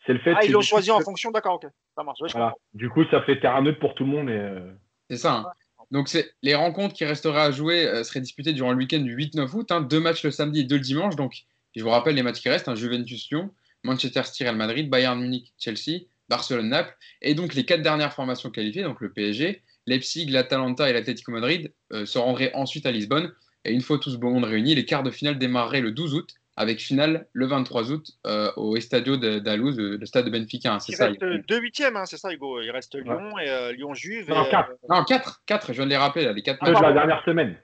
[0.07, 0.35] c'est le fait.
[0.37, 1.67] Ah, ils l'ont choisi en fonction, d'accord, ok.
[1.95, 2.19] Ça marche.
[2.33, 2.55] voilà.
[2.75, 4.31] Du coup, ça fait terrain neutre pour tout le monde.
[4.31, 4.59] Et...
[5.11, 5.35] C'est ça.
[5.35, 5.53] Hein.
[5.91, 6.09] Donc,
[6.43, 9.73] les rencontres qui resteraient à jouer seraient disputées durant le week-end du 8-9 août.
[9.73, 9.81] Hein.
[9.81, 11.17] deux matchs le samedi et deux le dimanche.
[11.17, 11.35] Donc,
[11.75, 13.51] je vous rappelle les matchs qui restent hein, Juventus-Lyon,
[13.85, 18.51] Manchester City Real Madrid, Bayern Munich, Chelsea, Barcelone, Naples, et donc les quatre dernières formations
[18.51, 23.33] qualifiées, donc le PSG, Leipzig, l'Atalanta et l'Atlético Madrid, euh, se rendraient ensuite à Lisbonne.
[23.65, 26.35] Et une fois tous beau monde réunis, les quarts de finale démarreraient le 12 août,
[26.57, 30.75] avec finale le 23 août euh, au Estadio d'Alouz, le stade de Benfica.
[30.75, 31.09] Hein, c'est ça.
[31.09, 32.61] Reste deux huitièmes, hein, c'est ça, Hugo.
[32.61, 34.29] Il reste Lyon et euh, Lyon-Juve.
[34.29, 34.73] Non, quatre.
[34.89, 36.59] Non, quatre, quatre, je viens de les rappeler, les quatre.
[36.63, 37.57] Ah, de la dernière semaine.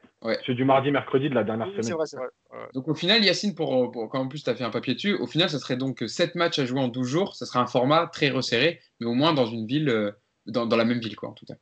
[0.45, 1.83] C'est du mardi, mercredi de la dernière semaine.
[1.83, 2.29] C'est vrai, c'est vrai.
[2.75, 5.27] Donc au final, Yacine, pour, quand en plus tu as fait un papier dessus, au
[5.27, 7.37] final, ça serait donc 7 matchs à jouer en 12 jours.
[7.37, 10.11] Ça serait un format très resserré, mais au moins dans une ville, euh,
[10.47, 11.55] dans, la même ville, quoi, en tout cas.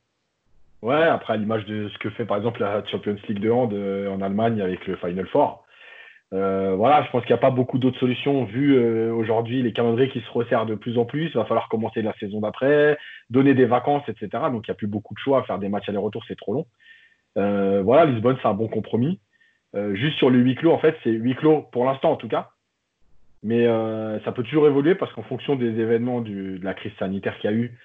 [0.85, 3.73] Ouais, après, à l'image de ce que fait par exemple la Champions League de hand
[3.73, 5.65] euh, en Allemagne avec le Final Four.
[6.31, 8.79] Euh, voilà, je pense qu'il n'y a pas beaucoup d'autres solutions vu
[9.09, 11.25] aujourd'hui les calendriers qui se resserrent de plus en plus.
[11.25, 12.99] Il va falloir commencer la saison d'après,
[13.31, 14.27] donner des vacances, etc.
[14.51, 15.41] Donc il n'y a plus beaucoup de choix.
[15.45, 16.67] Faire des matchs aller-retour, c'est trop long.
[17.39, 19.19] Euh, voilà, Lisbonne, c'est un bon compromis.
[19.75, 22.27] Euh, juste sur le huis clos, en fait, c'est huis clos pour l'instant en tout
[22.27, 22.51] cas.
[23.41, 27.39] Mais euh, ça peut toujours évoluer parce qu'en fonction des événements de la crise sanitaire
[27.39, 27.75] qu'il y a eu,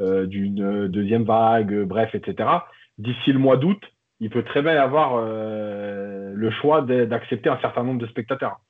[0.00, 2.48] d'une deuxième vague, bref, etc.,
[2.98, 3.80] d'ici le mois d'août,
[4.20, 8.60] il peut très bien y avoir le choix d'accepter un certain nombre de spectateurs.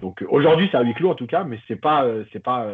[0.00, 2.68] Donc aujourd'hui, c'est à huis clos en tout cas, mais c'est pas, c'est pas,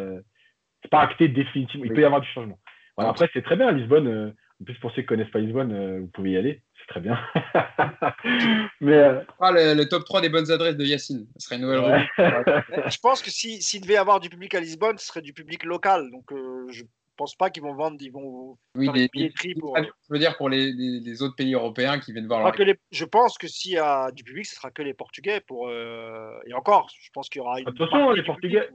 [0.82, 1.84] c'est pas acté définitivement.
[1.84, 2.58] Il peut y avoir du changement.
[2.96, 3.72] après, c'est très bien.
[3.72, 7.00] Lisbonne, en plus, pour ceux qui ne connaissent pas Lisbonne, vous pouvez y aller très
[7.00, 7.18] bien.
[8.80, 11.26] Mais euh, ah, le, top 3 des bonnes adresses de Yacine.
[11.36, 14.60] Ce serait une nouvelle Je pense que s'il si, devait y avoir du public à
[14.60, 16.10] Lisbonne, ce serait du public local.
[16.10, 16.82] Donc euh, je
[17.18, 19.76] pense pas qu'ils vont vendre, ils vont oui, des, billetteries pour.
[19.76, 22.50] Je veux dire pour les, les, autres pays européens qui viennent voir.
[22.52, 25.40] Que les, je pense que s'il y a du public, ce sera que les Portugais.
[25.40, 27.66] Pour, euh, et encore, je pense qu'il y aura une.
[27.66, 28.68] De toute façon, les Portugais.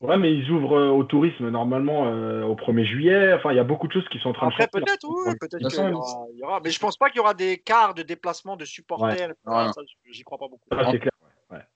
[0.00, 3.34] Ouais, mais ils ouvrent euh, au tourisme normalement euh, au 1er juillet.
[3.34, 5.32] Enfin, il y a beaucoup de choses qui sont en train Après, de peut-être, oui,
[5.40, 8.56] peut-être qu'il y, aura, Mais je pense pas qu'il y aura des quarts de déplacement
[8.56, 9.32] de supporters.
[9.46, 9.66] Ouais.
[10.10, 10.68] J'y crois pas beaucoup.
[10.90, 11.12] c'est clair.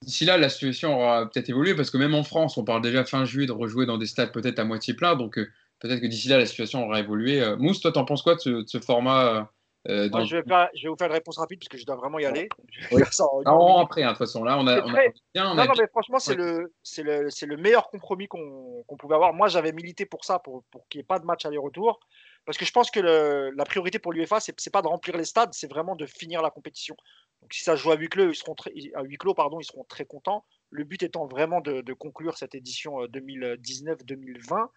[0.01, 3.03] D'ici là, la situation aura peut-être évolué parce que même en France, on parle déjà
[3.05, 5.15] fin juillet de rejouer dans des stades peut-être à moitié plein.
[5.15, 5.49] Donc euh,
[5.79, 7.43] peut-être que d'ici là, la situation aura évolué.
[7.57, 9.49] Mousse, toi, t'en penses quoi de ce, de ce format
[9.89, 11.95] euh, je, vais faire, je, vais vous faire une réponse rapide parce que je dois
[11.95, 12.49] vraiment y aller.
[12.91, 13.01] Oui.
[13.45, 14.81] non, après, hein, de toute façon, là, on a.
[14.81, 14.99] On a
[15.33, 19.33] bien, non, non, mais franchement, c'est le, le, le, meilleur compromis qu'on pouvait avoir.
[19.33, 21.99] Moi, j'avais milité pour ça, pour, pour qu'il n'y ait pas de match aller-retour.
[22.45, 25.15] Parce que je pense que le, la priorité pour l'UEFA, ce n'est pas de remplir
[25.15, 26.95] les stades, c'est vraiment de finir la compétition.
[27.41, 29.65] Donc, si ça joue à huis clos, ils seront très, à huis clos pardon, ils
[29.65, 30.45] seront très contents.
[30.69, 34.67] Le but étant vraiment de, de conclure cette édition 2019-2020.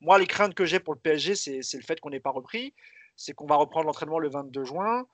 [0.00, 2.74] Moi, les craintes que j'ai pour le PSG, c'est le fait qu'on n'ait pas repris
[3.20, 5.04] c'est qu'on va reprendre l'entraînement le 22 juin.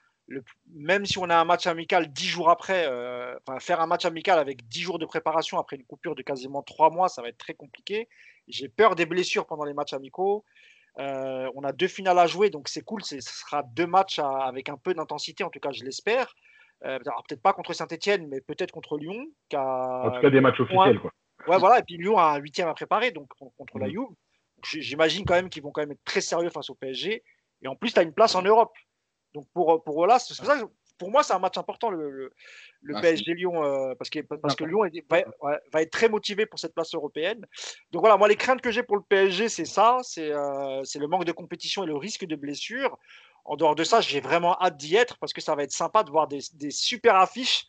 [0.73, 4.39] même si on a un match amical dix jours après, euh, faire un match amical
[4.39, 7.39] avec dix jours de préparation après une coupure de quasiment trois mois, ça va être
[7.39, 8.09] très compliqué.
[8.47, 10.45] J'ai peur des blessures pendant les matchs amicaux.
[10.99, 13.03] Euh, on a deux finales à jouer, donc c'est cool.
[13.03, 16.33] Ce sera deux matchs avec un peu d'intensité, en tout cas, je l'espère.
[16.85, 19.27] Euh, peut-être pas contre Saint-Etienne, mais peut-être contre Lyon.
[19.53, 21.01] En tout cas, des matchs officiels.
[21.01, 21.13] Quoi.
[21.49, 21.81] Ouais, voilà.
[21.81, 23.91] Et puis Lyon a un huitième à préparer, donc contre la mmh.
[23.91, 24.15] Juve
[24.71, 27.23] j'imagine quand même qu'ils vont quand même être très sérieux face au PSG.
[27.63, 28.75] Et en plus, tu as une place en Europe.
[29.35, 30.67] Donc pour, pour voilà, c'est pour ça que
[30.99, 32.33] pour moi, c'est un match important, le,
[32.81, 34.81] le, ah, PSG Lyon, euh, parce, que, parce que Lyon
[35.11, 35.25] va,
[35.73, 37.45] va, être très motivé pour cette place européenne.
[37.91, 41.07] Donc voilà, moi, les craintes que j'ai pour le PSG, c'est ça c'est euh, le
[41.07, 42.99] manque de compétition et le risque de blessure.
[43.45, 46.03] En dehors de ça, j'ai vraiment hâte d'y être parce que ça va être sympa
[46.03, 47.67] de voir des, des super affiches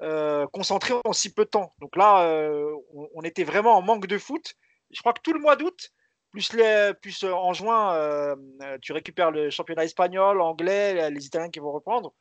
[0.00, 1.74] euh, concentrées en si peu de temps.
[1.80, 4.54] Donc là, euh, on, on, était vraiment en manque de foot.
[4.90, 5.92] Je crois que tout le mois d'août,
[6.32, 8.36] plus, les, plus en juin,
[8.80, 12.12] tu récupères le championnat espagnol, anglais, les Italiens qui vont reprendre.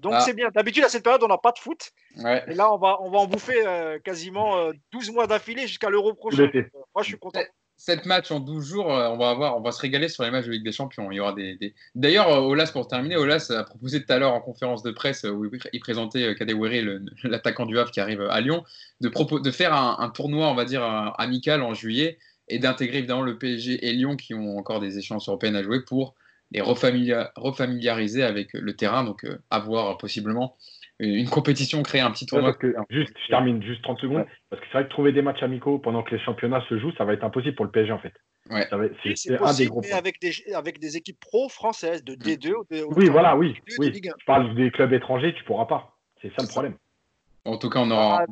[0.00, 0.20] Donc ah.
[0.20, 0.50] c'est bien.
[0.54, 1.92] D'habitude, à cette période, on n'a pas de foot.
[2.16, 5.90] Et là, on va, on va en bouffer euh, quasiment 12 euh, mois d'affilée jusqu'à
[5.90, 6.50] l'Euro prochain.
[6.54, 6.62] Euh,
[6.94, 7.40] moi, je suis content.
[7.76, 10.44] Cette match en 12 jours, on va avoir, on va se régaler sur les matchs
[10.44, 11.10] de Ligue des Champions.
[11.10, 11.74] Il y aura des.
[11.94, 15.50] D'ailleurs, Olas, pour terminer, Olas a proposé tout à l'heure en conférence de presse où
[15.72, 18.64] il présentait Kadewere, l'attaquant du Havre qui arrive à Lyon,
[19.00, 20.82] de, de faire un, un, tournoi, on va dire,
[21.16, 22.18] amical en juillet
[22.50, 25.84] et d'intégrer évidemment le PSG et Lyon qui ont encore des échéances européennes à jouer
[25.84, 26.14] pour
[26.52, 30.56] les refamiliariser avec le terrain, donc euh, avoir possiblement
[30.98, 32.54] une compétition, créer un petit tournoi.
[32.90, 35.78] juste, je termine juste 30 secondes, parce que c'est vrai que trouver des matchs amicaux
[35.78, 38.12] pendant que les championnats se jouent, ça va être impossible pour le PSG en fait.
[38.50, 38.68] Ouais.
[39.16, 42.52] C'est un des gros mais avec des, avec des équipes pro françaises de D2
[42.84, 43.54] ou Oui, voilà, oui.
[43.78, 43.92] oui.
[44.02, 45.96] Je parle des clubs étrangers, tu pourras pas.
[46.20, 46.74] C'est ça le problème.
[47.44, 48.24] En tout cas, on aura.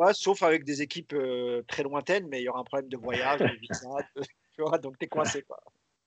[0.00, 2.96] Ah, sauf avec des équipes euh, très lointaines, mais il y aura un problème de
[2.96, 3.88] voyage, de visa,
[4.54, 5.42] tu vois, donc t'es coincé.
[5.42, 5.58] Quoi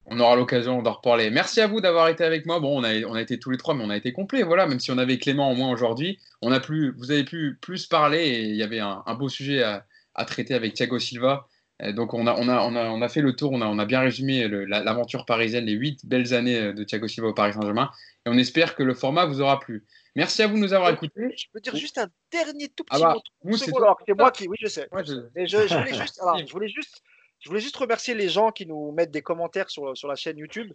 [0.09, 1.29] on aura l'occasion d'en reparler.
[1.29, 2.59] Merci à vous d'avoir été avec moi.
[2.59, 4.43] Bon, on a, on a été tous les trois, mais on a été complet.
[4.43, 7.57] Voilà, même si on avait Clément au moins aujourd'hui, on a plus, vous avez pu
[7.61, 11.47] plus parler et il y avait un, beau sujet à, traiter avec Thiago Silva.
[11.93, 13.99] donc on a, on, a, on, a, fait le tour, on a, on a bien
[13.99, 17.91] résumé l'aventure parisienne, les huit belles années de Thiago Silva au Paris Saint-Germain.
[18.25, 19.85] Et on espère que le format vous aura plu.
[20.17, 21.31] Merci à vous de nous avoir écoutés.
[21.37, 23.55] Je peux dire juste un dernier tout petit ah bah, mot.
[23.55, 24.89] C'est moi qui, oui, je sais.
[24.91, 27.03] je voulais juste
[27.39, 30.39] je voulais juste remercier les gens qui nous mettent des commentaires sur, sur la chaîne
[30.39, 30.73] YouTube.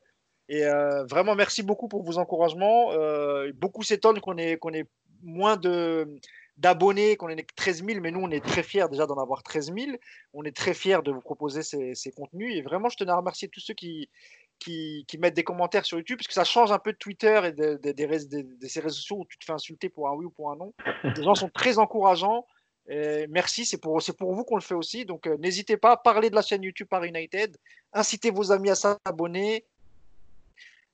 [0.48, 2.92] Et euh, vraiment, merci beaucoup pour vos encouragements.
[2.92, 4.86] Euh, beaucoup s'étonnent qu'on ait, qu'on ait
[5.24, 6.06] moins de,
[6.56, 9.72] d'abonnés, qu'on ait 13 000, mais nous, on est très fiers déjà d'en avoir 13
[9.76, 9.96] 000.
[10.34, 12.56] On est très fiers de vous proposer ces, ces contenus.
[12.56, 14.08] Et vraiment, je tenais à remercier tous ceux qui,
[14.62, 17.40] qui, qui, mettent des commentaires sur YouTube, parce que ça change un peu de Twitter
[17.44, 20.24] et de, de, de ces réseaux sociaux où tu te fais insulter pour un oui
[20.26, 20.72] ou pour un non.
[21.16, 22.46] Les gens sont très encourageants
[23.28, 25.04] merci, c'est pour, pour vous qu'on le fait aussi.
[25.04, 27.56] Donc euh, n'hésitez pas à parler de la chaîne YouTube par United,
[27.92, 29.64] incitez vos amis à s'abonner,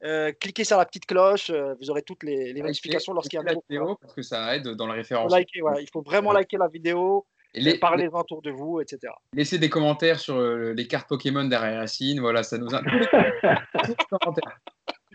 [0.05, 3.43] euh, cliquez sur la petite cloche, euh, vous aurez toutes les, notifications lorsqu'il y a
[3.43, 3.65] un nouveau.
[3.69, 5.33] vidéo parce que ça aide dans le référence.
[5.55, 7.27] il faut vraiment liker la vidéo.
[7.67, 9.13] Et parlez autour de vous, etc.
[9.33, 13.07] Laissez des commentaires sur les cartes Pokémon derrière Racine, voilà, ça nous intéresse.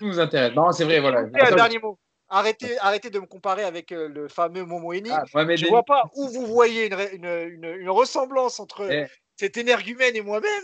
[0.01, 0.53] nous intéresse.
[0.55, 1.19] Non, c'est vrai, voilà.
[1.21, 1.97] un dernier mot.
[2.29, 5.11] Arrêtez, arrêtez de me comparer avec euh, le fameux Momo Eni.
[5.11, 9.05] Ah, je ne vois pas où vous voyez une, une, une, ressemblance entre eh.
[9.35, 10.63] cet énergumène et moi-même.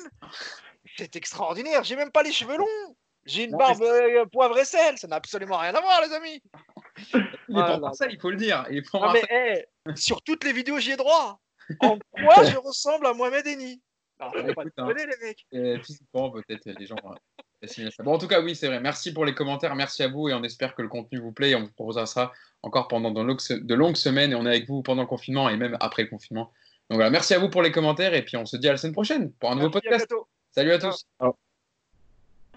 [0.97, 1.83] C'est extraordinaire.
[1.83, 2.95] J'ai même pas les cheveux longs.
[3.25, 4.97] J'ai une barbe euh, poivre et sel.
[4.97, 6.41] Ça n'a absolument rien à voir, les amis.
[7.49, 8.65] Il est pour ça, il faut le dire.
[8.71, 11.39] Il est mais, hey, eh, sur toutes les vidéos, j'y ai droit.
[11.79, 13.81] En quoi je ressemble à Mohamed Eni?
[14.17, 14.93] Pas hein.
[14.93, 15.83] les mecs.
[15.83, 16.97] physiquement, peut-être, les gens.
[17.99, 18.79] Bon, en tout cas, oui, c'est vrai.
[18.79, 21.51] Merci pour les commentaires, merci à vous et on espère que le contenu vous plaît.
[21.51, 22.31] Et on vous proposera ça
[22.63, 25.77] encore pendant de longues semaines et on est avec vous pendant le confinement et même
[25.79, 26.51] après le confinement.
[26.89, 28.77] Donc voilà, merci à vous pour les commentaires et puis on se dit à la
[28.77, 30.07] semaine prochaine pour un nouveau podcast.
[30.51, 31.05] Salut à tous.